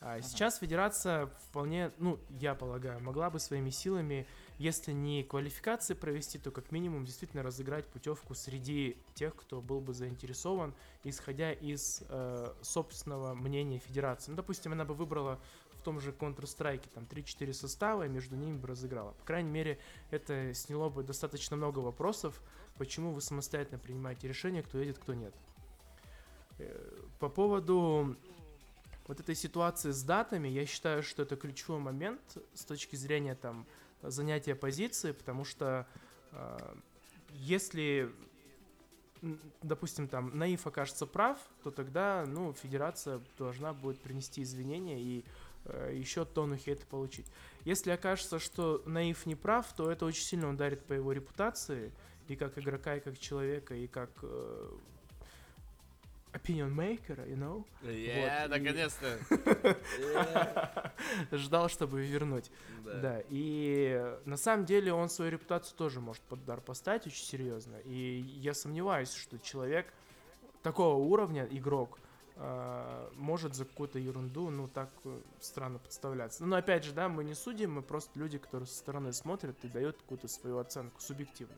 А 0.00 0.20
сейчас 0.20 0.58
Федерация 0.58 1.26
вполне, 1.48 1.90
ну, 1.98 2.18
я 2.28 2.54
полагаю, 2.54 3.02
могла 3.02 3.30
бы 3.30 3.38
своими 3.38 3.70
силами, 3.70 4.26
если 4.58 4.92
не 4.92 5.24
квалификации 5.24 5.94
провести, 5.94 6.38
то 6.38 6.50
как 6.50 6.70
минимум 6.70 7.04
действительно 7.04 7.42
разыграть 7.42 7.86
путевку 7.86 8.34
среди 8.34 8.96
тех, 9.14 9.34
кто 9.34 9.60
был 9.60 9.80
бы 9.80 9.94
заинтересован, 9.94 10.74
исходя 11.02 11.52
из 11.52 12.02
э, 12.08 12.52
собственного 12.62 13.34
мнения 13.34 13.78
Федерации. 13.78 14.30
Ну, 14.30 14.36
допустим, 14.36 14.72
она 14.72 14.84
бы 14.84 14.94
выбрала 14.94 15.40
в 15.72 15.82
том 15.82 16.00
же 16.00 16.12
Counter-Strike 16.12 16.88
там 16.94 17.04
3-4 17.04 17.52
состава 17.52 18.06
и 18.06 18.08
между 18.08 18.36
ними 18.36 18.56
бы 18.56 18.68
разыграла. 18.68 19.12
По 19.12 19.24
крайней 19.24 19.50
мере, 19.50 19.78
это 20.10 20.54
сняло 20.54 20.88
бы 20.88 21.02
достаточно 21.02 21.56
много 21.56 21.80
вопросов, 21.80 22.40
почему 22.78 23.12
вы 23.12 23.20
самостоятельно 23.20 23.78
принимаете 23.78 24.28
решение, 24.28 24.62
кто 24.62 24.78
едет, 24.78 24.98
кто 24.98 25.14
нет. 25.14 25.34
Э, 26.58 27.00
По 27.18 27.28
поводу 27.28 28.16
вот 29.06 29.20
этой 29.20 29.34
ситуации 29.34 29.90
с 29.90 30.02
датами, 30.02 30.48
я 30.48 30.64
считаю, 30.64 31.02
что 31.02 31.22
это 31.22 31.36
ключевой 31.36 31.80
момент 31.80 32.20
с 32.54 32.64
точки 32.64 32.96
зрения 32.96 33.34
там 33.34 33.66
занятия 34.10 34.54
позиции, 34.54 35.12
потому 35.12 35.44
что 35.44 35.86
э, 36.32 36.74
если, 37.30 38.10
допустим, 39.62 40.08
там 40.08 40.36
Наив 40.36 40.66
окажется 40.66 41.06
прав, 41.06 41.38
то 41.62 41.70
тогда, 41.70 42.24
ну, 42.26 42.52
федерация 42.52 43.20
должна 43.38 43.72
будет 43.72 44.00
принести 44.00 44.42
извинения 44.42 45.00
и 45.00 45.24
э, 45.64 45.92
еще 45.94 46.24
тонну 46.24 46.56
хейта 46.56 46.86
получить. 46.86 47.26
Если 47.64 47.90
окажется, 47.90 48.38
что 48.38 48.82
Наив 48.86 49.26
не 49.26 49.34
прав, 49.34 49.72
то 49.74 49.90
это 49.90 50.04
очень 50.04 50.24
сильно 50.24 50.50
ударит 50.50 50.84
по 50.84 50.92
его 50.92 51.12
репутации 51.12 51.92
и 52.28 52.36
как 52.36 52.58
игрока, 52.58 52.96
и 52.96 53.00
как 53.00 53.18
человека, 53.18 53.74
и 53.74 53.86
как 53.86 54.10
э, 54.22 54.70
opinion 56.34 56.74
maker, 56.74 57.26
you 57.28 57.36
know? 57.36 57.64
Я, 57.82 58.46
Вот, 58.46 58.46
и- 58.46 58.58
наконец-то. 58.58 59.18
Ждал, 61.36 61.68
чтобы 61.68 62.04
вернуть. 62.04 62.50
Да. 62.84 63.22
и 63.30 63.94
э, 63.98 64.18
на 64.24 64.36
самом 64.36 64.66
деле 64.66 64.92
он 64.92 65.08
свою 65.08 65.30
репутацию 65.32 65.76
тоже 65.76 66.00
может 66.00 66.22
под 66.24 66.40
удар 66.42 66.60
поставить 66.60 67.06
очень 67.06 67.24
серьезно. 67.24 67.76
И 67.84 68.24
я 68.40 68.52
сомневаюсь, 68.54 69.12
что 69.12 69.38
человек 69.38 69.86
такого 70.62 70.96
уровня, 70.96 71.46
игрок, 71.50 71.98
э, 72.36 73.10
может 73.14 73.54
за 73.54 73.64
какую-то 73.64 73.98
ерунду, 73.98 74.50
ну, 74.50 74.68
так 74.68 74.90
э, 75.04 75.20
странно 75.40 75.78
подставляться. 75.78 76.44
Но 76.44 76.56
опять 76.56 76.84
же, 76.84 76.92
да, 76.92 77.08
мы 77.08 77.24
не 77.24 77.34
судим, 77.34 77.72
мы 77.74 77.82
просто 77.82 78.18
люди, 78.18 78.38
которые 78.38 78.66
со 78.66 78.76
стороны 78.76 79.12
смотрят 79.12 79.56
и 79.62 79.68
дают 79.68 79.96
какую-то 79.96 80.28
свою 80.28 80.58
оценку 80.58 81.00
субъективно. 81.00 81.56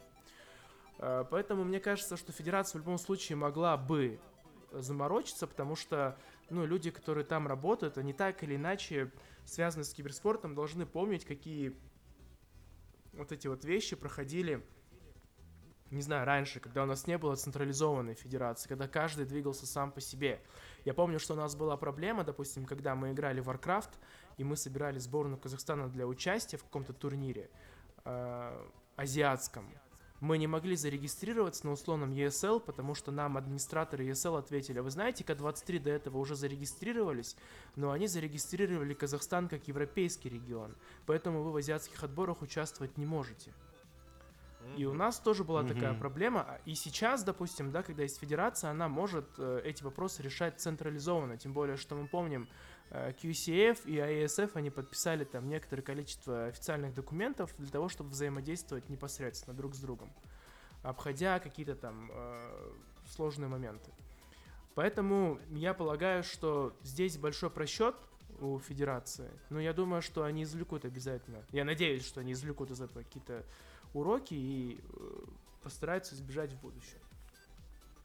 Э, 0.99 1.25
Поэтому 1.31 1.65
мне 1.65 1.81
кажется, 1.81 2.17
что 2.17 2.33
федерация 2.33 2.79
в 2.81 2.83
любом 2.85 2.99
случае 2.99 3.37
могла 3.37 3.77
бы 3.77 4.19
заморочиться, 4.73 5.47
потому 5.47 5.77
что, 5.77 6.19
ну, 6.51 6.65
люди, 6.65 6.91
которые 6.91 7.25
там 7.25 7.47
работают, 7.47 7.99
они 7.99 8.13
так 8.13 8.43
или 8.43 8.57
иначе 8.57 9.13
связаны 9.45 9.85
с 9.85 9.93
киберспортом, 9.93 10.55
должны 10.55 10.87
помнить, 10.87 11.25
какие 11.25 11.77
вот 13.13 13.33
эти 13.33 13.47
вот 13.47 13.65
вещи 13.65 13.97
проходили, 13.97 14.65
не 15.91 16.03
знаю, 16.03 16.27
раньше, 16.27 16.61
когда 16.61 16.83
у 16.83 16.87
нас 16.87 17.07
не 17.07 17.17
было 17.17 17.37
централизованной 17.37 18.15
федерации, 18.15 18.69
когда 18.69 18.89
каждый 18.89 19.25
двигался 19.25 19.67
сам 19.67 19.93
по 19.93 20.01
себе. 20.01 20.43
Я 20.85 20.95
помню, 20.95 21.19
что 21.19 21.35
у 21.35 21.37
нас 21.37 21.55
была 21.55 21.77
проблема, 21.77 22.25
допустим, 22.25 22.67
когда 22.67 22.95
мы 22.95 23.13
играли 23.13 23.41
в 23.41 23.49
Warcraft, 23.49 23.91
и 24.37 24.45
мы 24.45 24.57
собирали 24.57 24.99
сборную 24.99 25.39
Казахстана 25.39 25.89
для 25.89 26.07
участия 26.07 26.57
в 26.57 26.65
каком-то 26.65 26.93
турнире 26.93 27.51
э, 28.05 28.67
азиатском. 28.97 29.73
Мы 30.21 30.39
не 30.39 30.47
могли 30.47 30.77
зарегистрироваться 30.77 31.67
на 31.67 31.73
условном 31.73 32.13
ESL, 32.13 32.61
потому 32.61 32.95
что 32.95 33.13
нам 33.13 33.37
администраторы 33.37 34.07
ESL 34.07 34.39
ответили, 34.39 34.79
«А 34.79 34.83
вы 34.83 34.91
знаете, 34.91 35.25
К-23 35.25 35.79
до 35.81 35.91
этого 35.91 36.19
уже 36.19 36.35
зарегистрировались, 36.35 37.37
но 37.77 37.91
они 37.91 38.07
зарегистрировали 38.07 38.95
Казахстан 38.95 39.49
как 39.49 39.69
европейский 39.69 40.31
регион, 40.31 40.75
поэтому 41.05 41.43
вы 41.43 41.53
в 41.53 41.57
азиатских 41.57 42.03
отборах 42.03 42.41
участвовать 42.43 42.97
не 42.97 43.05
можете. 43.07 43.53
И 44.77 44.85
у 44.85 44.95
нас 44.95 45.21
тоже 45.21 45.45
была 45.45 45.63
такая 45.63 45.93
Мгм. 45.93 46.01
проблема. 46.01 46.41
А- 46.41 46.61
И 46.65 46.75
сейчас, 46.75 47.23
допустим, 47.23 47.71
да, 47.71 47.83
когда 47.85 48.03
есть 48.03 48.19
федерация, 48.19 48.71
она 48.71 48.89
может 48.89 49.25
э, 49.39 49.61
эти 49.65 49.85
вопросы 49.85 50.23
решать 50.23 50.61
централизованно. 50.61 51.37
Тем 51.37 51.53
более, 51.53 51.77
что 51.77 51.95
мы 51.95 52.09
помним, 52.09 52.49
QCF 52.91 53.87
и 53.87 53.97
IASF, 53.97 54.53
они 54.55 54.71
подписали 54.71 55.25
там 55.25 55.49
некоторое 55.49 55.83
количество 55.83 56.47
официальных 56.47 56.95
документов 56.95 57.53
для 57.59 57.71
того, 57.71 57.89
чтобы 57.89 58.11
взаимодействовать 58.11 58.89
непосредственно 58.89 59.57
друг 59.57 59.75
с 59.75 59.79
другом, 59.79 60.13
обходя 60.83 61.41
какие-то 61.41 61.75
там 61.75 62.11
э, 62.13 62.73
сложные 63.09 63.49
моменты. 63.49 63.91
Поэтому 64.75 65.41
я 65.51 65.75
полагаю, 65.75 66.23
что 66.23 66.77
здесь 66.83 67.17
большой 67.17 67.51
просчет 67.51 67.97
у 68.41 68.59
федерации. 68.59 69.31
Но 69.49 69.59
я 69.59 69.73
думаю, 69.73 70.03
что 70.03 70.25
они 70.25 70.43
извлекут 70.43 70.85
обязательно. 70.85 71.43
Я 71.51 71.65
надеюсь, 71.65 72.07
что 72.07 72.21
они 72.21 72.33
извлекут 72.33 72.71
из 72.71 72.81
этого 72.81 73.03
какие-то 73.03 73.45
уроки 73.95 74.35
и 74.35 74.79
э, 74.81 75.25
постараются 75.63 76.15
избежать 76.15 76.53
в 76.53 76.61
будущем. 76.61 76.99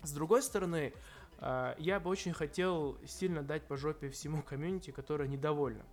С 0.01 0.13
другой 0.13 0.41
стороны, 0.41 0.93
э, 0.93 0.93
я 1.41 1.99
бы 1.99 2.09
очень 2.09 2.33
хотел 2.33 2.97
сильно 3.05 3.41
дать 3.41 3.63
по 3.63 3.75
жопе 3.75 4.09
всему 4.09 4.43
комьюнити, 4.43 4.91
которое 4.91 5.27
недовольно. 5.27 5.83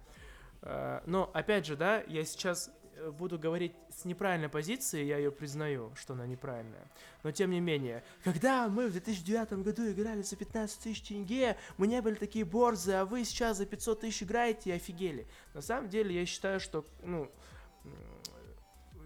Э, 0.62 1.01
но, 1.07 1.30
опять 1.32 1.66
же, 1.66 1.76
да, 1.76 2.03
я 2.09 2.24
сейчас 2.24 2.70
э, 2.96 3.11
буду 3.11 3.38
говорить 3.38 3.74
с 3.90 4.05
неправильной 4.05 4.49
позиции, 4.49 5.05
я 5.05 5.18
ее 5.18 5.30
признаю, 5.30 5.92
что 5.94 6.14
она 6.14 6.26
неправильная. 6.26 6.90
Но 7.22 7.32
тем 7.32 7.51
не 7.51 7.61
менее, 7.61 8.05
когда 8.24 8.68
мы 8.68 8.88
в 8.88 8.92
2009 8.92 9.53
году 9.64 9.90
играли 9.90 10.22
за 10.22 10.36
15 10.36 10.80
тысяч 10.80 11.03
тенге, 11.03 11.57
мы 11.76 11.86
не 11.86 12.03
были 12.03 12.14
такие 12.14 12.44
борзы, 12.44 12.92
а 12.92 13.05
вы 13.05 13.24
сейчас 13.24 13.59
за 13.59 13.66
500 13.66 14.01
тысяч 14.01 14.22
играете 14.22 14.70
и 14.70 14.72
офигели. 14.74 15.26
На 15.55 15.62
самом 15.62 15.88
деле, 15.88 16.14
я 16.14 16.26
считаю, 16.26 16.61
что, 16.61 16.84
ну, 17.03 17.30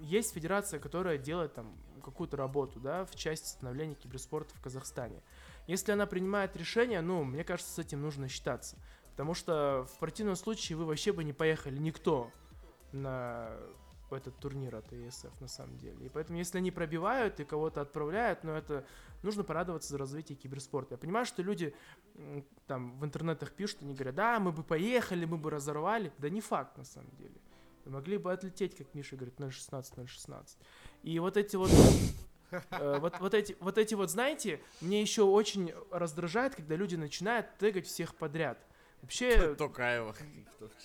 есть 0.01 0.34
федерация, 0.34 0.80
которая 0.80 1.18
делает 1.18 1.55
там 1.55 1.76
какую-то 2.03 2.36
работу, 2.36 2.80
да, 2.80 3.05
в 3.05 3.14
части 3.14 3.49
становления 3.49 3.95
киберспорта 3.95 4.55
в 4.57 4.61
Казахстане. 4.61 5.22
Если 5.66 5.92
она 5.92 6.06
принимает 6.06 6.56
решение, 6.56 7.00
ну, 7.00 7.24
мне 7.24 7.44
кажется, 7.44 7.72
с 7.72 7.78
этим 7.78 8.02
нужно 8.02 8.28
считаться. 8.28 8.76
Потому 9.12 9.34
что 9.34 9.86
в 9.94 9.98
противном 9.98 10.36
случае 10.36 10.76
вы 10.78 10.86
вообще 10.86 11.12
бы 11.12 11.22
не 11.22 11.32
поехали 11.32 11.78
никто 11.78 12.30
на 12.92 13.50
этот 14.10 14.36
турнир 14.38 14.76
от 14.76 14.92
ESF 14.92 15.32
на 15.40 15.48
самом 15.48 15.78
деле. 15.78 16.06
И 16.06 16.08
поэтому, 16.08 16.38
если 16.38 16.58
они 16.58 16.70
пробивают 16.70 17.40
и 17.40 17.44
кого-то 17.44 17.80
отправляют, 17.80 18.44
ну 18.44 18.52
это 18.52 18.84
нужно 19.22 19.44
порадоваться 19.44 19.90
за 19.90 19.98
развитие 19.98 20.36
киберспорта. 20.36 20.94
Я 20.94 20.98
понимаю, 20.98 21.24
что 21.26 21.42
люди 21.42 21.74
там 22.66 22.98
в 22.98 23.04
интернетах 23.04 23.52
пишут, 23.52 23.82
они 23.82 23.94
говорят, 23.94 24.14
да, 24.14 24.38
мы 24.40 24.52
бы 24.52 24.62
поехали, 24.62 25.24
мы 25.24 25.38
бы 25.38 25.50
разорвали. 25.50 26.12
Да 26.18 26.28
не 26.28 26.40
факт 26.40 26.76
на 26.76 26.84
самом 26.84 27.10
деле. 27.16 27.34
Могли 27.84 28.16
бы 28.16 28.32
отлететь, 28.32 28.76
как 28.76 28.94
Миша 28.94 29.16
говорит, 29.16 29.38
0.16, 29.40 29.94
0.16. 29.96 30.56
И 31.02 31.18
вот 31.18 31.36
эти 31.36 31.56
вот 31.56 31.70
вот, 32.70 33.18
вот, 33.20 33.34
эти, 33.34 33.57
вот 33.61 33.78
эти 33.78 33.94
вот, 33.94 34.11
знаете, 34.11 34.61
мне 34.80 35.00
еще 35.00 35.22
очень 35.22 35.72
раздражает, 35.90 36.55
когда 36.55 36.76
люди 36.76 36.96
начинают 36.96 37.46
тегать 37.59 37.86
всех 37.86 38.14
подряд. 38.14 38.59
Вообще, 39.03 39.55
Токаева. 39.59 40.14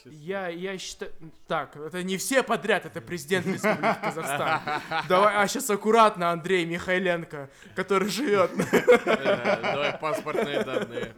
я, 0.06 0.48
я 0.48 0.78
считаю... 0.80 1.12
Так, 1.48 1.76
это 1.78 2.02
не 2.02 2.18
все 2.18 2.42
подряд, 2.42 2.86
это 2.88 3.00
президент 3.00 3.46
Республики 3.46 3.98
Казахстан. 4.02 4.62
Давай, 5.08 5.36
а 5.36 5.48
сейчас 5.48 5.70
аккуратно, 5.70 6.32
Андрей 6.32 6.66
Михайленко, 6.66 7.50
который 7.76 8.10
живет 8.10 8.50
Э, 8.74 9.62
Давай 9.62 9.98
паспортные 10.00 10.64
данные. 10.64 11.14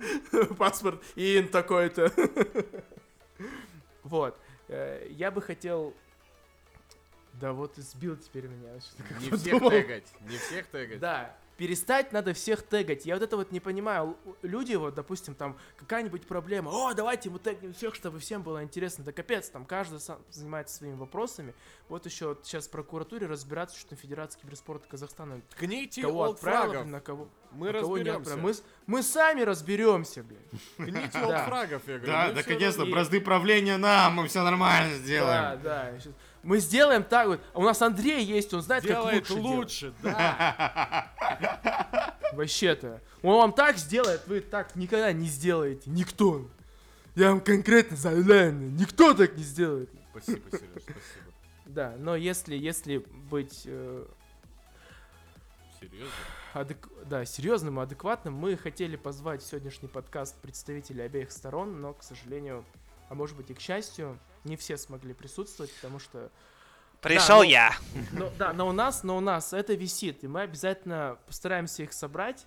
паспорт 0.58 1.02
ИИН 1.16 1.48
такой-то. 1.50 2.12
Вот. 4.04 4.38
Э, 4.68 5.08
Я 5.12 5.30
бы 5.32 5.42
хотел... 5.42 5.94
Да 7.40 7.54
вот 7.54 7.78
и 7.78 7.82
сбил 7.82 8.18
теперь 8.18 8.48
меня. 8.48 8.74
Не 9.20 9.30
всех 9.38 9.60
тегать. 9.70 10.08
Не 10.22 10.38
всех 10.38 10.68
тегать. 10.68 11.00
Да, 11.00 11.36
перестать 11.58 12.12
надо 12.12 12.34
всех 12.34 12.64
тегать. 12.66 13.06
Я 13.06 13.14
вот 13.16 13.24
это 13.24 13.38
вот 13.38 13.52
не 13.52 13.60
понимаю. 13.60 14.18
Люди, 14.42 14.76
вот, 14.76 14.96
допустим, 14.96 15.36
там 15.36 15.58
какая-нибудь 15.78 16.26
проблема. 16.28 16.70
О, 16.72 16.94
давайте 16.94 17.30
мы 17.30 17.40
тегнем 17.40 17.74
всех, 17.74 17.96
чтобы 17.96 18.20
всем 18.20 18.44
было 18.44 18.64
интересно. 18.64 19.04
Да 19.06 19.12
капец, 19.14 19.50
там 19.50 19.66
каждый 19.66 20.00
сам 20.00 20.20
занимается 20.32 20.76
своими 20.76 20.96
вопросами. 20.96 21.54
Вот 21.88 22.06
еще 22.06 22.28
вот 22.30 22.46
сейчас 22.46 22.68
в 22.68 22.72
прокуратуре 22.72 23.26
разбираться, 23.28 23.78
что 23.80 23.96
Федерация 23.96 24.42
киберспорта 24.42 24.88
Казахстана 24.88 25.42
кого 26.02 26.24
отправила, 26.26 26.82
блин, 26.82 26.92
на 26.92 27.00
кого, 27.00 27.28
Мы 27.52 27.72
на 27.72 27.80
кого 27.80 27.98
не 27.98 28.04
разберемся. 28.04 28.32
отправила. 28.34 28.56
Мы, 28.86 28.96
мы 28.98 29.04
сами 29.04 29.42
разберемся, 29.42 30.24
блин. 30.24 30.40
Кните 30.78 31.10
Да. 31.14 31.46
фрагов, 31.46 31.82
я 31.88 31.98
говорю. 31.98 32.06
Да, 32.12 32.28
мы 32.28 32.34
всё 32.34 32.36
наконец-то, 32.36 32.84
и- 32.84 32.92
бразды 32.92 33.22
правления 33.22 33.78
нам, 33.78 34.14
мы 34.16 34.28
все 34.28 34.44
нормально 34.44 34.92
Да, 34.92 34.98
сделаем. 34.98 35.62
да. 35.62 36.00
щас- 36.00 36.14
Мы 36.44 36.60
сделаем 36.60 37.04
так 37.04 37.28
вот. 37.28 37.42
А 37.54 37.60
у 37.60 37.64
нас 37.64 37.82
Андрей 37.82 38.24
есть, 38.24 38.54
он 38.54 38.62
знает, 38.62 38.84
Делает 38.84 39.28
как 39.28 39.38
лучше. 39.38 39.42
делать. 39.42 39.58
лучше, 39.58 39.94
да. 40.02 41.12
Вообще-то. 42.34 43.02
Он 43.22 43.38
вам 43.38 43.54
так 43.54 43.78
сделает, 43.78 44.26
вы 44.28 44.40
так 44.42 44.76
никогда 44.76 45.12
не 45.12 45.28
сделаете. 45.28 45.90
Никто. 45.90 46.48
Я 47.16 47.32
вам 47.32 47.42
конкретно 47.42 47.98
заявляю, 47.98 48.54
никто 48.54 49.14
так 49.14 49.36
не 49.36 49.44
сделает. 49.44 49.90
Спасибо, 50.12 50.50
Сереж, 50.52 50.64
спасибо. 50.82 51.00
Да, 51.66 51.96
но 51.98 52.16
если, 52.16 52.56
если 52.56 52.98
быть 52.98 53.64
э, 53.66 54.06
Серьезно? 55.80 56.10
адек- 56.54 57.06
да, 57.06 57.26
серьезным 57.26 57.80
и 57.80 57.84
адекватным, 57.84 58.34
мы 58.34 58.56
хотели 58.58 58.96
позвать 58.96 59.42
в 59.42 59.46
сегодняшний 59.48 59.88
подкаст 59.90 60.36
представителей 60.42 61.04
обеих 61.04 61.32
сторон, 61.32 61.82
но, 61.82 61.94
к 61.94 62.04
сожалению, 62.04 62.64
а 63.10 63.16
может 63.16 63.36
быть 63.36 63.50
и 63.50 63.54
к 63.54 63.60
счастью, 63.60 64.18
не 64.44 64.58
все 64.58 64.78
смогли 64.78 65.14
присутствовать, 65.14 65.74
потому 65.76 66.00
что 66.00 66.32
Пришел 67.02 67.38
ну- 67.38 67.44
я. 67.44 67.74
Но, 68.12 68.30
да, 68.38 68.52
но 68.54 68.68
у 68.68 68.72
нас, 68.72 69.04
но 69.04 69.18
у 69.18 69.22
нас 69.22 69.54
это 69.54 69.74
висит, 69.74 70.24
и 70.24 70.28
мы 70.28 70.42
обязательно 70.42 71.18
постараемся 71.28 71.84
их 71.84 71.94
собрать. 71.94 72.46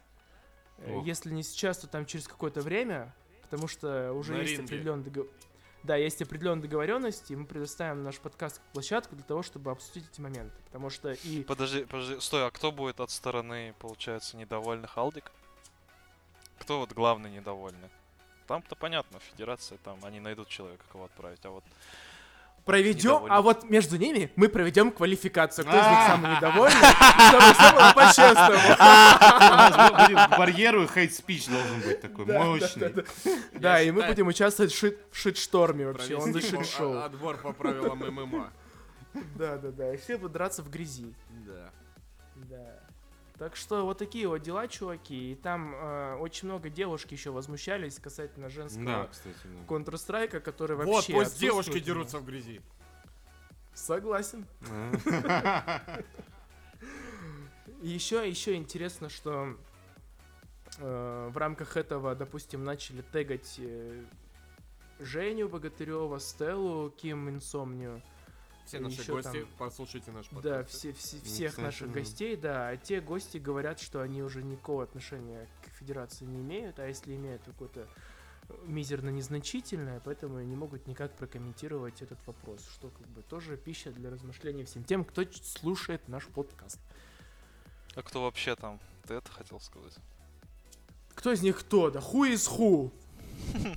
Э, 0.79 0.95
О. 0.95 1.03
Если 1.05 1.31
не 1.31 1.43
сейчас, 1.43 1.79
то 1.79 1.87
там 1.87 2.05
через 2.05 2.29
какое-то 2.29 2.61
время, 2.61 3.15
потому 3.43 3.67
что 3.67 4.13
уже 4.13 4.35
На 4.35 4.39
есть 4.41 4.53
ринге. 4.53 4.65
определенные 4.65 5.05
договор... 5.05 5.31
Да, 5.85 5.97
есть 5.97 6.23
определенные 6.23 6.63
договоренности, 6.63 7.33
и 7.33 7.37
мы 7.37 7.45
предоставим 7.47 8.05
наш 8.05 8.19
подкаст 8.21 8.59
как 8.59 8.67
площадку 8.73 9.17
для 9.17 9.25
того, 9.25 9.43
чтобы 9.43 9.71
обсудить 9.71 10.09
эти 10.13 10.21
моменты. 10.21 10.55
Потому 10.67 10.91
что 10.91 11.13
и 11.13 11.43
Подожди, 11.43 11.85
подожди, 11.85 12.21
стой, 12.21 12.47
а 12.47 12.51
кто 12.51 12.71
будет 12.71 13.01
от 13.01 13.11
стороны, 13.11 13.75
получается, 13.79 14.37
недовольных 14.37 14.97
Алдик? 14.97 15.33
Кто 16.61 16.79
вот 16.79 16.93
главный 16.93 17.31
недовольный? 17.31 17.91
Там-то 18.53 18.77
понятно, 18.77 19.19
федерация, 19.31 19.79
там 19.79 19.97
они 20.05 20.21
найдут 20.21 20.47
человека, 20.49 20.85
кого 20.93 21.05
отправить, 21.07 21.41
а 21.45 21.49
вот 21.49 21.65
проведем, 22.67 23.25
а 23.31 23.41
вот 23.41 23.65
между 23.71 23.97
ними 23.97 24.31
мы 24.37 24.51
проведем 24.51 24.91
квалификацию. 24.93 25.65
Кто 25.67 25.75
из 25.79 25.87
них 25.87 25.99
самый 26.07 26.37
недовольный, 26.37 26.77
чтобы 26.77 27.55
все 27.55 27.73
было 27.73 27.93
по-честному. 27.95 28.75
У 28.77 29.57
нас 29.57 30.07
будет 30.07 30.39
барьер 30.39 30.77
и 30.83 30.87
хейт-спич 30.87 31.47
должен 31.49 31.81
быть 31.81 32.03
такой 32.03 32.27
мощный. 32.27 32.95
да, 33.55 33.81
и 33.81 33.91
мы 33.91 34.07
будем 34.07 34.27
участвовать 34.27 34.71
в 34.71 34.77
шит- 34.77 34.99
в 35.11 35.17
шит-шторме 35.17 35.87
вообще, 35.87 36.15
он 36.17 36.35
за 36.35 36.43
шит-шоу. 36.43 36.99
а- 36.99 37.07
Отбор 37.07 37.39
по 37.39 37.55
правилам 37.55 38.01
ММА. 38.01 38.51
Да, 39.35 39.57
да, 39.57 39.71
да, 39.71 39.95
и 39.95 39.97
все 39.97 40.19
будут 40.19 40.33
драться 40.33 40.63
в 40.63 40.69
грязи. 40.71 41.15
Да. 41.47 41.71
Да. 42.35 42.81
Так 43.43 43.57
что 43.57 43.85
вот 43.85 43.99
такие 43.99 44.29
вот 44.29 44.41
дела, 44.41 44.69
чуваки. 44.69 45.33
И 45.33 45.35
там 45.35 45.75
э, 45.75 46.15
очень 46.21 46.47
много 46.47 46.71
девушки 46.71 47.15
еще 47.15 47.33
возмущались 47.33 47.99
касательно 47.99 48.49
женского 48.49 48.85
Да, 48.85 49.09
кстати, 49.11 49.37
да. 49.43 49.75
Counter-Strike, 49.75 50.39
который 50.39 50.77
Вот, 50.77 50.87
вообще 50.87 51.13
пусть 51.13 51.41
девушки 51.41 51.81
дерутся 51.81 52.21
в 52.21 52.25
грязи. 52.25 52.61
Согласен. 53.75 54.47
Еще, 57.81 58.29
еще 58.29 58.55
интересно, 58.55 59.09
что 59.09 59.57
э, 60.79 61.31
в 61.33 61.37
рамках 61.37 61.77
этого, 61.77 62.15
допустим, 62.15 62.63
начали 62.63 63.03
тегать 63.03 63.57
э, 63.59 64.05
Женю 65.01 65.49
Богатырева, 65.49 66.21
Стеллу, 66.21 66.91
Ким 66.91 67.29
Инсомнию. 67.29 68.01
Все 68.65 68.79
наши 68.81 69.05
гости, 69.11 69.41
там- 69.41 69.49
послушайте 69.59 70.11
наш 70.13 70.29
подкаст. 70.29 70.45
Да, 70.45 70.65
все, 70.65 70.93
все- 70.93 71.21
всех 71.21 71.51
кстати, 71.51 71.65
наших 71.65 71.93
гостей, 71.93 72.37
да. 72.37 72.69
А 72.69 72.77
те 72.77 73.01
гости 73.01 73.39
говорят, 73.39 73.81
что 73.81 74.01
они 74.01 74.23
уже 74.23 74.43
никакого 74.43 74.85
отношения 74.85 75.49
к 75.63 75.69
федерации 75.77 76.25
не 76.25 76.41
имеют, 76.41 76.79
а 76.79 76.87
если 76.87 77.15
имеют, 77.17 77.43
то 77.43 77.51
какое-то 77.51 77.89
э, 78.49 78.55
мизерно 78.65 79.11
незначительное, 79.11 80.01
поэтому 80.05 80.41
не 80.41 80.57
могут 80.57 80.87
никак 80.87 81.15
прокомментировать 81.17 82.03
этот 82.03 82.25
вопрос, 82.27 82.61
что 82.73 82.89
как 82.91 83.07
бы 83.09 83.23
тоже 83.23 83.57
пища 83.57 83.91
для 83.91 84.11
размышлений 84.11 84.65
всем 84.65 84.85
тем, 84.85 85.05
кто 85.05 85.25
слушает 85.33 86.09
наш 86.09 86.27
подкаст. 86.29 86.81
а 87.95 88.03
кто 88.03 88.23
вообще 88.23 88.57
там? 88.57 88.81
Ты 89.07 89.15
это 89.15 89.31
хотел 89.33 89.61
сказать? 89.61 89.95
Кто 91.15 91.33
из 91.33 91.43
них 91.43 91.59
кто? 91.59 91.91
Да 91.91 92.01
who 92.01 92.33
is 92.33 92.49
who? 92.49 92.91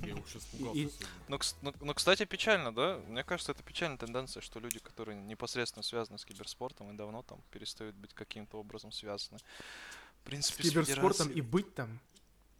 Я 0.04 0.14
уж 0.14 0.36
испугался. 0.36 0.80
И-. 0.80 0.90
Ну, 1.28 1.36
кс- 1.36 1.56
ну, 1.62 1.72
ну, 1.80 1.94
кстати, 1.94 2.24
печально, 2.24 2.74
да? 2.74 2.98
Мне 3.08 3.24
кажется, 3.24 3.52
это 3.52 3.62
печальная 3.62 3.98
тенденция, 3.98 4.40
что 4.40 4.60
люди, 4.60 4.78
которые 4.78 5.16
непосредственно 5.16 5.82
связаны 5.82 6.18
с 6.18 6.24
киберспортом 6.24 6.90
и 6.90 6.96
давно 6.96 7.22
там 7.22 7.40
перестают 7.50 7.96
быть 7.96 8.14
каким-то 8.14 8.58
образом 8.58 8.92
связаны. 8.92 9.38
В 9.38 9.42
С 9.42 10.24
принципе, 10.24 10.62
киберспортом 10.64 11.30
и 11.30 11.40
быть 11.40 11.74
там. 11.74 11.98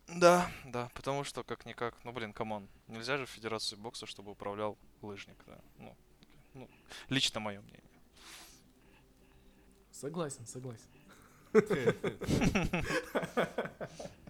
Да, 0.09 0.49
да, 0.65 0.89
потому 0.95 1.25
что 1.25 1.43
как-никак, 1.43 1.97
ну 2.05 2.13
блин, 2.13 2.33
come 2.33 2.53
on, 2.53 2.69
нельзя 2.87 3.17
же 3.17 3.27
в 3.27 3.31
Федерации 3.31 3.75
бокса, 3.75 4.07
чтобы 4.07 4.31
управлял 4.31 4.79
лыжник, 5.03 5.37
да. 5.47 5.59
Ну, 5.79 5.97
ну 6.55 6.71
лично 7.09 7.41
мое 7.41 7.61
мнение. 7.61 7.83
Согласен, 9.91 10.47
согласен. 10.47 10.87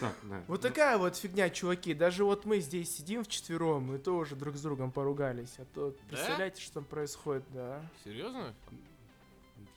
Так, 0.00 0.14
да. 0.24 0.42
Вот 0.48 0.60
такая 0.60 0.98
вот 0.98 1.16
фигня, 1.16 1.48
чуваки. 1.50 1.94
Даже 1.94 2.24
вот 2.24 2.44
мы 2.44 2.60
здесь 2.60 2.94
сидим 2.94 3.24
вчетвером, 3.24 3.84
мы 3.84 3.98
тоже 3.98 4.36
друг 4.36 4.56
с 4.56 4.60
другом 4.62 4.92
поругались. 4.92 5.54
А 5.58 5.64
то 5.74 5.94
представляете, 6.08 6.60
что 6.60 6.74
там 6.74 6.84
происходит, 6.84 7.44
да. 7.52 7.80
Серьезно? 8.04 8.54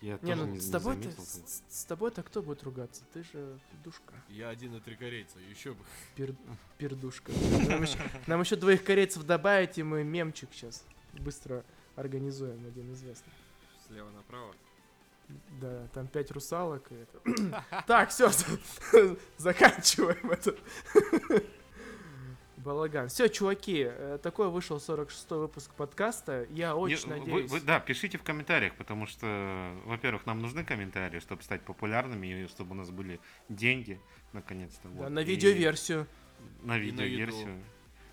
Я 0.01 0.17
Не, 0.21 0.31
тоже 0.33 0.45
ну 0.45 0.53
не, 0.53 0.59
с 0.59 0.65
не 0.67 0.71
тобой-то, 0.71 1.11
с, 1.11 1.63
с 1.67 1.83
тобой-то 1.85 2.23
кто 2.23 2.41
будет 2.41 2.63
ругаться? 2.63 3.03
Ты 3.13 3.23
же 3.23 3.59
душка, 3.83 4.13
Я 4.29 4.47
один 4.47 4.75
и 4.75 4.79
три 4.79 4.95
корейца, 4.95 5.37
еще 5.39 5.73
бы. 5.73 5.83
пер, 6.15 6.33
пердушка. 6.77 7.33
Нам 7.67 7.81
еще, 7.81 7.97
нам 8.25 8.39
еще 8.39 8.55
двоих 8.55 8.83
корейцев 8.85 9.23
добавить, 9.23 9.77
и 9.77 9.83
мы 9.83 10.05
мемчик 10.05 10.49
сейчас 10.53 10.85
быстро 11.13 11.65
организуем, 11.97 12.65
один 12.65 12.93
известный. 12.93 13.33
Слева 13.87 14.09
направо. 14.11 14.55
Да, 15.61 15.87
там 15.93 16.07
пять 16.07 16.31
русалок. 16.31 16.91
и 16.91 16.95
это. 16.95 17.63
Так, 17.87 18.09
все, 18.09 18.29
заканчиваем 19.37 20.31
этот 20.31 20.59
балаган. 22.57 23.07
Все, 23.07 23.29
чуваки, 23.29 23.85
э, 23.89 24.17
такой 24.21 24.49
вышел 24.49 24.77
46-й 24.77 25.35
выпуск 25.37 25.71
подкаста. 25.75 26.45
Я 26.49 26.75
очень 26.75 27.07
Не, 27.09 27.13
вы- 27.13 27.19
надеюсь. 27.19 27.51
вы- 27.51 27.61
да, 27.61 27.79
пишите 27.79 28.17
в 28.17 28.23
комментариях, 28.23 28.75
потому 28.75 29.05
что, 29.07 29.73
во-первых, 29.85 30.25
нам 30.25 30.41
нужны 30.41 30.63
комментарии, 30.65 31.19
чтобы 31.19 31.41
стать 31.43 31.61
популярными, 31.61 32.27
и 32.27 32.47
чтобы 32.47 32.71
у 32.71 32.75
нас 32.75 32.89
были 32.89 33.19
деньги, 33.47 33.99
наконец-то. 34.33 34.87
Да, 34.89 35.03
вот. 35.03 35.09
на 35.09 35.19
И- 35.19 35.25
видеоверсию. 35.25 36.07
На 36.63 36.77
И 36.77 36.91
на 36.91 37.03
видеоверсию. 37.03 37.63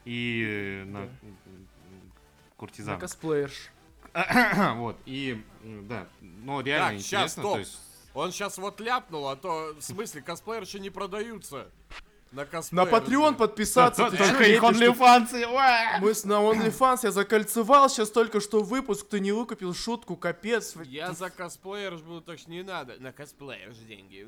И 0.05 0.44
э, 0.47 0.84
на 0.84 1.01
Да. 1.01 1.06
м, 1.06 1.10
На 1.22 2.56
куртизан. 2.56 2.98
косплеерш. 3.01 3.70
Вот, 4.76 4.97
и, 5.06 5.43
да, 5.62 6.06
но 6.20 6.60
реально 6.60 6.90
Так, 6.90 6.98
интересно, 6.98 7.43
стоп. 7.43 7.52
то 7.55 7.59
есть... 7.59 7.78
Он 8.14 8.32
сейчас 8.32 8.56
вот 8.56 8.80
ляпнул, 8.80 9.28
а 9.28 9.36
то, 9.36 9.74
в 9.78 9.82
смысле, 9.82 10.22
косплееры 10.22 10.64
еще 10.64 10.80
не 10.80 10.88
продаются. 10.88 11.70
На 12.32 12.44
На. 12.70 12.80
Patreon 12.84 13.36
подписаться. 13.36 14.10
ты 14.10 14.16
Только 14.16 14.44
их? 14.44 14.62
OnlyFans! 14.62 16.01
Мы 16.01 16.14
с 16.14 16.24
на 16.24 16.34
OnlyFans 16.34 17.01
я 17.05 17.12
закольцевал, 17.12 17.88
сейчас 17.88 18.10
только 18.10 18.40
что 18.40 18.62
выпуск, 18.62 19.06
ты 19.09 19.20
не 19.20 19.32
выкупил 19.32 19.74
шутку, 19.74 20.16
капец. 20.16 20.74
Я 20.84 21.12
за 21.12 21.30
косплеер 21.30 21.97
ж 21.98 22.02
буду, 22.02 22.22
так 22.22 22.38
что 22.38 22.51
не 22.51 22.62
надо. 22.62 22.97
На 22.98 23.12
косплеер 23.12 23.72
ж 23.72 23.76
деньги. 23.78 24.26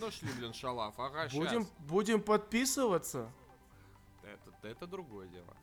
Нашли, 0.00 0.28
блин, 0.38 0.54
шалав. 0.54 0.94
Ага, 0.98 1.28
Будем, 1.32 1.66
будем 1.80 2.22
подписываться. 2.22 3.30
Это, 4.22 4.68
это 4.68 4.86
другое 4.86 5.26
дело. 5.28 5.56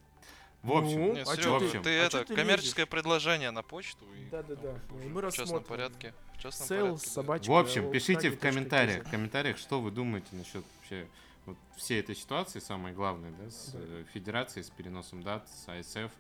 В 0.66 0.72
общем, 0.72 1.00
Ну, 1.00 1.14
Не, 1.14 1.22
а 1.22 1.26
чё 1.26 1.36
Серёга, 1.36 1.70
ты- 1.70 1.80
ты, 1.82 1.90
а 2.00 2.04
это, 2.06 2.26
ты 2.26 2.36
коммерческое 2.36 2.86
предложение 2.88 3.52
на 3.52 3.62
почту 3.62 4.04
и 4.16 4.26
Да-да-да. 4.32 4.80
И 5.04 5.08
мы 5.08 5.22
в 5.22 5.32
частном 5.32 5.64
порядке. 5.64 6.14
В 6.36 6.42
частном 6.42 6.68
Sales, 6.68 6.82
порядке, 6.82 7.06
да. 7.06 7.12
собачка. 7.12 7.52
В 7.52 7.56
общем, 7.56 7.92
пишите 7.92 8.30
в 8.32 8.40
комментариях, 8.40 9.06
в 9.06 9.12
комментариях, 9.12 9.58
что 9.58 9.80
вы 9.80 9.92
думаете 9.92 10.28
насчет 10.32 10.64
вообще 10.78 11.08
вот 11.46 11.58
всей 11.76 12.00
этой 12.00 12.16
ситуации, 12.16 12.60
самое 12.60 12.96
главное, 12.96 13.32
да, 13.40 13.50
с 13.52 13.70
Да. 13.74 13.80
э, 13.80 14.04
федерацией, 14.14 14.64
с 14.64 14.70
переносом 14.72 15.22
дат, 15.22 15.48
с 15.50 15.70
АСФ. 15.70 16.12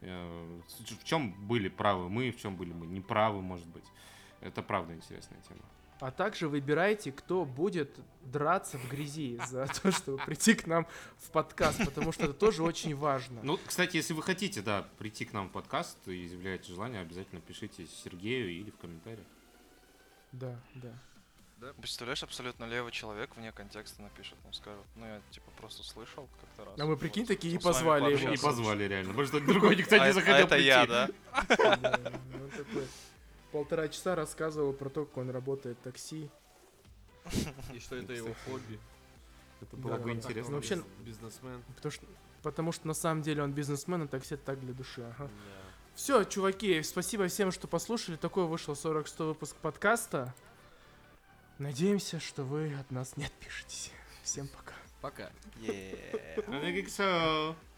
Э, 0.00 0.60
В 0.98 1.04
чем 1.04 1.32
были 1.46 1.68
правы 1.68 2.08
мы, 2.08 2.32
в 2.32 2.40
чем 2.40 2.56
были 2.56 2.72
мы 2.72 2.86
неправы, 2.86 3.40
может 3.40 3.68
быть. 3.68 3.84
Это 4.40 4.62
правда 4.62 4.92
интересная 4.94 5.40
тема. 5.48 5.60
А 6.02 6.10
также 6.10 6.48
выбирайте, 6.48 7.12
кто 7.12 7.44
будет 7.44 7.88
драться 8.22 8.76
в 8.76 8.88
грязи 8.88 9.38
за 9.46 9.66
то, 9.82 9.92
чтобы 9.92 10.18
прийти 10.26 10.54
к 10.54 10.66
нам 10.66 10.84
в 11.18 11.30
подкаст, 11.30 11.78
потому 11.84 12.10
что 12.10 12.24
это 12.24 12.32
тоже 12.32 12.64
очень 12.64 12.96
важно. 12.96 13.38
Ну, 13.44 13.56
кстати, 13.64 13.98
если 13.98 14.12
вы 14.12 14.20
хотите, 14.24 14.62
да, 14.62 14.84
прийти 14.98 15.24
к 15.24 15.32
нам 15.32 15.48
в 15.48 15.52
подкаст 15.52 15.96
и 16.08 16.26
изъявляете 16.26 16.72
желание, 16.72 17.02
обязательно 17.02 17.40
пишите 17.40 17.86
Сергею 17.86 18.50
или 18.50 18.72
в 18.72 18.78
комментариях. 18.78 19.26
Да, 20.32 20.58
да. 20.74 20.92
Представляешь, 21.80 22.24
абсолютно 22.24 22.64
левый 22.64 22.90
человек 22.90 23.36
вне 23.36 23.52
контекста 23.52 24.02
напишет, 24.02 24.34
он 24.44 24.52
скажет, 24.54 24.84
ну 24.96 25.06
я 25.06 25.20
типа 25.30 25.52
просто 25.56 25.84
слышал 25.84 26.28
как-то 26.40 26.64
раз. 26.64 26.80
А 26.80 26.84
мы, 26.84 26.96
прикинь, 26.96 27.26
такие 27.26 27.54
и 27.54 27.60
с 27.60 27.62
вами 27.62 27.74
позвали 27.74 28.12
его. 28.12 28.32
И 28.32 28.36
позвали 28.38 28.84
реально, 28.88 29.10
потому 29.10 29.28
что 29.28 29.38
другой 29.40 29.76
никто 29.76 29.94
А 29.94 29.98
не 30.00 30.04
это- 30.06 30.14
захотел 30.14 30.34
а 30.34 30.40
это 30.40 30.54
прийти. 30.56 30.66
я, 30.66 30.86
да? 30.88 31.08
Полтора 33.52 33.88
часа 33.88 34.14
рассказывал 34.14 34.72
про 34.72 34.88
то, 34.88 35.04
как 35.04 35.16
он 35.18 35.30
работает 35.30 35.78
в 35.78 35.82
такси. 35.82 36.30
И 37.72 37.78
что 37.78 37.96
это 37.96 38.12
его 38.12 38.34
хобби. 38.44 38.80
Это 39.60 39.76
было 39.76 39.96
бы 39.96 40.10
интересно. 40.10 40.54
Вообще- 40.54 40.82
Бизнесмен. 41.04 41.62
Потому 41.76 41.92
что, 41.92 42.06
потому 42.42 42.72
что 42.72 42.88
на 42.88 42.94
самом 42.94 43.22
деле 43.22 43.42
он 43.42 43.52
бизнесмен, 43.52 44.02
а 44.02 44.08
такси 44.08 44.36
так 44.36 44.58
для 44.60 44.72
души. 44.72 45.02
Ага. 45.02 45.30
Все, 45.94 46.24
чуваки, 46.24 46.82
спасибо 46.82 47.28
всем, 47.28 47.52
что 47.52 47.68
послушали. 47.68 48.16
Такой 48.16 48.46
вышел 48.46 48.74
46 48.74 49.18
выпуск 49.20 49.54
подкаста. 49.56 50.34
Надеемся, 51.58 52.18
что 52.18 52.44
вы 52.44 52.74
от 52.74 52.90
нас 52.90 53.16
не 53.16 53.26
отпишетесь. 53.26 53.92
Всем 54.22 54.48
пока. 54.48 54.74
Пока. 55.00 55.30
Yeah. 55.60 57.71